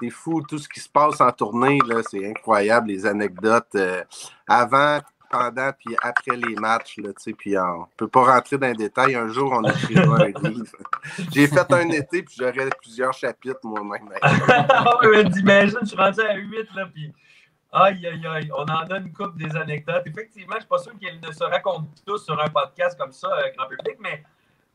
C'est 0.00 0.10
fou, 0.10 0.42
tout 0.42 0.58
ce 0.58 0.68
qui 0.68 0.80
se 0.80 0.88
passe 0.88 1.20
en 1.20 1.30
tournée, 1.32 1.78
là, 1.86 2.02
c'est 2.08 2.28
incroyable, 2.28 2.88
les 2.88 3.06
anecdotes 3.06 3.74
euh, 3.74 4.02
avant, 4.46 5.00
pendant 5.30 5.70
puis 5.72 5.96
après 6.02 6.36
les 6.36 6.56
matchs, 6.56 6.98
là, 6.98 7.10
tu 7.10 7.22
sais, 7.22 7.32
puis 7.32 7.56
on 7.56 7.86
peut 7.96 8.08
pas 8.08 8.24
rentrer 8.34 8.58
dans 8.58 8.66
les 8.66 8.74
détails. 8.74 9.14
Un 9.14 9.28
jour, 9.28 9.52
on 9.52 9.62
écrira 9.62 10.16
un 10.16 10.26
livre. 10.48 10.76
J'ai 11.32 11.46
fait 11.46 11.72
un 11.72 11.88
été, 11.90 12.22
puis 12.24 12.34
j'aurais 12.38 12.68
plusieurs 12.82 13.12
chapitres 13.12 13.60
moi-même. 13.62 14.10
Ah 14.22 14.98
T'imagines, 15.32 15.78
je 15.82 15.86
suis 15.86 15.96
rendu 15.96 16.20
à 16.20 16.34
8, 16.34 16.68
là, 16.74 16.86
puis 16.92 17.12
aïe, 17.72 18.06
aïe, 18.06 18.26
aïe, 18.26 18.50
on 18.52 18.62
en 18.62 18.90
a 18.90 18.98
une 18.98 19.12
coupe 19.12 19.38
des 19.38 19.54
anecdotes. 19.56 20.02
Effectivement, 20.04 20.54
je 20.54 20.56
ne 20.56 20.60
suis 20.60 20.68
pas 20.68 20.78
sûr 20.78 20.98
qu'ils 20.98 21.20
ne 21.20 21.32
se 21.32 21.44
racontent 21.44 21.86
tous 22.04 22.24
sur 22.24 22.40
un 22.40 22.48
podcast 22.48 22.98
comme 22.98 23.12
ça, 23.12 23.28
euh, 23.28 23.52
grand 23.56 23.68
public, 23.68 23.96
mais 24.00 24.24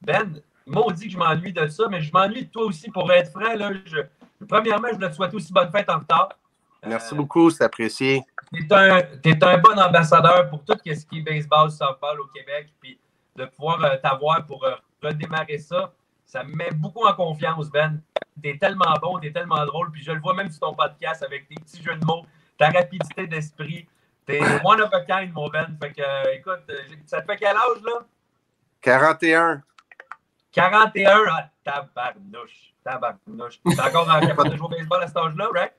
Ben, 0.02 0.42
maudit 0.66 1.08
que 1.08 1.14
je 1.14 1.18
m'ennuie 1.18 1.52
de 1.52 1.68
ça, 1.68 1.88
mais 1.90 2.02
je 2.02 2.12
m'ennuie 2.14 2.46
de 2.46 2.52
toi 2.52 2.64
aussi, 2.66 2.90
pour 2.90 3.12
être 3.12 3.32
franc, 3.32 3.56
là, 3.56 3.72
je, 3.86 3.98
premièrement, 4.48 4.88
je 4.90 4.96
voulais 4.96 5.10
te 5.10 5.16
souhaiter 5.16 5.36
aussi 5.36 5.54
bonne 5.54 5.72
fête 5.72 5.90
en 5.90 6.00
retard. 6.00 6.30
Merci 6.86 7.14
Euh, 7.14 7.18
beaucoup, 7.18 7.50
c'est 7.50 7.64
apprécié. 7.64 8.22
T'es 8.52 8.74
un, 8.76 9.02
t'es 9.24 9.44
un 9.44 9.58
bon 9.58 9.80
ambassadeur 9.80 10.50
pour 10.50 10.64
tout 10.64 10.76
ce 10.86 11.06
qui 11.06 11.20
est 11.20 11.22
baseball, 11.22 11.72
softball 11.72 12.20
au 12.20 12.28
Québec. 12.28 12.72
Puis 12.80 13.00
de 13.36 13.46
pouvoir 13.46 13.84
euh, 13.84 13.98
t'avoir 14.02 14.46
pour 14.46 14.64
euh, 14.66 14.76
redémarrer 15.02 15.58
ça, 15.58 15.92
ça 16.26 16.44
me 16.44 16.56
met 16.56 16.72
beaucoup 16.72 17.04
en 17.06 17.14
confiance, 17.14 17.70
Ben. 17.70 18.02
T'es 18.42 18.58
tellement 18.58 18.94
bon, 19.02 19.20
t'es 19.20 19.32
tellement 19.32 19.66
drôle. 19.66 19.92
Puis 19.92 20.04
je 20.04 20.12
le 20.12 20.20
vois 20.20 20.34
même 20.36 20.50
sur 20.50 20.60
ton 20.62 20.74
podcast 20.76 21.24
avec 21.24 21.48
tes 21.48 21.56
petits 21.56 21.82
jeux 21.84 21.96
de 21.96 22.06
mots, 22.06 22.26
ta 22.58 22.70
rapidité 22.70 23.28
d'esprit. 23.28 23.88
T'es 24.26 24.40
one 24.64 24.82
of 24.82 24.94
a 24.94 25.02
kind, 25.02 25.34
mon 25.34 25.50
Ben. 25.50 25.76
Fait 25.82 25.92
que, 25.92 26.36
écoute, 26.36 26.62
ça 27.06 27.22
te 27.22 27.26
fait 27.32 27.38
quel 27.38 27.56
âge, 27.56 27.82
là? 27.84 28.06
41. 28.82 29.64
41? 30.56 31.26
Ah, 31.30 31.50
tabarnouche. 31.66 32.74
Tabarnouche. 32.82 33.60
T'es 33.68 33.82
encore 33.82 34.10
en 34.10 34.22
capable 34.22 34.52
de 34.52 34.56
jouer 34.56 34.68
au 34.68 34.70
baseball 34.70 35.04
à 35.04 35.08
cet 35.08 35.18
âge-là, 35.18 35.50
right? 35.54 35.74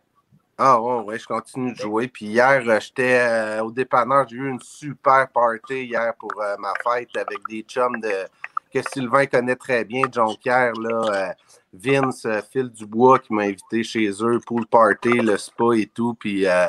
Ah 0.59 0.81
ouais, 0.81 1.03
ouais, 1.03 1.19
je 1.19 1.27
continue 1.27 1.73
de 1.73 1.79
jouer. 1.79 2.09
Puis 2.09 2.27
hier, 2.27 2.63
euh, 2.67 2.79
j'étais 2.81 3.19
euh, 3.21 3.63
au 3.63 3.71
dépanneur, 3.71 4.27
j'ai 4.29 4.37
eu 4.37 4.49
une 4.51 4.61
super 4.61 5.29
party 5.29 5.85
hier 5.85 6.13
pour 6.19 6.33
euh, 6.43 6.57
ma 6.59 6.73
fête 6.85 7.17
avec 7.17 7.39
des 7.49 7.63
chums 7.63 8.01
de 8.01 8.27
que 8.73 8.81
Sylvain 8.93 9.27
connaît 9.27 9.57
très 9.57 9.85
bien, 9.85 10.03
John 10.13 10.37
Pierre, 10.37 10.73
là, 10.75 11.35
Vince, 11.79 12.25
euh, 12.25 12.41
Phil 12.51 12.71
Dubois 12.71 13.19
qui 13.19 13.33
m'a 13.33 13.43
invité 13.43 13.83
chez 13.83 14.09
eux, 14.21 14.41
pool 14.45 14.67
party, 14.67 15.11
le 15.11 15.37
spa 15.37 15.75
et 15.77 15.87
tout. 15.87 16.15
Puis 16.15 16.47
euh, 16.47 16.69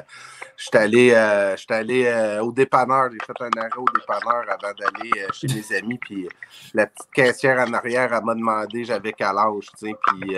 j'étais 0.55 0.77
allé, 0.77 1.11
euh, 1.13 1.55
allé 1.69 2.05
euh, 2.05 2.43
au 2.43 2.51
dépanneur, 2.51 3.09
j'ai 3.11 3.17
fait 3.25 3.43
un 3.43 3.61
arrêt 3.61 3.77
au 3.77 3.85
dépanneur 3.97 4.43
avant 4.49 4.73
d'aller 4.73 5.27
chez 5.33 5.47
mes 5.47 5.77
amis. 5.77 5.97
Puis 5.99 6.27
la 6.73 6.87
petite 6.87 7.11
caissière 7.11 7.59
en 7.67 7.73
arrière, 7.73 8.13
elle 8.13 8.23
m'a 8.23 8.35
demandé 8.35 8.83
j'avais 8.83 9.13
quel 9.13 9.37
âge, 9.37 9.67
tu 9.77 9.87
sais. 9.87 9.95
Puis 10.07 10.35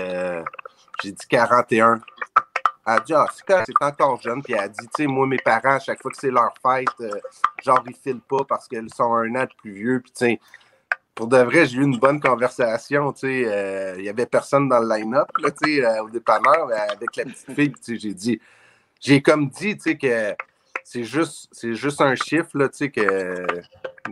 j'ai 1.04 1.12
dit 1.12 1.28
41. 1.28 2.00
Elle 2.86 2.96
a 2.96 3.00
dit, 3.02 3.14
ah, 3.14 3.28
c'est 3.38 3.84
encore 3.84 4.20
jeune. 4.20 4.42
Puis 4.42 4.54
elle 4.54 4.62
a 4.62 4.68
dit, 4.68 4.88
tu 4.88 5.04
sais, 5.04 5.08
moi, 5.08 5.28
mes 5.28 5.38
parents, 5.38 5.76
à 5.76 5.80
chaque 5.80 6.02
fois 6.02 6.10
que 6.10 6.18
c'est 6.18 6.32
leur 6.32 6.52
fête, 6.66 6.88
genre, 7.64 7.84
ils 7.86 7.96
filent 7.96 8.22
pas 8.28 8.44
parce 8.48 8.68
qu'ils 8.68 8.92
sont 8.92 9.14
un 9.14 9.36
an 9.36 9.44
de 9.44 9.50
plus 9.62 9.74
vieux. 9.74 10.00
Puis, 10.00 10.12
tu 10.12 10.26
sais, 10.26 10.40
pour 11.20 11.28
de 11.28 11.36
vrai, 11.36 11.66
j'ai 11.66 11.80
eu 11.80 11.84
une 11.84 11.98
bonne 11.98 12.22
conversation. 12.22 13.14
Euh, 13.26 13.96
il 13.98 14.06
y 14.06 14.08
avait 14.08 14.26
personne 14.26 14.70
dans 14.70 14.80
le 14.80 14.88
line-up, 14.88 15.28
euh, 15.38 16.00
au 16.02 16.10
dépanneur, 16.10 16.68
mais 16.70 16.76
avec 16.76 17.14
la 17.18 17.26
petite 17.26 17.54
fille. 17.54 17.74
J'ai 18.00 18.14
dit, 18.14 18.40
j'ai 19.02 19.22
comme 19.22 19.50
dit, 19.50 19.78
que 19.78 20.34
c'est 20.82 21.04
juste, 21.04 21.50
juste 21.76 22.00
un 22.00 22.16
chiffre, 22.16 22.52
là, 22.54 22.70
que 22.70 23.46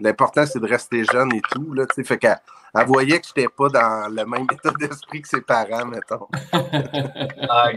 l'important, 0.02 0.46
c'est 0.46 0.60
de 0.60 0.68
rester 0.68 1.06
jeune 1.06 1.34
et 1.34 1.40
tout, 1.50 1.72
là. 1.72 1.86
Fait 1.96 2.18
qu'elle 2.18 2.42
elle 2.76 2.86
voyait 2.86 3.22
que 3.22 3.28
j'étais 3.28 3.48
pas 3.48 3.70
dans 3.70 4.14
le 4.14 4.26
même 4.26 4.46
état 4.52 4.72
d'esprit 4.78 5.22
que 5.22 5.30
ses 5.30 5.40
parents, 5.40 5.86
mettons. 5.86 6.28
Ah. 7.50 7.70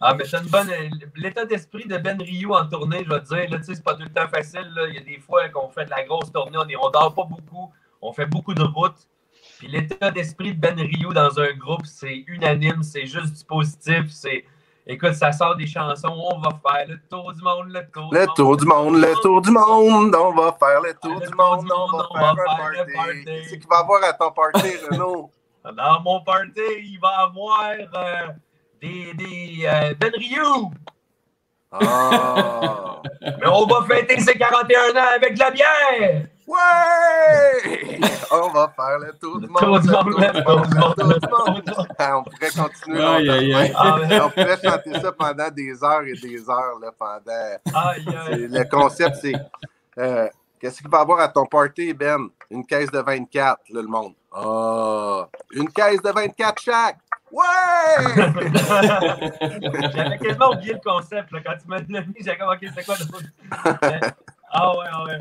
Ah, 0.00 0.14
mais 0.14 0.24
c'est 0.26 0.36
une 0.36 0.48
bonne. 0.48 0.70
L'état 1.16 1.46
d'esprit 1.46 1.86
de 1.86 1.96
Ben 1.96 2.20
Rio 2.20 2.54
en 2.54 2.66
tournée, 2.66 3.02
je 3.04 3.08
vais 3.08 3.20
dire, 3.48 3.58
c'est 3.62 3.82
pas 3.82 3.94
tout 3.94 4.02
le 4.02 4.10
temps 4.10 4.28
facile. 4.28 4.70
Il 4.88 4.96
y 4.96 4.98
a 4.98 5.00
des 5.00 5.18
fois 5.18 5.48
qu'on 5.48 5.70
fait 5.70 5.86
de 5.86 5.90
la 5.90 6.04
grosse 6.04 6.30
tournée, 6.30 6.58
on, 6.58 6.68
est, 6.68 6.76
on 6.76 6.90
dort 6.90 7.14
pas 7.14 7.24
beaucoup, 7.24 7.72
on 8.02 8.12
fait 8.12 8.26
beaucoup 8.26 8.54
de 8.54 8.62
routes. 8.62 9.06
Puis 9.58 9.68
l'état 9.68 10.10
d'esprit 10.10 10.54
de 10.54 10.60
Ben 10.60 10.78
Rio 10.78 11.12
dans 11.12 11.38
un 11.40 11.52
groupe, 11.54 11.86
c'est 11.86 12.24
unanime, 12.26 12.82
c'est 12.82 13.06
juste 13.06 13.38
du 13.38 13.44
positif. 13.44 14.04
C'est, 14.10 14.44
écoute, 14.86 15.14
ça 15.14 15.32
sort 15.32 15.56
des 15.56 15.66
chansons, 15.66 16.08
on 16.12 16.38
va 16.40 16.50
faire 16.50 16.86
le 16.88 16.98
tour 17.08 17.32
du 17.32 17.42
monde, 17.42 17.68
le 17.70 17.80
tour 17.90 18.12
Le 18.12 18.26
tour 18.34 18.56
du 18.56 18.66
monde, 18.66 18.96
le 18.96 19.14
tour 19.22 19.40
du 19.40 19.50
monde, 19.50 20.14
on 20.14 20.32
va 20.32 20.54
faire 20.58 20.80
le 20.82 20.94
tour 21.00 21.14
Le 21.14 21.26
du 21.26 21.32
tour 21.32 21.36
monde, 21.36 21.64
du 21.64 21.72
on 21.72 21.78
monde, 21.78 21.90
va 21.92 22.08
faire 22.20 22.28
un 22.28 22.56
faire 22.56 22.70
le 22.70 22.92
party. 22.92 22.94
party. 22.94 23.24
Qu'est-ce 23.24 23.54
qu'il 23.54 23.68
va 23.70 23.78
avoir 23.78 24.04
à 24.04 24.12
ton 24.12 24.30
party, 24.32 24.68
Renaud? 24.90 25.30
Dans 25.64 26.00
mon 26.02 26.20
party, 26.22 26.60
il 26.82 26.98
va 27.00 27.08
y 27.10 27.22
avoir 27.24 27.70
euh, 27.72 28.26
des, 28.80 29.14
des 29.14 29.66
euh, 29.66 29.94
Ben 29.98 30.12
Rio. 30.14 30.70
Ah! 31.72 33.00
Mais 33.22 33.48
on 33.48 33.66
va 33.66 33.84
fêter 33.84 34.20
ses 34.20 34.34
41 34.36 34.90
ans 34.96 35.08
avec 35.16 35.34
de 35.34 35.40
la 35.40 35.50
bière. 35.50 36.26
Ouais! 36.46 37.98
On 38.30 38.48
va 38.50 38.72
faire 38.76 38.98
le 39.00 39.12
tour 39.18 39.40
du 39.40 39.48
monde. 39.48 39.62
le 39.62 39.92
le 39.92 39.98
On 42.14 42.22
pourrait 42.22 42.50
continuer. 42.50 43.04
Aïe, 43.04 43.26
longtemps. 43.26 43.38
aïe, 43.38 43.54
aïe. 43.54 43.72
Ah, 43.74 43.98
On 44.26 44.30
pourrait 44.30 44.58
chanter 44.62 45.00
ça 45.00 45.10
pendant 45.12 45.50
des 45.50 45.82
heures 45.84 46.02
et 46.02 46.12
des 46.14 46.48
heures. 46.50 46.78
Là, 46.80 46.90
pendant... 46.96 47.58
aïe, 47.88 48.04
C'est- 48.06 48.16
aïe. 48.32 48.48
Le 48.50 48.64
concept, 48.70 49.16
c'est 49.22 49.34
euh, 49.98 50.28
qu'est-ce 50.60 50.80
qu'il 50.80 50.88
va 50.90 50.98
y 50.98 51.00
avoir 51.00 51.18
à 51.20 51.28
ton 51.28 51.46
party, 51.46 51.92
Ben? 51.94 52.28
Une 52.50 52.64
caisse 52.64 52.90
de 52.92 53.00
24, 53.00 53.60
là, 53.70 53.82
le 53.82 53.88
monde. 53.88 54.12
Ah! 54.32 55.26
Une 55.52 55.68
caisse 55.72 56.00
de 56.02 56.10
24 56.10 56.62
chaque! 56.62 56.98
Ouais! 57.32 57.42
J'avais 59.94 60.18
quasiment 60.18 60.50
oublié 60.52 60.74
le 60.74 60.80
concept. 60.84 61.32
Là. 61.32 61.40
Quand 61.44 61.54
tu 61.60 61.66
m'as 61.66 61.80
dit, 61.80 61.92
j'ai 62.20 62.36
comme, 62.36 62.50
OK, 62.50 62.60
c'est 62.74 62.84
quoi 62.84 62.94
le 63.00 63.06
Ah 64.52 64.70
ouais, 64.78 64.86
ah 64.92 65.02
ouais. 65.04 65.18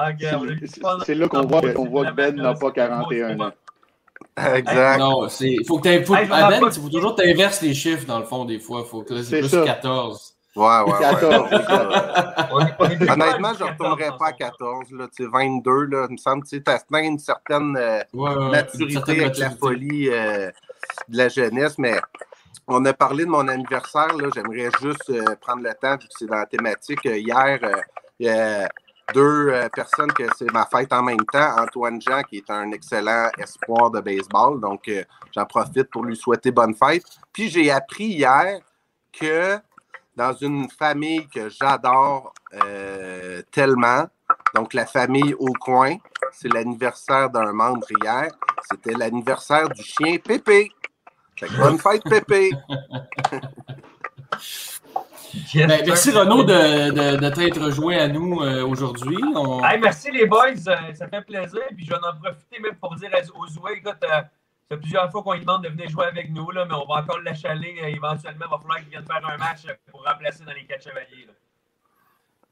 Ah, 0.00 0.12
C'est 1.04 1.14
là 1.16 1.26
qu'on 1.28 1.42
voit, 1.46 1.72
qu'on 1.72 1.86
voit 1.88 2.06
que 2.06 2.12
Ben 2.12 2.36
n'a 2.36 2.54
pas 2.54 2.70
41 2.70 3.40
ans. 3.40 3.52
exact. 4.54 4.98
Non, 4.98 5.28
c'est. 5.28 5.56
Faut 5.66 5.78
que 5.78 5.82
t'aies- 5.82 6.04
faut, 6.04 6.14
Hey, 6.14 6.24
je 6.26 6.30
vais 6.30 6.36
à 6.36 6.46
en 6.46 6.50
Ben, 6.50 6.60
il 6.72 6.80
faut 6.80 6.88
toujours 6.88 7.16
que 7.16 7.22
tu 7.22 7.28
inverses 7.28 7.60
les 7.62 7.74
chiffres, 7.74 8.06
dans 8.06 8.20
le 8.20 8.24
fond, 8.24 8.44
des 8.44 8.60
fois. 8.60 8.84
Faut 8.84 9.02
que 9.02 9.16
c'est 9.22 9.24
C'est 9.24 9.40
plus 9.40 9.48
ça. 9.48 9.64
14. 9.64 10.34
Ouais, 10.56 10.64
ouais, 10.64 10.92
ouais. 10.92 10.98
14, 11.00 11.48
c'est 11.50 11.62
ça. 11.64 12.48
On 12.52 12.60
est- 12.60 12.74
on 12.78 12.84
est 12.90 12.96
plus 12.96 13.10
Honnêtement, 13.10 13.52
je 13.58 13.64
ne 13.64 13.68
retournerais 13.70 14.04
14 14.10 14.18
pas 14.18 14.24
à 14.26 14.28
en 14.28 14.32
ce 14.32 14.38
14, 14.38 14.92
là, 14.92 15.06
tu 15.16 15.24
sais, 15.24 15.30
22, 15.30 15.84
là, 15.86 16.06
il 16.08 16.12
me 16.12 16.16
semble, 16.16 16.44
tu 16.46 16.62
atteint 16.66 17.02
une 17.02 17.18
certaine 17.18 17.76
euh, 17.76 18.00
Ouais, 18.14 18.30
ouais, 18.30 18.36
ouais. 18.36 18.44
Une 18.44 18.50
maturité 18.50 18.92
certaine 18.94 19.20
avec 19.20 19.38
la 19.38 19.50
folie 19.50 20.08
euh, 20.10 20.50
de 21.08 21.16
la 21.16 21.28
jeunesse, 21.28 21.76
mais 21.78 22.00
on 22.66 22.84
a 22.86 22.92
parlé 22.92 23.24
de 23.24 23.30
mon 23.30 23.46
anniversaire, 23.46 24.16
là, 24.16 24.28
j'aimerais 24.34 24.70
juste 24.80 25.10
euh, 25.10 25.36
prendre 25.40 25.62
le 25.62 25.72
temps, 25.74 25.92
vu 25.92 26.08
que 26.08 26.14
c'est 26.18 26.26
dans 26.26 26.36
la 26.36 26.46
thématique. 26.46 27.04
Euh, 27.06 27.18
hier, 27.18 27.58
euh, 27.62 27.72
il 28.18 28.26
y 28.26 28.30
a 28.30 28.68
deux 29.14 29.48
euh, 29.48 29.68
personnes 29.68 30.12
que 30.12 30.24
c'est 30.36 30.50
ma 30.52 30.66
fête 30.66 30.92
en 30.92 31.02
même 31.02 31.24
temps. 31.32 31.56
Antoine 31.58 32.00
Jean, 32.00 32.22
qui 32.22 32.38
est 32.38 32.50
un 32.50 32.70
excellent 32.72 33.30
espoir 33.38 33.90
de 33.90 34.00
baseball, 34.00 34.60
donc 34.60 34.88
euh, 34.88 35.02
j'en 35.34 35.46
profite 35.46 35.90
pour 35.90 36.04
lui 36.04 36.16
souhaiter 36.16 36.50
bonne 36.50 36.74
fête. 36.74 37.04
Puis 37.32 37.48
j'ai 37.48 37.70
appris 37.70 38.06
hier 38.06 38.60
que 39.12 39.58
dans 40.16 40.32
une 40.34 40.68
famille 40.68 41.26
que 41.28 41.48
j'adore 41.48 42.34
euh, 42.64 43.42
tellement, 43.50 44.06
donc 44.54 44.74
la 44.74 44.86
famille 44.86 45.34
au 45.34 45.52
coin, 45.60 45.96
c'est 46.32 46.52
l'anniversaire 46.52 47.30
d'un 47.30 47.52
membre 47.52 47.86
hier. 48.02 48.30
C'était 48.70 48.94
l'anniversaire 48.94 49.68
du 49.68 49.82
chien 49.82 50.18
Pépé. 50.18 50.70
Fait 51.38 51.46
que 51.46 51.56
bonne 51.56 51.78
fête, 51.78 52.02
Pépé. 52.02 52.50
Yes, 55.54 55.66
Ben, 55.66 55.82
merci. 55.86 56.10
Renaud 56.10 56.42
de, 56.42 56.90
de, 56.90 57.16
de 57.16 57.28
t'être 57.30 57.60
rejoint 57.60 57.96
à 57.98 58.08
nous 58.08 58.40
euh, 58.42 58.64
aujourd'hui. 58.66 59.18
On- 59.34 59.62
Hey, 59.64 59.78
merci 59.78 60.10
les 60.10 60.26
boys, 60.26 60.48
euh, 60.68 60.94
ça 60.94 61.06
fait 61.08 61.22
plaisir. 61.22 61.60
Puis 61.76 61.84
je 61.84 61.90
vais 61.90 61.96
en 61.96 62.16
profiter 62.22 62.58
même 62.60 62.74
pour 62.76 62.94
dire 62.96 63.10
aux 63.34 63.46
joueurs, 63.46 63.72
écoute, 63.72 63.96
euh, 64.04 64.08
ça 64.08 64.24
fait 64.70 64.76
plusieurs 64.78 65.10
fois 65.10 65.22
qu'on 65.22 65.32
lui 65.34 65.40
demande 65.40 65.64
de 65.64 65.68
venir 65.68 65.88
jouer 65.90 66.06
avec 66.06 66.30
nous, 66.30 66.50
là, 66.50 66.64
mais 66.66 66.74
on 66.74 66.86
va 66.86 67.00
encore 67.02 67.20
l'achaler. 67.20 67.76
euh, 67.82 67.86
éventuellement, 67.88 68.46
il 68.46 68.50
va 68.50 68.58
falloir 68.58 68.78
qu'il 68.78 68.88
vienne 68.88 69.04
faire 69.06 69.30
un 69.30 69.36
match 69.36 69.60
euh, 69.68 69.72
pour 69.90 70.04
remplacer 70.04 70.44
dans 70.44 70.52
les 70.52 70.64
quatre 70.64 70.82
chevaliers. 70.84 71.26
là. 71.26 71.32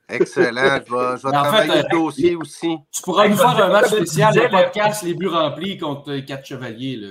Excellent. 0.08 0.78
Je 0.86 0.94
vais, 0.94 1.16
je 1.16 1.22
vais 1.28 1.36
En 1.36 1.44
fait, 1.44 1.48
travailler 1.48 1.70
euh, 1.72 1.82
le 1.82 1.88
dossier 1.90 2.36
aussi. 2.36 2.76
Tu 2.92 3.02
pourras 3.02 3.26
nous 3.26 3.36
faire 3.36 3.64
un 3.64 3.68
match 3.68 3.86
spécial, 3.86 4.34
le 4.34 4.48
podcast 4.50 5.02
Les 5.02 5.14
buts 5.14 5.26
remplis 5.28 5.78
contre 5.78 6.12
euh, 6.12 6.20
quatre 6.20 6.46
chevaliers. 6.46 6.96
Là. 6.96 7.08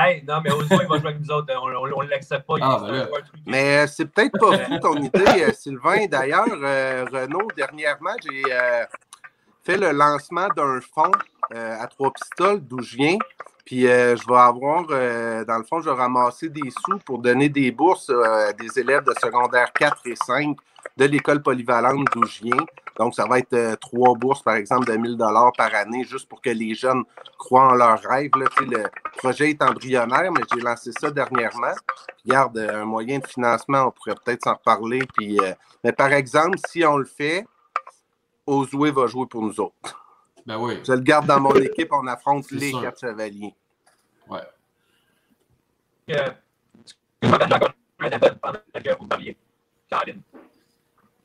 Hey, 0.00 0.22
non, 0.28 0.40
mais 0.44 0.52
aux 0.52 0.62
joueurs, 0.62 0.82
il 0.82 0.88
va 0.88 0.98
jouer 0.98 1.08
avec 1.08 1.20
nous 1.20 1.30
autres. 1.32 1.52
On 1.60 2.04
ne 2.04 2.08
l'accepte 2.08 2.46
pas. 2.46 2.54
Ah, 2.60 2.78
ben 2.80 2.92
là. 2.92 3.08
Mais 3.46 3.78
euh, 3.78 3.86
c'est 3.88 4.06
peut-être 4.06 4.38
pas 4.38 4.58
fou 4.58 4.78
ton 4.78 4.94
idée, 5.02 5.42
euh, 5.42 5.52
Sylvain. 5.52 6.06
D'ailleurs, 6.06 6.46
euh, 6.50 7.04
Renaud, 7.10 7.48
dernièrement, 7.56 8.14
j'ai 8.22 8.42
euh, 8.52 8.84
fait 9.64 9.76
le 9.76 9.90
lancement 9.90 10.46
d'un 10.56 10.80
fonds 10.80 11.10
euh, 11.52 11.76
à 11.80 11.86
trois 11.88 12.12
pistoles 12.12 12.60
d'où 12.60 12.80
je 12.80 12.96
viens. 12.96 13.18
Puis 13.64 13.86
euh, 13.86 14.16
je 14.16 14.26
vais 14.26 14.38
avoir, 14.38 14.86
euh, 14.90 15.44
dans 15.44 15.58
le 15.58 15.64
fond, 15.64 15.80
je 15.80 15.90
vais 15.90 15.96
ramasser 15.96 16.48
des 16.48 16.70
sous 16.70 16.98
pour 17.04 17.18
donner 17.18 17.48
des 17.48 17.70
bourses 17.70 18.08
euh, 18.08 18.48
à 18.48 18.52
des 18.52 18.78
élèves 18.78 19.04
de 19.04 19.12
secondaire 19.20 19.72
4 19.74 20.06
et 20.06 20.16
5 20.16 20.56
de 20.96 21.04
l'école 21.04 21.42
polyvalente 21.42 22.06
d'où 22.14 22.24
je 22.24 22.44
viens. 22.44 22.64
Donc, 22.98 23.14
ça 23.14 23.26
va 23.26 23.38
être 23.38 23.52
euh, 23.52 23.76
trois 23.76 24.14
bourses, 24.14 24.42
par 24.42 24.56
exemple, 24.56 24.86
de 24.86 24.96
1000 24.96 25.16
dollars 25.16 25.52
par 25.56 25.72
année, 25.74 26.04
juste 26.04 26.28
pour 26.28 26.40
que 26.40 26.50
les 26.50 26.74
jeunes 26.74 27.04
croient 27.38 27.68
en 27.68 27.74
leurs 27.74 28.00
rêves. 28.02 28.30
Là. 28.36 28.46
Tu 28.56 28.64
sais, 28.64 28.70
Le 28.70 28.90
projet 29.16 29.50
est 29.50 29.62
embryonnaire, 29.62 30.32
mais 30.32 30.42
j'ai 30.52 30.60
lancé 30.60 30.90
ça 30.98 31.10
dernièrement. 31.10 31.74
Regarde, 32.24 32.58
euh, 32.58 32.82
un 32.82 32.84
moyen 32.84 33.20
de 33.20 33.26
financement, 33.26 33.86
on 33.86 33.90
pourrait 33.92 34.16
peut-être 34.24 34.42
s'en 34.44 34.54
reparler. 34.54 35.00
Puis, 35.16 35.38
euh, 35.40 35.54
mais 35.84 35.92
par 35.92 36.12
exemple, 36.12 36.58
si 36.68 36.84
on 36.84 36.96
le 36.96 37.04
fait, 37.04 37.46
Ozoué 38.46 38.90
va 38.90 39.06
jouer 39.06 39.26
pour 39.26 39.42
nous 39.42 39.60
autres. 39.60 40.04
Ben 40.44 40.58
oui. 40.58 40.80
Je 40.84 40.92
le 40.92 41.00
garde 41.00 41.26
dans 41.26 41.40
mon 41.40 41.54
équipe, 41.54 41.92
on 41.92 42.06
affronte 42.06 42.50
les 42.50 42.70
sûr. 42.70 42.80
quatre 42.80 43.00
chevaliers. 43.00 43.54
Ouais. 44.28 44.40
Euh, 46.10 46.30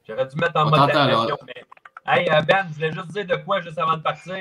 J'aurais 0.08 0.26
dû 0.28 0.36
mettre 0.36 0.58
en 0.60 0.66
mode 0.70 0.92
là. 0.94 1.26
mais... 1.46 1.66
Hey, 2.06 2.30
euh, 2.30 2.42
Ben, 2.42 2.66
je 2.70 2.74
voulais 2.76 2.92
juste 2.92 3.08
dire 3.12 3.26
de 3.26 3.36
quoi 3.38 3.62
juste 3.62 3.78
avant 3.78 3.96
de 3.98 4.02
partir. 4.02 4.36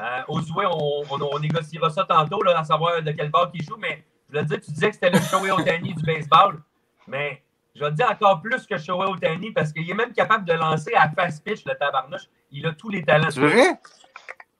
Euh, 0.00 0.20
au 0.28 0.40
Zoué, 0.40 0.66
on, 0.66 1.02
on, 1.10 1.22
on 1.32 1.38
négociera 1.38 1.90
ça 1.90 2.04
tantôt, 2.04 2.42
là, 2.42 2.58
à 2.58 2.64
savoir 2.64 3.00
de 3.02 3.10
quel 3.12 3.30
bord 3.30 3.50
il 3.54 3.62
joue, 3.64 3.76
mais 3.78 4.04
je 4.26 4.32
voulais 4.32 4.42
te 4.44 4.48
dire, 4.54 4.60
tu 4.64 4.70
disais 4.72 4.88
que 4.88 4.94
c'était 4.94 5.10
le 5.10 5.18
Shohei 5.20 5.50
Otani 5.50 5.94
du 5.94 6.02
baseball, 6.02 6.60
mais 7.06 7.42
je 7.74 7.82
vais 7.84 7.90
te 7.90 7.94
dire 7.96 8.10
encore 8.10 8.40
plus 8.42 8.66
que 8.66 8.76
Shohei 8.76 9.08
Otani 9.08 9.52
parce 9.52 9.72
qu'il 9.72 9.88
est 9.88 9.94
même 9.94 10.12
capable 10.12 10.44
de 10.44 10.52
lancer 10.52 10.92
à 10.94 11.08
fast 11.10 11.44
pitch, 11.44 11.64
le 11.64 11.74
tabarnouche. 11.74 12.22
Il 12.50 12.66
a 12.66 12.72
tous 12.72 12.90
les 12.90 13.04
talents. 13.04 13.30
C'est 13.30 13.40
vrai? 13.40 13.80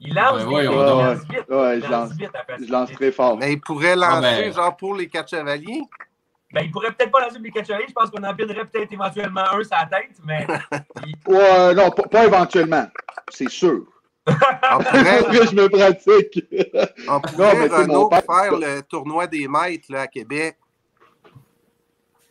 Il 0.00 0.14
lance, 0.14 0.36
vite, 0.38 0.46
voyons 0.46 0.72
il 0.72 0.76
lance 0.76 1.18
vite. 1.28 1.44
Ouais, 1.48 1.78
il 1.78 1.84
je 1.84 1.90
lance 1.90 2.08
lance- 2.08 2.12
vite 2.12 2.30
à 2.34 2.44
fast 2.44 2.64
Je 2.66 2.72
lance 2.72 2.88
pitch. 2.88 2.98
très 2.98 3.12
fort. 3.12 3.36
Mais 3.36 3.52
il 3.54 3.60
pourrait 3.60 3.96
lancer, 3.96 4.12
Ah 4.16 4.20
ben. 4.20 4.52
genre, 4.52 4.76
pour 4.76 4.94
les 4.94 5.08
quatre 5.08 5.28
chevaliers. 5.30 5.82
Ben, 6.52 6.62
il 6.64 6.70
pourrait 6.70 6.92
peut-être 6.92 7.10
pas 7.10 7.20
lancer 7.20 7.38
les 7.40 7.50
catchers. 7.50 7.76
Je 7.88 7.92
pense 7.92 8.10
qu'on 8.10 8.22
en 8.24 8.34
pilerait 8.34 8.64
peut-être 8.64 8.90
éventuellement 8.92 9.42
un 9.52 9.62
sur 9.62 9.76
la 9.76 9.86
tête, 9.86 10.16
mais 10.24 10.46
il- 11.06 11.14
Ouais, 11.32 11.74
non, 11.74 11.90
pas, 11.90 12.02
pas 12.04 12.24
éventuellement. 12.24 12.86
C'est 13.30 13.50
sûr. 13.50 13.84
On 14.26 14.32
pourrait, 14.32 14.48
Après, 15.18 15.46
je 15.46 15.54
me 15.54 15.68
pratique. 15.68 16.46
on 17.08 17.20
pourrait 17.20 17.54
mais 17.54 17.66
Renaud, 17.68 18.00
mon 18.02 18.08
père. 18.08 18.22
faire 18.26 18.52
le 18.58 18.80
tournoi 18.82 19.26
des 19.26 19.46
maîtres 19.48 19.90
là, 19.92 20.02
à 20.02 20.06
Québec. 20.06 20.56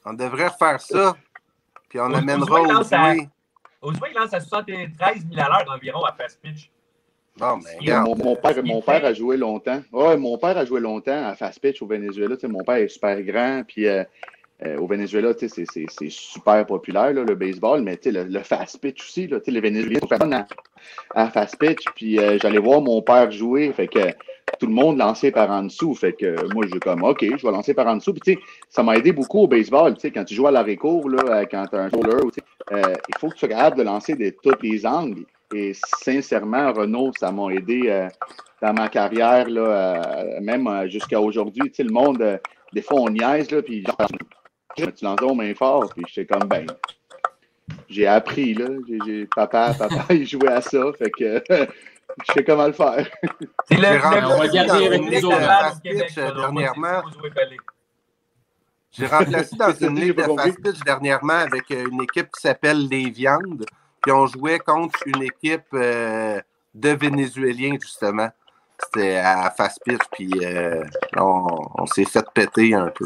On 0.06 0.14
devrait 0.14 0.48
refaire 0.48 0.80
ça. 0.82 1.16
Puis 1.90 2.00
on 2.00 2.12
Au- 2.12 2.16
amènera 2.16 2.62
au 2.62 2.84
Zoué, 2.84 3.30
au 3.82 3.94
Zoué, 3.94 4.10
il 4.12 4.16
lance 4.18 4.34
à 4.34 4.40
73 4.40 5.26
000 5.32 5.40
à 5.42 5.48
l'heure 5.50 5.76
environ 5.76 6.04
à 6.06 6.14
fast 6.14 6.40
pitch. 6.42 6.72
Regarde. 7.80 8.08
Mon, 8.08 8.16
mon 8.26 8.36
père, 8.36 8.64
mon 8.64 8.82
père 8.82 9.06
a 9.06 9.14
joué 9.14 9.38
longtemps. 9.38 9.82
Ouais, 9.92 10.18
mon 10.18 10.38
père 10.38 10.58
a 10.58 10.66
joué 10.66 10.80
longtemps 10.80 11.26
à 11.28 11.36
fast 11.36 11.60
pitch 11.60 11.82
au 11.82 11.88
Venezuela. 11.88 12.36
Tu 12.36 12.42
sais, 12.42 12.48
mon 12.48 12.64
père 12.64 12.76
est 12.78 12.88
super 12.88 13.22
grand. 13.22 13.64
Puis 13.68 13.88
euh, 13.88 14.04
euh, 14.66 14.78
au 14.80 14.88
Venezuela, 14.88 15.34
tu 15.36 15.48
sais, 15.48 15.66
c'est- 15.72 16.10
super 16.10 16.66
populaire, 16.66 17.14
là, 17.14 17.24
le 17.24 17.36
baseball. 17.36 17.82
Mais 17.82 17.98
tu 17.98 18.12
sais, 18.12 18.12
le, 18.12 18.24
le 18.30 18.40
fast 18.40 18.80
pitch 18.82 19.02
aussi. 19.04 19.28
Là, 19.28 19.40
tu 19.40 19.46
sais, 19.46 19.52
les 19.52 19.62
Vénézuéliens 19.62 20.00
sont 20.00 20.32
à, 20.34 20.48
à 21.14 21.30
fast 21.30 21.58
pitch. 21.60 21.86
Puis 21.96 22.20
euh, 22.20 22.38
j'allais 22.42 22.60
voir 22.60 22.82
mon 22.82 23.02
père 23.02 23.30
jouer. 23.32 23.72
Fait 23.72 23.88
que 23.88 24.00
tout 24.60 24.66
le 24.66 24.74
monde 24.74 24.98
lançait 24.98 25.30
par 25.32 25.52
en 25.52 25.64
dessous. 25.64 25.94
Fait 25.94 26.14
que 26.14 26.26
euh, 26.26 26.48
moi, 26.56 26.66
j'ai 26.72 26.80
comme, 26.80 27.04
OK, 27.04 27.24
je 27.24 27.46
vais 27.46 27.52
lancer 27.52 27.74
par 27.76 27.86
en 27.88 27.98
dessous. 27.98 28.14
Puis 28.14 28.22
tu 28.22 28.34
sais, 28.34 28.40
ça 28.70 28.82
m'a 28.82 28.96
aidé 28.98 29.12
beaucoup 29.12 29.40
au 29.42 29.48
baseball. 29.48 29.94
Tu 29.94 30.02
sais, 30.02 30.12
quand 30.12 30.24
tu 30.24 30.34
joues 30.34 30.48
à 30.48 30.52
l'arrêt-court, 30.52 31.08
là, 31.10 31.22
euh, 31.28 31.46
quand 31.52 31.66
tu 31.68 31.76
as 31.76 31.82
un 31.84 31.90
bowler, 31.90 32.18
tu 32.34 32.40
sais, 32.40 32.42
euh, 32.74 32.96
il 33.10 33.18
faut 33.20 33.28
que 33.28 33.34
tu 33.34 33.40
sois 33.40 33.50
capable 33.50 33.78
de 33.78 33.84
lancer 33.84 34.16
de 34.16 34.30
tous 34.42 34.56
les 34.64 34.86
angles. 34.88 35.24
Et 35.54 35.74
sincèrement, 36.04 36.74
Renault, 36.74 37.12
ça 37.20 37.32
m'a 37.32 37.50
aidé 37.54 37.84
euh, 37.86 38.08
dans 38.62 38.74
ma 38.74 38.90
carrière, 38.90 39.48
là, 39.50 39.62
euh, 39.62 40.42
même 40.42 40.68
euh, 40.68 40.88
jusqu'à 40.90 41.22
aujourd'hui. 41.22 41.70
Tu 41.70 41.76
sais, 41.76 41.84
le 41.84 41.92
monde, 41.92 42.22
euh, 42.22 42.38
des 42.74 42.82
fois, 42.82 43.00
on 43.02 43.10
niaise, 43.10 43.50
là, 43.52 43.62
puis 43.62 43.84
genre, 43.86 44.08
tu 44.76 45.06
lances 45.06 45.22
aux 45.22 45.34
mains 45.34 45.54
fort, 45.56 45.90
puis 45.96 46.04
j'étais 46.08 46.34
comme, 46.34 46.48
ben, 46.50 46.68
j'ai 47.90 48.08
appris, 48.08 48.54
là. 48.54 48.66
J'ai, 48.88 48.98
j'ai- 49.06 49.26
papa, 49.28 49.74
papa, 49.74 50.06
il 50.14 50.28
jouait 50.28 50.52
à 50.52 50.62
ça, 50.62 50.82
fait 50.98 51.10
que 51.12 51.42
je 51.50 52.34
sais 52.34 52.44
comment 52.44 52.68
le 52.68 52.74
faire. 52.74 53.08
C'est 53.70 53.78
le, 53.78 53.88
on 54.28 54.38
va 54.38 54.48
garder 54.50 54.68
dans 54.68 54.76
avec 54.86 55.00
une 55.00 55.06
nous 55.06 55.12
ligue 55.12 55.26
autres, 55.26 55.38
dernièrement. 56.36 57.02
J'ai 58.92 59.06
remplacé 59.06 59.56
dans 59.56 59.74
une 59.88 60.00
ligue 60.00 60.16
de 60.16 60.24
fast 60.24 60.62
pitch 60.62 60.80
dernièrement 60.84 61.34
avec 61.34 61.70
une 61.70 62.02
équipe 62.02 62.28
qui 62.36 62.42
s'appelle 62.42 62.88
Les 62.90 63.10
Viandes. 63.12 63.66
Puis 64.02 64.12
on 64.12 64.26
jouait 64.28 64.60
contre 64.60 65.00
une 65.06 65.24
équipe 65.24 65.66
euh, 65.74 66.40
de 66.74 66.90
Vénézuéliens, 66.90 67.76
justement. 67.82 68.30
c'était 68.80 69.18
à 69.18 69.50
face 69.52 69.80
pitch, 69.84 70.02
puis 70.12 70.30
euh, 70.44 70.84
on, 71.18 71.48
on 71.80 71.86
s'est 71.88 72.06
fait 72.06 72.26
péter 72.34 72.74
un 72.76 72.90
peu. 72.90 73.06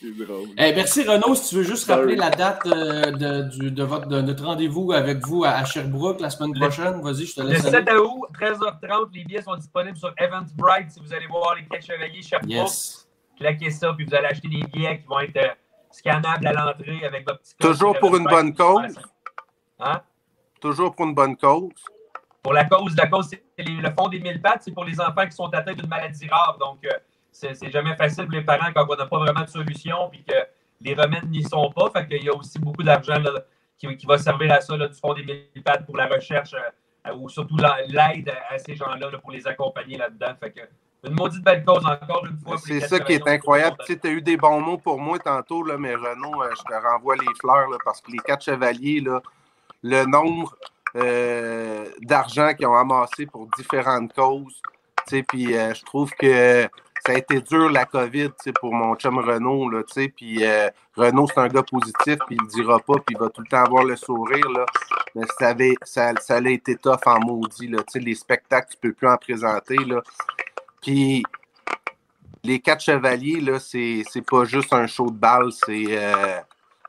C'est 0.00 0.24
drôle. 0.24 0.48
Eh, 0.58 0.72
merci 0.74 1.02
Renaud, 1.04 1.34
si 1.34 1.48
tu 1.50 1.54
veux 1.56 1.62
juste 1.62 1.88
rappeler 1.90 2.16
la 2.16 2.30
date 2.30 2.64
euh, 2.66 3.10
de, 3.12 3.42
du- 3.48 3.70
de 3.70 3.82
votre, 3.82 4.06
de 4.06 4.20
notre 4.20 4.44
rendez-vous 4.44 4.92
avec 4.92 5.26
vous 5.26 5.44
à, 5.44 5.50
à 5.50 5.64
Sherbrooke 5.64 6.20
la 6.20 6.30
semaine 6.30 6.54
prochaine. 6.54 7.00
Vas-y, 7.02 7.26
je 7.26 7.34
te 7.34 7.40
Le 7.42 7.48
laisse 7.50 7.62
7 7.62 7.74
aller. 7.88 7.98
août, 7.98 8.28
13h30, 8.40 9.08
les 9.14 9.24
billets 9.24 9.42
sont 9.42 9.56
disponibles 9.56 9.96
sur 9.96 10.12
Eventbrite 10.18 10.90
si 10.90 11.00
vous 11.00 11.12
allez 11.12 11.26
voir 11.26 11.54
les 11.56 11.64
quatre 11.66 11.84
chevaliers 11.84 12.22
Sherbrooke. 12.22 12.50
Yes. 12.50 13.08
Claquez 13.38 13.70
ça, 13.70 13.92
puis 13.94 14.06
vous 14.06 14.14
allez 14.14 14.26
acheter 14.26 14.48
des 14.48 14.62
billets 14.72 14.98
qui 15.00 15.06
vont 15.06 15.20
être 15.20 15.36
euh, 15.36 15.48
scannables 15.98 16.46
à 16.46 16.52
l'entrée 16.52 17.04
avec 17.04 17.26
votre 17.26 17.40
petit 17.40 17.54
Toujours 17.58 17.98
pour 17.98 18.16
une 18.16 18.24
bonne 18.24 18.54
cause. 18.54 18.98
Hein? 19.80 20.00
Toujours 20.60 20.94
pour 20.94 21.06
une 21.06 21.14
bonne 21.14 21.36
cause. 21.36 21.72
Pour 22.42 22.52
la 22.52 22.64
cause, 22.64 22.96
la 22.96 23.06
cause, 23.08 23.28
c'est 23.28 23.42
le 23.58 23.90
fond 23.90 24.08
des 24.08 24.20
mille 24.20 24.40
pattes, 24.40 24.62
c'est 24.62 24.72
pour 24.72 24.84
les 24.84 25.00
enfants 25.00 25.24
qui 25.26 25.32
sont 25.32 25.46
atteints 25.52 25.74
d'une 25.74 25.88
maladie 25.88 26.28
rare. 26.28 26.56
Donc, 26.60 26.78
euh, 26.84 26.90
c'est 27.32 27.70
jamais 27.70 27.94
facile 27.96 28.24
pour 28.24 28.34
les 28.34 28.42
parents 28.44 28.72
quand 28.74 28.86
on 28.88 28.96
n'a 28.96 29.06
pas 29.06 29.18
vraiment 29.18 29.42
de 29.42 29.48
solution 29.48 30.08
puis 30.10 30.24
que 30.24 30.34
les 30.80 30.94
remèdes 30.94 31.28
n'y 31.28 31.42
sont 31.42 31.70
pas. 31.72 31.90
Fait 31.90 32.06
qu'il 32.06 32.24
y 32.24 32.28
a 32.28 32.34
aussi 32.34 32.58
beaucoup 32.58 32.82
d'argent 32.82 33.22
qui, 33.78 33.94
qui 33.96 34.06
va 34.06 34.16
servir 34.18 34.52
à 34.52 34.60
ça 34.60 34.76
là, 34.76 34.88
du 34.88 34.94
fond 34.98 35.12
des 35.12 35.22
mille 35.24 35.62
pattes 35.64 35.84
pour 35.84 35.96
la 35.96 36.06
recherche 36.06 36.54
euh, 36.54 37.12
ou 37.14 37.28
surtout 37.28 37.56
la- 37.56 37.82
l'aide 37.86 38.30
à, 38.30 38.54
à 38.54 38.58
ces 38.58 38.74
gens-là 38.76 39.10
là, 39.10 39.18
pour 39.18 39.32
les 39.32 39.46
accompagner 39.46 39.98
là-dedans. 39.98 40.32
Fait 40.40 40.50
que 40.52 40.60
une 41.06 41.14
maudite 41.14 41.44
belle 41.44 41.64
cause 41.64 41.84
encore 41.84 42.26
une 42.26 42.38
fois. 42.38 42.56
C'est 42.58 42.80
ça 42.80 43.00
qui 43.00 43.14
est 43.14 43.28
incroyable. 43.28 43.76
Tu 43.86 43.98
as 44.02 44.10
eu 44.10 44.22
des 44.22 44.36
bons 44.36 44.60
mots 44.60 44.78
pour 44.78 44.98
moi 44.98 45.18
tantôt, 45.18 45.62
là, 45.62 45.76
mais 45.78 45.94
Renaud, 45.94 46.42
euh, 46.42 46.50
je 46.50 46.62
te 46.62 46.82
renvoie 46.82 47.16
les 47.16 47.34
fleurs 47.40 47.68
là, 47.70 47.76
parce 47.84 48.00
que 48.00 48.10
les 48.10 48.18
quatre 48.18 48.44
chevaliers, 48.44 49.00
là, 49.00 49.20
le 49.82 50.04
nombre 50.04 50.56
euh, 50.96 51.86
d'argent 52.00 52.54
qu'ils 52.54 52.66
ont 52.66 52.76
amassé 52.76 53.26
pour 53.26 53.48
différentes 53.56 54.12
causes, 54.14 54.60
puis 55.28 55.56
euh, 55.56 55.74
je 55.74 55.84
trouve 55.84 56.10
que 56.12 56.68
ça 57.06 57.12
a 57.12 57.18
été 57.18 57.40
dur 57.40 57.70
la 57.70 57.84
COVID 57.84 58.32
pour 58.58 58.74
mon 58.74 58.96
chum 58.96 59.18
Renaud, 59.18 59.68
là, 59.68 59.82
puis 60.16 60.44
euh, 60.44 60.68
Renaud, 60.96 61.26
c'est 61.28 61.38
un 61.38 61.48
gars 61.48 61.62
positif, 61.62 62.16
puis 62.26 62.36
il 62.36 62.40
le 62.40 62.48
dira 62.48 62.80
pas, 62.80 62.94
puis 62.94 63.14
il 63.14 63.18
va 63.18 63.28
tout 63.28 63.42
le 63.42 63.48
temps 63.48 63.64
avoir 63.64 63.84
le 63.84 63.96
sourire, 63.96 64.48
là, 64.50 64.66
mais 65.14 65.26
ça, 65.38 65.48
avait, 65.48 65.74
ça, 65.82 66.12
ça 66.20 66.36
a 66.36 66.48
été 66.48 66.76
tough 66.76 67.06
en 67.06 67.20
maudit, 67.20 67.68
là, 67.68 67.82
les 67.94 68.14
spectacles, 68.14 68.72
tu 68.72 68.78
peux 68.78 68.92
plus 68.92 69.08
en 69.08 69.16
présenter, 69.16 69.76
là, 69.76 70.02
puis 70.82 71.22
les 72.44 72.60
quatre 72.60 72.82
chevaliers, 72.82 73.40
là, 73.40 73.58
c'est, 73.58 74.04
pas 74.28 74.44
juste 74.44 74.72
un 74.72 74.86
show 74.86 75.06
de 75.10 75.16
balle, 75.16 75.50
c'est, 75.52 75.84
euh, 75.88 76.40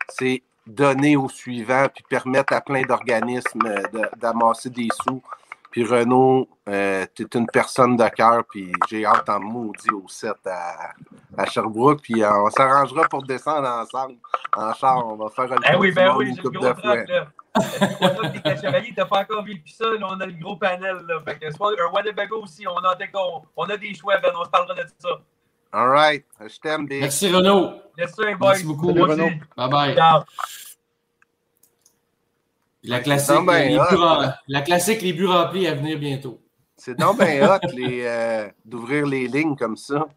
c'est 0.10 0.44
donner 0.66 1.16
au 1.16 1.30
suivant, 1.30 1.88
puis 1.94 2.04
permettre 2.10 2.54
à 2.54 2.62
plein 2.62 2.82
d'organismes 2.84 3.66
euh, 3.66 3.82
de- 3.94 4.10
d'amasser 4.20 4.70
des 4.70 4.90
sous. 5.04 5.22
Puis 5.72 5.84
Renaud, 5.84 6.48
euh, 6.70 7.06
tu 7.14 7.24
es 7.24 7.38
une 7.38 7.48
personne 7.48 7.96
de 7.98 8.08
cœur, 8.10 8.44
puis 8.50 8.72
j'ai 8.90 9.06
hâte 9.06 9.30
en 9.30 9.40
maudit 9.40 9.90
au 9.92 10.08
7 10.08 10.34
à, 10.46 10.92
à 11.38 11.46
Sherbrooke, 11.46 12.02
puis 12.02 12.24
on 12.24 12.50
s'arrangera 12.50 13.08
pour 13.08 13.24
descendre 13.24 13.68
ensemble 13.68 14.16
en 14.56 14.74
char. 14.74 15.06
On 15.08 15.16
va 15.16 15.30
faire 15.30 15.52
un 15.54 15.58
Eh 15.74 15.76
oui, 15.78 15.92
ben 15.92 16.16
oui, 16.16 16.30
une 16.30 16.36
gros 16.36 16.50
de 16.50 16.74
fois. 16.82 16.96
Truc, 17.60 17.82
là. 17.82 17.88
Le 17.90 18.08
gros 18.08 18.16
truc 18.16 18.32
des 18.34 18.42
quatre 18.42 18.62
chevaliers, 18.62 18.94
t'as 18.96 19.06
pas 19.06 19.22
encore 19.22 19.44
vécu 19.44 19.70
ça, 19.70 19.86
là, 19.86 20.08
on 20.10 20.20
a 20.20 20.26
le 20.26 20.34
gros 20.34 20.56
panel, 20.56 20.98
là. 21.08 21.22
Fait 21.26 21.38
que 21.40 21.52
soit 21.52 21.72
un 21.72 21.94
Winnebago 21.96 22.42
aussi, 22.44 22.66
on 22.68 22.78
a, 22.78 22.96
des- 22.96 23.10
on, 23.14 23.42
on 23.56 23.66
a 23.66 23.78
des 23.78 23.94
choix, 23.94 24.18
Ben, 24.18 24.32
on 24.40 24.44
se 24.46 24.50
parlera 24.50 24.74
de 24.76 24.88
ça. 25.00 25.10
All 25.72 25.90
right. 25.90 26.26
Je 26.40 26.60
t'aime, 26.60 26.88
Big. 26.88 27.02
Merci 27.02 27.30
Renaud. 27.30 27.72
Les. 27.98 28.36
Merci 28.40 28.66
beaucoup. 28.66 28.88
Renaud. 28.94 29.26
aussi. 29.26 29.40
Bye 29.58 29.70
bye. 29.70 29.96
Ciao. 29.96 30.22
La 32.84 33.00
classique, 33.02 33.46
ben, 33.46 33.68
les 33.70 33.78
hot. 33.78 33.84
buts 33.90 33.98
la 34.48 34.62
classique, 34.62 35.02
les 35.02 35.14
buts 35.14 35.26
remplis 35.26 35.68
à 35.68 35.74
venir 35.76 36.00
bientôt. 36.00 36.40
C'est 36.78 36.98
donc 36.98 37.18
bien 37.20 37.44
hot 37.44 37.60
les, 37.74 38.04
euh, 38.06 38.48
d'ouvrir 38.64 39.06
les 39.08 39.28
lignes 39.28 39.56
comme 39.58 39.76
ça. 39.76 40.08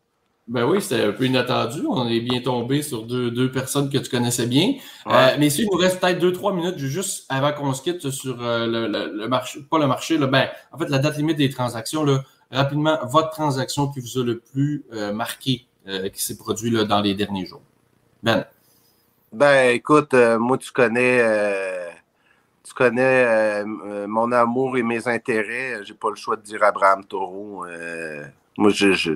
Ben 0.50 0.64
oui, 0.64 0.82
c'était 0.82 1.04
un 1.04 1.12
peu 1.12 1.26
inattendu. 1.26 1.82
On 1.88 2.08
est 2.08 2.20
bien 2.20 2.40
tombé 2.42 2.82
sur 2.82 3.04
deux, 3.04 3.30
deux 3.30 3.52
personnes 3.52 3.88
que 3.88 3.98
tu 3.98 4.10
connaissais 4.10 4.46
bien. 4.46 4.74
Ouais. 5.06 5.12
Euh, 5.14 5.36
mais 5.38 5.48
si 5.48 5.62
il 5.62 5.66
nous 5.70 5.78
reste 5.78 6.00
peut-être 6.00 6.18
deux, 6.18 6.32
trois 6.32 6.52
minutes, 6.52 6.76
juste 6.78 7.24
avant 7.28 7.52
qu'on 7.52 7.72
se 7.72 7.82
quitte 7.82 8.10
sur 8.10 8.42
euh, 8.42 8.66
le, 8.66 8.88
le- 8.88 9.12
le 9.16 9.28
marché, 9.28 9.60
pas 9.62 9.78
le 9.78 9.86
marché, 9.86 10.18
là, 10.18 10.26
ben, 10.26 10.48
en 10.72 10.78
fait, 10.78 10.88
la 10.88 10.98
date 10.98 11.16
limite 11.18 11.36
des 11.38 11.50
transactions, 11.50 12.02
là, 12.04 12.24
rapidement, 12.50 12.98
votre 13.04 13.30
transaction 13.30 13.88
qui 13.92 14.00
vous 14.00 14.18
a 14.18 14.24
le 14.24 14.40
plus 14.40 14.84
euh, 14.92 15.12
marqué, 15.12 15.66
euh, 15.86 16.08
qui 16.08 16.20
s'est 16.22 16.36
produit 16.36 16.70
là, 16.70 16.84
dans 16.84 17.00
les 17.00 17.14
derniers 17.14 17.46
jours. 17.46 17.62
Ben, 18.24 18.44
Ben, 19.32 19.74
écoute, 19.74 20.14
moi, 20.14 20.58
tu 20.58 20.72
connais, 20.72 21.22
tu 22.64 22.74
connais 22.74 23.64
mon 23.64 24.32
amour 24.32 24.76
et 24.78 24.82
mes 24.82 25.08
intérêts. 25.08 25.80
J'ai 25.84 25.94
pas 25.94 26.10
le 26.10 26.16
choix 26.16 26.36
de 26.36 26.42
dire 26.42 26.62
Abraham 26.64 27.04
Taureau. 27.04 27.64
Moi, 28.58 28.70
je, 28.70 28.92
je, 28.92 29.12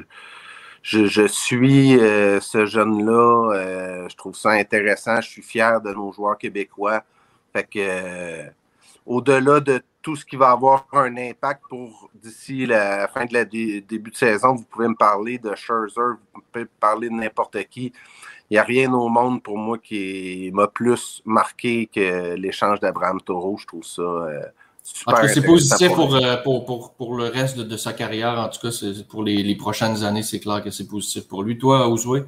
je, 0.85 1.07
je 1.07 1.27
suis 1.27 1.99
euh, 1.99 2.41
ce 2.41 2.67
jeune-là. 2.67 3.53
Euh, 3.55 4.09
je 4.09 4.17
trouve 4.17 4.37
ça 4.37 4.51
intéressant. 4.51 5.21
Je 5.23 5.29
suis 5.31 5.43
fier 5.43 5.81
de 5.81 5.93
nos 5.95 6.13
joueurs 6.13 6.39
québécois. 6.39 7.03
Fait 7.55 7.65
que, 7.65 7.79
euh, 7.79 8.51
au-delà 9.07 9.61
de 9.61 9.83
tout 10.03 10.17
ce 10.17 10.25
qui 10.27 10.37
va 10.37 10.51
avoir 10.51 10.87
un 10.93 11.17
impact 11.17 11.63
pour 11.71 12.11
d'ici 12.15 12.67
la 12.67 13.09
fin 13.09 13.25
de 13.25 13.33
la 13.33 13.45
dé- 13.47 13.81
début 13.81 14.11
de 14.11 14.17
saison, 14.17 14.55
vous 14.55 14.65
pouvez 14.65 14.89
me 14.89 14.95
parler 14.97 15.39
de 15.39 15.55
Scherzer, 15.55 16.19
vous 16.35 16.43
pouvez 16.53 16.65
me 16.65 16.71
parler 16.81 17.09
de 17.09 17.15
n'importe 17.15 17.65
qui. 17.71 17.93
Il 18.51 18.55
n'y 18.55 18.59
a 18.59 18.65
rien 18.65 18.93
au 18.93 19.09
monde 19.09 19.43
pour 19.43 19.57
moi 19.57 19.79
qui 19.79 20.51
m'a 20.53 20.69
plus 20.69 21.23
marqué 21.25 21.87
que 21.87 22.35
l'échange 22.35 22.81
d'Abraham 22.81 23.21
Taureau. 23.23 23.57
Je 23.59 23.67
trouve 23.67 23.85
ça 23.85 24.03
euh. 24.03 24.43
En 25.07 25.13
tout 25.13 25.21
cas, 25.23 25.29
c'est 25.29 25.43
positif 25.45 25.89
pour 25.89 25.97
pour, 25.97 26.17
euh, 26.17 26.37
pour, 26.39 26.65
pour, 26.65 26.93
pour 26.93 27.17
le 27.17 27.25
reste 27.25 27.57
de, 27.57 27.63
de 27.63 27.77
sa 27.77 27.93
carrière. 27.93 28.39
En 28.39 28.49
tout 28.49 28.61
cas, 28.61 28.71
c'est- 28.71 29.07
pour 29.09 29.23
les, 29.23 29.43
les 29.43 29.57
prochaines 29.57 30.05
années, 30.05 30.23
c'est 30.23 30.41
clair 30.41 30.63
que 30.63 30.71
c'est 30.71 30.87
positif 30.87 31.27
pour 31.27 31.43
lui. 31.43 31.57
Toi, 31.59 31.89
Ouzoué? 31.89 32.25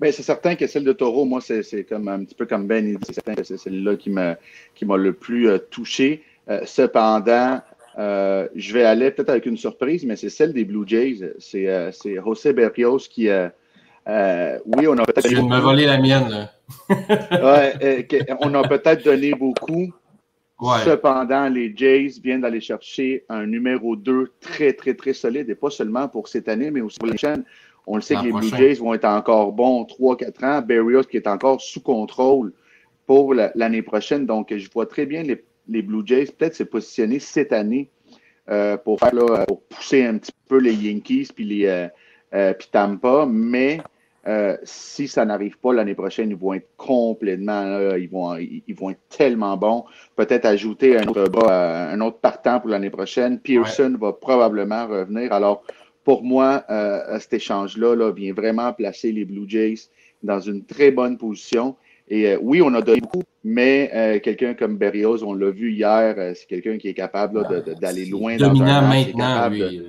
Ben, 0.00 0.10
c'est 0.12 0.22
certain 0.22 0.54
que 0.56 0.66
celle 0.66 0.84
de 0.84 0.92
Taureau, 0.92 1.24
moi, 1.26 1.40
c'est 1.40 1.62
c'est 1.62 1.84
comme 1.84 2.08
un 2.08 2.24
petit 2.24 2.34
peu 2.34 2.46
comme 2.46 2.66
Ben, 2.66 2.98
c'est 3.06 3.12
certain 3.14 3.34
que 3.34 3.44
c'est 3.44 3.58
celle-là 3.58 3.96
qui 3.96 4.10
m'a 4.10 4.36
qui 4.74 4.84
m'a 4.84 4.96
le 4.96 5.12
plus 5.12 5.48
euh, 5.48 5.58
touché. 5.58 6.22
Euh, 6.48 6.60
cependant, 6.64 7.60
euh, 7.98 8.46
je 8.54 8.72
vais 8.72 8.84
aller 8.84 9.10
peut-être 9.10 9.30
avec 9.30 9.46
une 9.46 9.56
surprise, 9.56 10.04
mais 10.04 10.16
c'est 10.16 10.30
celle 10.30 10.52
des 10.52 10.64
Blue 10.64 10.84
Jays. 10.86 11.34
C'est 11.38 11.68
euh, 11.68 11.92
c'est 11.92 12.14
José 12.16 12.52
Berrios 12.52 12.98
qui, 13.10 13.28
euh, 13.28 13.48
euh, 14.08 14.58
oui, 14.66 14.86
on 14.86 14.96
a 14.98 15.04
peut-être 15.04 15.26
Tu 15.28 15.34
viens 15.34 15.42
de 15.42 15.48
me 15.48 15.60
voler 15.60 15.86
la 15.86 15.98
mienne. 15.98 16.28
là. 16.30 16.52
Ouais, 16.88 17.74
euh, 17.82 18.34
on 18.40 18.54
a 18.54 18.66
peut-être 18.66 19.04
donné 19.04 19.32
beaucoup. 19.32 19.92
Ouais. 20.60 20.78
Cependant, 20.84 21.48
les 21.48 21.74
Jays 21.76 22.12
viennent 22.22 22.40
d'aller 22.40 22.60
chercher 22.62 23.24
un 23.28 23.46
numéro 23.46 23.94
2 23.94 24.32
très, 24.40 24.72
très, 24.72 24.94
très 24.94 25.12
solide, 25.12 25.50
et 25.50 25.54
pas 25.54 25.70
seulement 25.70 26.08
pour 26.08 26.28
cette 26.28 26.48
année, 26.48 26.70
mais 26.70 26.80
aussi 26.80 26.98
pour 26.98 27.08
les 27.08 27.18
chaînes. 27.18 27.44
On 27.86 27.96
le 27.96 28.02
sait 28.02 28.14
que 28.16 28.24
les 28.24 28.32
Blue. 28.32 28.56
Jays 28.56 28.74
vont 28.74 28.94
être 28.94 29.04
encore 29.04 29.52
bons 29.52 29.84
3-4 29.84 30.44
ans. 30.44 30.62
Berrios 30.62 31.02
qui 31.04 31.18
est 31.18 31.26
encore 31.28 31.60
sous 31.60 31.80
contrôle 31.82 32.52
pour 33.06 33.34
la- 33.34 33.52
l'année 33.54 33.82
prochaine. 33.82 34.26
Donc, 34.26 34.52
je 34.56 34.68
vois 34.72 34.86
très 34.86 35.06
bien 35.06 35.22
les, 35.22 35.44
les 35.68 35.82
Blue 35.82 36.02
Jays 36.04 36.26
peut-être 36.36 36.54
se 36.56 36.64
positionner 36.64 37.18
cette 37.20 37.52
année 37.52 37.90
euh, 38.48 38.76
pour, 38.76 38.98
faire, 38.98 39.14
là, 39.14 39.44
pour 39.46 39.62
pousser 39.62 40.04
un 40.04 40.18
petit 40.18 40.32
peu 40.48 40.58
les 40.58 40.74
Yankees 40.74 41.28
puis 41.34 41.44
les 41.44 41.66
euh, 41.66 41.86
euh, 42.34 42.54
puis 42.54 42.68
Tampa. 42.72 43.26
Mais 43.28 43.80
euh, 44.26 44.56
si 44.64 45.08
ça 45.08 45.24
n'arrive 45.24 45.58
pas 45.58 45.72
l'année 45.72 45.94
prochaine, 45.94 46.30
ils 46.30 46.36
vont 46.36 46.54
être 46.54 46.68
complètement, 46.76 47.64
là, 47.64 47.98
ils, 47.98 48.08
vont, 48.08 48.36
ils, 48.36 48.74
vont 48.74 48.90
être 48.90 49.08
tellement 49.08 49.56
bons. 49.56 49.84
Peut-être 50.16 50.46
ajouter 50.46 50.98
un 50.98 51.06
autre, 51.06 51.28
bas, 51.28 51.48
euh, 51.50 51.94
un 51.94 52.00
autre 52.00 52.18
partant 52.18 52.58
pour 52.60 52.70
l'année 52.70 52.90
prochaine. 52.90 53.38
Pearson 53.38 53.96
va 54.00 54.12
probablement 54.12 54.86
revenir. 54.86 55.32
Alors, 55.32 55.62
pour 56.02 56.24
moi, 56.24 56.64
euh, 56.70 57.18
cet 57.20 57.34
échange-là 57.34 57.94
là, 57.94 58.10
vient 58.10 58.32
vraiment 58.32 58.72
placer 58.72 59.12
les 59.12 59.24
Blue 59.24 59.48
Jays 59.48 59.88
dans 60.22 60.40
une 60.40 60.64
très 60.64 60.90
bonne 60.90 61.18
position. 61.18 61.76
Et 62.08 62.28
euh, 62.28 62.38
oui, 62.40 62.62
on 62.62 62.72
a 62.74 62.82
donné 62.82 63.00
beaucoup, 63.00 63.22
mais 63.42 63.90
euh, 63.92 64.20
quelqu'un 64.20 64.54
comme 64.54 64.76
Berrios, 64.76 65.24
on 65.24 65.34
l'a 65.34 65.50
vu 65.50 65.72
hier, 65.72 66.14
euh, 66.16 66.32
c'est 66.34 66.46
quelqu'un 66.46 66.78
qui 66.78 66.88
est 66.88 66.94
capable 66.94 67.44
d'aller 67.80 68.06
loin 68.06 68.36
dans 68.36 68.48
Dominant 68.48 68.66
un 68.66 68.88
match, 68.88 69.08
est 69.08 69.12
maintenant, 69.12 69.34
capable 69.34 69.58
de- 69.58 69.68
lui. 69.68 69.82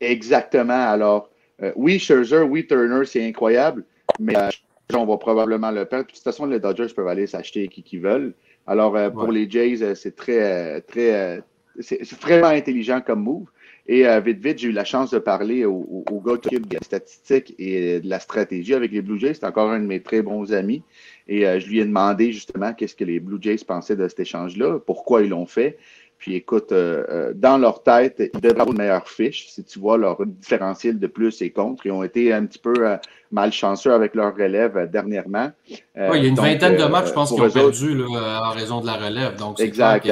Exactement. 0.00 0.72
Alors, 0.72 1.31
euh, 1.62 1.72
oui, 1.76 1.98
Scherzer, 1.98 2.42
oui, 2.42 2.66
Turner, 2.66 3.04
c'est 3.04 3.26
incroyable, 3.26 3.84
mais 4.18 4.36
euh, 4.36 4.48
on 4.94 5.06
va 5.06 5.16
probablement 5.16 5.70
le 5.70 5.84
perdre. 5.84 6.06
Puis, 6.06 6.14
de 6.14 6.18
toute 6.18 6.24
façon, 6.24 6.46
les 6.46 6.60
Dodgers 6.60 6.92
peuvent 6.94 7.08
aller 7.08 7.26
s'acheter 7.26 7.68
qui 7.68 7.82
qu'ils 7.82 8.00
veulent. 8.00 8.34
Alors, 8.66 8.96
euh, 8.96 9.10
pour 9.10 9.28
Ouais. 9.28 9.34
les 9.34 9.50
Jays, 9.50 9.94
c'est 9.94 10.14
très, 10.16 10.80
très, 10.82 11.42
c'est 11.80 12.02
vraiment 12.20 12.48
intelligent 12.48 13.00
comme 13.00 13.22
move. 13.22 13.46
Et 13.88 14.04
vite, 14.20 14.38
vite, 14.38 14.58
j'ai 14.60 14.68
eu 14.68 14.72
la 14.72 14.84
chance 14.84 15.10
de 15.10 15.18
parler 15.18 15.64
au, 15.64 15.72
au- 15.74 16.04
au 16.12 16.20
gars 16.20 16.36
qui 16.36 16.56
de 16.56 16.72
la 16.72 16.80
statistique 16.80 17.52
et 17.58 17.98
de 17.98 18.08
la 18.08 18.20
stratégie 18.20 18.74
avec 18.74 18.92
les 18.92 19.02
Blue 19.02 19.18
Jays. 19.18 19.34
C'est 19.34 19.44
encore 19.44 19.70
un 19.72 19.80
de 19.80 19.86
mes 19.86 20.00
très 20.00 20.22
bons 20.22 20.52
amis. 20.52 20.84
Et 21.26 21.40
je 21.58 21.68
lui 21.68 21.80
ai 21.80 21.84
demandé 21.84 22.30
justement 22.30 22.74
qu'est-ce 22.74 22.94
que 22.94 23.02
les 23.04 23.18
Blue 23.18 23.38
Jays 23.40 23.56
pensaient 23.66 23.96
de 23.96 24.06
cet 24.06 24.20
échange-là, 24.20 24.78
pourquoi 24.78 25.22
ils 25.22 25.30
l'ont 25.30 25.46
fait. 25.46 25.78
Puis 26.22 26.36
écoute, 26.36 26.70
euh, 26.70 27.02
euh, 27.10 27.32
dans 27.34 27.58
leur 27.58 27.82
tête, 27.82 28.14
ils 28.32 28.40
devraient 28.40 28.60
avoir 28.60 28.68
une 28.68 28.78
meilleure 28.78 29.08
fiche. 29.08 29.48
Si 29.48 29.64
tu 29.64 29.80
vois 29.80 29.98
leur 29.98 30.24
différentiel 30.24 31.00
de 31.00 31.08
plus 31.08 31.42
et 31.42 31.50
contre, 31.50 31.84
ils 31.84 31.90
ont 31.90 32.04
été 32.04 32.32
un 32.32 32.46
petit 32.46 32.60
peu 32.60 32.72
euh, 32.78 32.96
malchanceux 33.32 33.92
avec 33.92 34.14
leur 34.14 34.32
relève 34.32 34.76
euh, 34.76 34.86
dernièrement. 34.86 35.50
Ouais, 35.96 36.18
il 36.18 36.22
y 36.22 36.26
a 36.26 36.28
une 36.28 36.36
donc, 36.36 36.44
vingtaine 36.46 36.76
de 36.76 36.84
matchs, 36.84 37.08
je 37.08 37.12
pense, 37.12 37.32
qu'ils 37.32 37.42
ont 37.42 37.50
perdu 37.50 37.96
là, 37.96 38.40
en 38.48 38.52
raison 38.52 38.80
de 38.80 38.86
la 38.86 38.92
relève. 38.98 39.34
Donc, 39.36 39.58
Exact. 39.58 40.08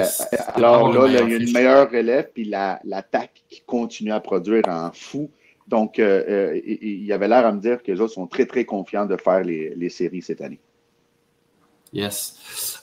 Alors 0.56 0.92
là, 0.92 1.06
il 1.06 1.12
y 1.12 1.16
a 1.16 1.20
une 1.36 1.52
meilleure 1.52 1.88
relève, 1.88 2.28
puis 2.34 2.44
la- 2.44 2.80
l'attaque 2.82 3.44
qui 3.48 3.62
continue 3.64 4.10
à 4.10 4.18
produire 4.18 4.64
en 4.66 4.90
fou. 4.92 5.30
Donc, 5.68 5.98
il, 5.98 6.78
il 6.82 7.04
y 7.04 7.12
avait 7.12 7.28
l'air 7.28 7.46
à 7.46 7.52
me 7.52 7.60
dire 7.60 7.80
que 7.84 7.92
les 7.92 8.00
autres 8.00 8.14
sont 8.14 8.26
très, 8.26 8.46
très 8.46 8.64
confiants 8.64 9.06
de 9.06 9.16
faire 9.16 9.44
les, 9.44 9.74
les 9.76 9.90
séries 9.90 10.22
cette 10.22 10.40
année. 10.40 10.58
Yes. 11.92 12.36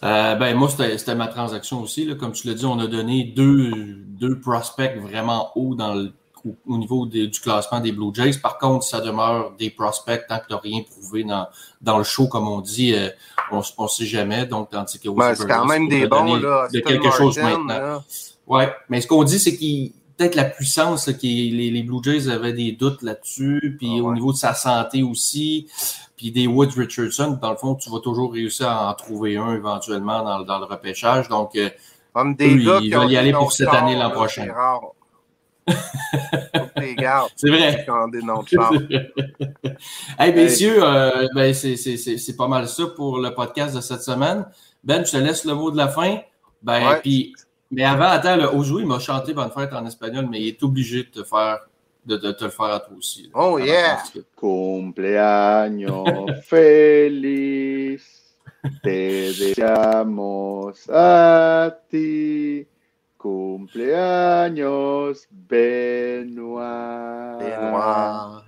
Euh, 0.04 0.36
ben, 0.36 0.56
moi, 0.56 0.70
c'était 0.70 0.98
c'était 0.98 1.16
ma 1.16 1.28
transaction 1.28 1.82
aussi. 1.82 2.06
Là. 2.06 2.16
Comme 2.16 2.34
tu 2.34 2.48
l'as 2.48 2.54
dit, 2.56 2.66
on 2.66 2.78
a 2.80 2.88
donné 2.88 3.24
deux, 3.24 3.72
deux 4.20 4.40
prospects 4.40 4.98
vraiment 5.02 5.52
hauts 5.56 5.76
dans 5.76 5.94
le, 5.94 6.12
au, 6.46 6.56
au 6.68 6.78
niveau 6.78 7.06
des- 7.06 7.28
du 7.28 7.40
classement 7.40 7.80
des 7.80 7.92
Blue 7.94 8.12
Jays. 8.14 8.38
Par 8.42 8.58
contre, 8.58 8.84
ça 8.86 9.00
demeure 9.00 9.54
des 9.58 9.70
prospects 9.70 10.22
tant 10.28 10.40
que 10.40 10.48
tu 10.48 10.54
n'as 10.54 10.60
rien 10.60 10.82
prouvé 10.84 11.24
dans, 11.24 11.48
dans 11.82 11.98
le 11.98 12.04
show, 12.04 12.28
comme 12.28 12.48
on 12.50 12.60
dit. 12.60 12.94
euh, 12.94 13.10
on 13.52 13.60
ne 13.84 13.88
sait 13.88 14.06
jamais. 14.06 14.46
Donc, 14.46 14.72
tandis 14.72 15.00
que 15.00 15.08
Ben, 15.10 15.34
c'est 15.36 15.48
quand 15.48 15.66
même 15.66 15.88
des 15.88 16.06
bons, 16.08 16.36
là. 16.36 16.68
de 16.74 16.80
quelque 16.82 17.10
chose 17.12 17.38
maintenant. 17.38 17.68
là. 17.68 18.04
Ouais, 18.46 18.74
mais 18.90 19.00
ce 19.02 19.08
qu'on 19.08 19.24
dit, 19.24 19.40
c'est 19.40 19.56
qu'il 19.56 19.94
peut-être 20.18 20.36
la 20.36 20.46
puissance, 20.46 21.08
là, 21.08 21.14
qui, 21.14 21.50
les, 21.52 21.70
les 21.70 21.84
Blue 21.84 22.00
Jays 22.04 22.28
avaient 22.30 22.54
des 22.54 22.72
doutes 22.72 23.02
là-dessus, 23.04 23.76
puis 23.78 23.98
Ah 24.00 24.04
au 24.04 24.14
niveau 24.14 24.32
de 24.34 24.38
sa 24.38 24.54
santé 24.54 25.04
aussi, 25.04 25.68
puis 26.16 26.32
des 26.32 26.48
Woods 26.48 26.72
Richardson, 26.76 27.38
dans 27.42 27.52
le 27.52 27.58
fond, 27.58 27.76
tu 27.76 27.90
vas 27.92 28.00
toujours 28.00 28.34
réussir 28.34 28.68
à 28.70 28.90
en 28.90 28.94
trouver 28.96 29.38
un 29.38 29.54
éventuellement 29.54 30.24
dans, 30.24 30.40
le- 30.40 30.46
dans 30.46 30.58
le 30.60 30.66
repêchage. 30.66 31.30
Donc, 31.30 31.56
euh, 31.56 31.70
Comme 32.14 32.36
des 32.36 32.56
Eux, 32.56 32.66
gars 32.66 32.80
ils 32.82 32.94
veulent 32.96 33.12
y 33.12 33.18
aller 33.18 33.32
pour 33.32 33.52
cette 33.54 33.68
année 33.70 33.96
l'an 33.96 34.10
prochain. 34.12 34.46
C'est 34.46 34.52
rare. 34.52 34.82
C'est 37.36 37.50
vrai. 37.50 37.86
char. 37.86 38.74
hey, 40.20 40.34
messieurs, 40.34 40.80
euh, 40.82 41.28
ben, 41.36 41.54
c'est- 41.54 41.76
c'est 41.76 41.98
c'est- 41.98 42.18
c'est 42.18 42.36
pas 42.38 42.48
mal 42.48 42.68
ça 42.68 42.86
pour 42.96 43.20
le 43.20 43.34
podcast 43.34 43.76
de 43.76 43.82
cette 43.82 44.02
semaine. 44.02 44.46
Ben, 44.84 45.06
je 45.06 45.12
te 45.12 45.18
laisse 45.18 45.44
le 45.46 45.54
mot 45.56 45.70
de 45.72 45.78
la 45.78 45.88
fin. 45.90 46.20
Ben, 46.62 46.80
puis, 47.02 47.34
mais 47.72 47.84
avant, 47.84 48.06
attends, 48.06 48.38
le 48.38 48.46
Ojo, 48.46 48.80
il 48.80 48.86
m'a 48.86 49.00
chanté 49.00 49.34
Bonne 49.34 49.52
fête 49.52 49.74
en 49.74 49.86
espagnol, 49.86 50.28
mais 50.30 50.40
il 50.42 50.48
est 50.48 50.64
obligé 50.64 51.04
de 51.04 51.10
te 51.10 51.24
faire, 51.24 51.60
de, 52.06 52.16
de 52.18 52.32
te 52.32 52.46
le 52.46 52.50
faire 52.50 52.68
à 52.68 52.80
toi 52.80 52.96
aussi. 52.98 53.30
Oh, 53.34 53.60
yeah. 53.60 54.02
quitte. 54.12 54.26
Cumpleaños 54.38 56.06
feliz, 56.44 58.04
te 58.84 59.34
deseamos 59.38 60.90
a 60.90 61.72
ti. 61.90 62.66
Cumpleaños, 63.20 65.28
Benoit. 65.32 67.38
Benoît. 67.40 68.44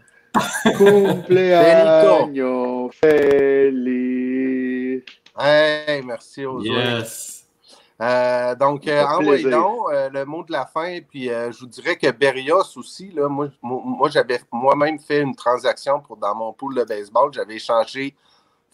Cumpleaños 0.77 2.91
feliz. 3.01 5.03
Hey, 5.37 6.01
merci 6.03 6.45
aux. 6.45 6.61
Yes. 6.61 7.38
Euh, 8.01 8.55
donc, 8.55 8.87
euh, 8.87 9.03
envoyez 9.05 9.43
donc 9.49 9.79
euh, 9.91 10.09
le 10.09 10.23
mot 10.25 10.43
de 10.43 10.51
la 10.53 10.65
fin. 10.65 10.99
Puis, 11.09 11.29
euh, 11.29 11.51
je 11.51 11.59
vous 11.59 11.65
dirais 11.65 11.97
que 11.97 12.09
Berrios 12.11 12.77
aussi, 12.77 13.11
là, 13.11 13.27
moi, 13.27 13.49
j'avais 14.09 14.39
moi-même 14.51 14.99
fait 14.99 15.19
une 15.21 15.35
transaction 15.35 15.99
pour 15.99 16.15
dans 16.17 16.33
mon 16.33 16.53
pool 16.53 16.75
de 16.75 16.83
baseball. 16.85 17.33
J'avais 17.33 17.55
échangé 17.55 18.15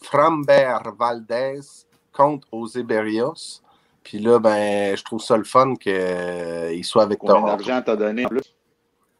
Frambert 0.00 0.82
Valdez 0.98 1.60
contre 2.12 2.46
José 2.52 2.82
Berrios. 2.84 3.62
Puis 4.04 4.20
là, 4.20 4.38
ben, 4.38 4.96
je 4.96 5.02
trouve 5.02 5.20
ça 5.20 5.36
le 5.36 5.42
fun 5.44 5.74
qu'il 5.74 6.84
soit 6.84 7.02
avec 7.02 7.18
Combien 7.18 7.34
Toronto. 7.34 7.64
d'argent 7.64 7.82
t'as 7.84 7.96
donné 7.96 8.24
en 8.26 8.28
plus? 8.28 8.42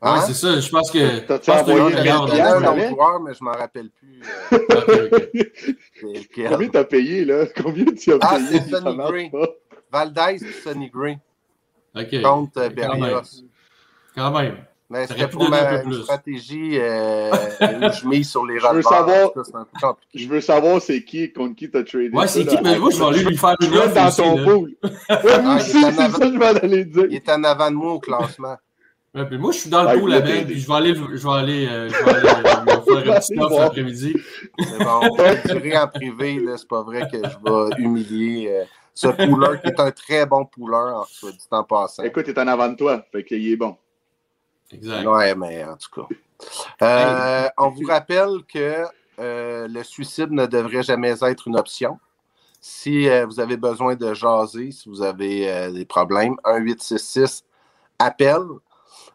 Ouais, 0.02 0.10
Hein? 0.10 0.20
c'est 0.20 0.34
ça. 0.34 0.60
Je 0.60 0.68
pense 0.70 0.90
que. 0.90 1.18
T'as-tu 1.20 1.50
que 1.50 1.56
envoyé 1.58 1.90
le 1.90 2.00
une 2.02 2.08
un 2.08 2.88
joueur, 2.90 3.20
mais 3.20 3.34
je 3.34 3.42
ne 3.42 3.44
m'en 3.46 3.56
rappelle 3.56 3.90
plus. 3.90 4.20
euh. 4.52 5.10
Combien 6.48 6.68
t'as 6.68 6.84
payé, 6.84 7.24
là? 7.24 7.46
Combien 7.60 7.86
tu 7.86 8.12
as 8.12 8.18
Ah, 8.20 8.36
payé? 8.36 8.60
c'est 8.70 8.70
Valdez 9.96 10.44
et 10.44 10.52
Sonny 10.62 10.90
Gray 10.90 11.18
Ok. 11.94 12.22
contre 12.22 12.58
euh, 12.60 12.68
Quand 12.76 12.92
même. 12.92 13.00
Berrios. 13.00 13.22
Quand 14.14 14.30
même. 14.30 14.56
Mais 14.88 15.06
c'était 15.08 15.26
pour 15.26 15.46
un 15.46 15.48
ma 15.48 15.64
peu 15.64 15.82
plus. 15.82 16.02
stratégie 16.02 16.78
euh, 16.78 17.30
où 17.60 17.92
je 17.92 18.06
mise 18.06 18.30
sur 18.30 18.46
les 18.46 18.58
un 18.64 18.80
compliqué. 18.80 19.90
Je 20.14 20.28
veux 20.28 20.40
savoir 20.40 20.80
c'est 20.80 21.02
qui, 21.02 21.32
contre 21.32 21.56
qui 21.56 21.68
t'as 21.70 21.82
tradé. 21.82 22.10
Ouais, 22.10 22.28
c'est 22.28 22.44
qui? 22.46 22.56
Mais 22.62 22.78
moi, 22.78 22.90
je 22.90 22.98
vais 22.98 23.04
aller 23.06 23.24
lui 23.24 23.36
faire 23.36 23.56
une 23.60 23.74
offre 23.74 23.94
dans 23.94 24.06
aussi. 24.08 24.16
ton 24.22 24.44
pool. 24.44 24.72
Ah, 25.08 25.56
aussi, 25.56 25.78
il 25.80 25.84
est 25.84 25.86
en 25.88 25.92
c'est 25.92 26.02
avant. 26.02 26.12
ça 26.18 26.26
que 26.26 26.32
je 26.34 26.38
vais 26.38 26.46
aller 26.46 26.84
dire. 26.84 27.04
Il 27.10 27.16
est 27.16 27.28
en 27.30 27.42
avant 27.44 27.70
de 27.70 27.76
moi 27.76 27.92
au 27.94 27.98
classement. 28.00 28.56
Ouais, 29.14 29.24
puis 29.24 29.38
moi, 29.38 29.50
je 29.50 29.58
suis 29.58 29.70
dans 29.70 29.90
le 29.90 29.98
pool 29.98 30.12
avec, 30.12 30.46
puis 30.46 30.60
je 30.60 30.66
vais 30.68 30.74
aller, 30.74 30.94
je 30.94 31.00
vais 31.26 31.32
aller, 31.34 31.66
euh, 31.66 31.88
je 31.88 32.04
vais 32.04 32.10
aller 32.10 32.28
euh, 32.28 32.80
faire 32.82 32.96
Allez 32.98 33.10
offre 33.40 33.48
voir. 33.48 33.60
l'après-midi. 33.62 34.14
C'est 34.58 34.78
bon. 34.84 35.00
On 35.10 35.16
va 35.16 35.32
le 35.34 35.42
dirai 35.60 35.78
en 35.78 35.88
privé. 35.88 36.38
là, 36.38 36.56
C'est 36.58 36.68
pas 36.68 36.82
vrai 36.82 37.08
que 37.10 37.16
je 37.16 37.22
vais 37.44 37.82
humilier 37.82 38.48
euh, 38.50 38.64
ce 38.96 39.08
pooleur 39.08 39.60
qui 39.60 39.68
est 39.68 39.78
un 39.78 39.90
très 39.90 40.24
bon 40.24 40.46
pooleur, 40.46 41.00
en 41.00 41.04
soit 41.04 41.32
dit 41.32 41.46
en 41.50 41.62
passant. 41.62 42.02
Écoute, 42.02 42.24
il 42.26 42.30
est 42.30 42.40
en 42.40 42.48
avant 42.48 42.68
de 42.68 42.76
toi, 42.76 43.04
fait 43.12 43.24
qu'il 43.24 43.46
est 43.46 43.56
bon. 43.56 43.76
Exact. 44.72 45.06
Ouais, 45.06 45.34
mais 45.34 45.62
en 45.64 45.76
tout 45.76 45.90
cas. 45.94 46.14
Euh, 46.82 47.48
on 47.58 47.68
vous 47.70 47.86
rappelle 47.86 48.42
que 48.52 48.84
euh, 49.18 49.68
le 49.68 49.82
suicide 49.82 50.30
ne 50.32 50.46
devrait 50.46 50.82
jamais 50.82 51.22
être 51.22 51.46
une 51.46 51.58
option. 51.58 51.98
Si 52.60 53.08
euh, 53.08 53.26
vous 53.26 53.38
avez 53.38 53.56
besoin 53.56 53.94
de 53.94 54.14
jaser, 54.14 54.72
si 54.72 54.88
vous 54.88 55.02
avez 55.02 55.50
euh, 55.50 55.70
des 55.70 55.84
problèmes, 55.84 56.34
1-866 56.44 57.44
appel. 57.98 58.40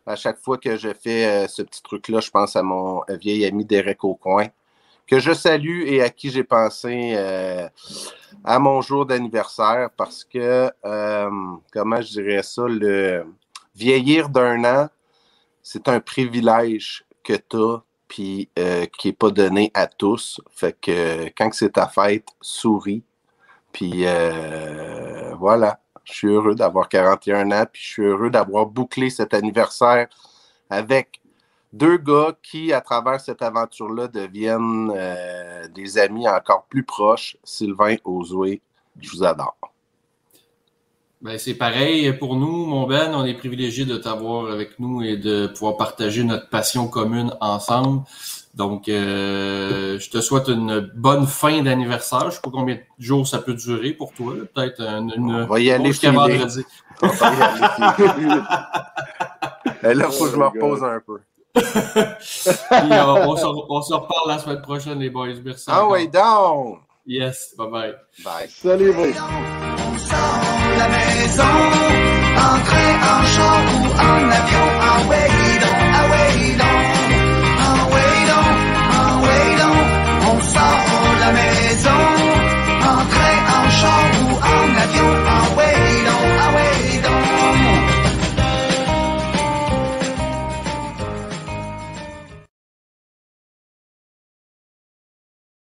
À 0.05 0.15
chaque 0.15 0.38
fois 0.38 0.57
que 0.57 0.77
je 0.77 0.93
fais 0.93 1.25
euh, 1.25 1.47
ce 1.47 1.61
petit 1.63 1.82
truc-là, 1.82 2.19
je 2.19 2.29
pense 2.29 2.55
à 2.55 2.63
mon 2.63 3.01
vieil 3.09 3.45
ami 3.45 3.65
Derek 3.65 4.03
Aucoin, 4.03 4.47
que 5.12 5.20
je 5.20 5.34
salue 5.34 5.84
et 5.88 6.01
à 6.01 6.09
qui 6.09 6.32
j'ai 6.32 6.45
pensé 6.45 7.16
euh, 7.18 7.68
à 8.45 8.59
mon 8.59 8.82
jour 8.82 9.05
d'anniversaire 9.05 9.89
parce 9.97 10.24
que, 10.24 10.72
euh, 10.86 11.30
comment 11.74 12.01
je 12.01 12.22
dirais 12.22 12.43
ça, 12.43 12.64
le 12.66 13.26
vieillir 13.76 14.30
d'un 14.30 14.64
an, 14.64 14.89
c'est 15.62 15.89
un 15.89 15.99
privilège 15.99 17.03
que 17.26 17.34
tu 17.34 17.57
as, 17.57 17.84
puis 18.07 18.47
euh, 18.57 18.86
qui 18.97 19.09
n'est 19.09 19.14
pas 19.14 19.32
donné 19.32 19.70
à 19.74 19.86
tous. 19.86 20.39
Fait 20.49 20.78
que 20.80 21.26
quand 21.38 21.53
c'est 21.53 21.74
ta 21.74 21.88
fête, 21.88 22.30
souris. 22.39 23.03
Puis 23.74 24.05
voilà, 25.38 25.82
je 26.05 26.14
suis 26.14 26.28
heureux 26.28 26.55
d'avoir 26.55 26.88
41 26.88 27.51
ans, 27.51 27.66
puis 27.72 27.82
je 27.84 27.88
suis 27.89 28.03
heureux 28.03 28.30
d'avoir 28.30 28.66
bouclé 28.66 29.09
cet 29.09 29.34
anniversaire 29.34 30.07
avec 30.70 31.20
deux 31.74 31.97
gars 31.97 32.36
qui, 32.43 32.74
à 32.74 32.82
travers 32.82 33.19
cette 33.19 33.41
aventure-là, 33.41 34.07
deviennent 34.07 34.91
euh, 34.95 35.67
des 35.69 35.97
amis 35.97 36.28
encore 36.28 36.65
plus 36.69 36.84
proches. 36.84 37.38
Sylvain 37.43 37.95
Ozoué, 38.03 38.61
je 38.99 39.09
vous 39.11 39.24
adore. 39.24 39.57
Ben, 41.22 41.38
c'est 41.38 41.53
pareil 41.53 42.11
pour 42.13 42.36
nous, 42.36 42.65
mon 42.65 42.88
Ben. 42.88 43.13
On 43.13 43.26
est 43.26 43.36
privilégié 43.36 43.86
de 43.86 43.95
t'avoir 43.95 44.51
avec 44.51 44.80
nous 44.80 45.03
et 45.03 45.17
de 45.17 45.47
pouvoir 45.47 45.78
partager 45.78 46.24
notre 46.24 46.49
passion 46.49 46.88
commune 46.88 47.32
ensemble. 47.39 48.01
Donc, 48.55 48.89
euh, 48.89 49.99
je 49.99 50.09
te 50.09 50.19
souhaite 50.19 50.47
une 50.49 50.80
bonne 50.95 51.28
fin 51.28 51.61
d'anniversaire. 51.61 52.32
Je 52.32 52.36
sais 52.36 52.41
pas 52.41 52.49
combien 52.51 52.76
de 52.76 52.82
jours 52.97 53.28
ça 53.28 53.38
peut 53.38 53.53
durer 53.53 53.93
pour 53.93 54.13
toi. 54.13 54.34
Peut-être 54.53 54.82
une, 54.82 55.13
une 55.15 55.36
On 55.36 55.45
va 55.45 55.59
y 55.59 55.72
aller 55.72 55.88
jusqu'à 55.88 56.11
vendredi. 56.11 56.65
On 57.03 57.07
va 57.07 57.34
y 57.34 57.41
aller, 57.41 57.67
Philippe. 58.15 58.43
Et 59.84 59.93
là, 59.93 60.07
il 60.09 60.13
faut 60.13 60.26
que 60.26 60.32
je 60.32 60.38
me 60.38 60.43
Oh, 60.45 60.49
repose 60.49 60.84
un 60.84 60.99
peu. 61.05 61.19
Puis 61.53 61.63
on, 62.71 63.29
on, 63.29 63.35
se, 63.35 63.45
on, 63.45 63.81
se, 63.81 63.93
reparle 63.93 64.27
la 64.27 64.39
semaine 64.39 64.61
prochaine, 64.61 64.99
les 64.99 65.09
boys. 65.09 65.33
Merci. 65.43 65.65
Ah 65.67 65.85
oui, 65.87 66.07
down! 66.07 66.79
Yes, 67.05 67.55
bye 67.57 67.67
bye. 67.67 67.93
Bye. 68.23 68.47
Salut, 68.49 68.91
vous. 68.91 69.03
On 69.03 69.97
sort 69.97 70.77
la 70.77 70.87
maison, 70.87 71.43
en 72.37 72.59
train, 72.67 72.93
en 73.11 73.23
char 73.25 73.63
ou 73.73 73.85
en 73.91 74.29
avion, 74.29 74.67
ah 74.79 74.99
en 75.01 75.09
wayidon, 75.09 75.75
en 75.75 75.93
ah 75.93 76.05
wayidon, 76.11 76.77
en 77.57 77.67
ah 77.67 77.83
wayidon, 77.91 78.47
en 78.97 79.13
wayidon. 79.25 79.77
On 80.29 80.39
sort 80.53 81.15
la 81.19 81.31
maison, 81.39 82.03
en 82.81 83.01
train, 83.13 83.37
en 83.57 83.69
char 83.79 84.09
ou 84.21 84.31
en 84.37 84.67
avion, 84.83 85.11
en 85.25 85.40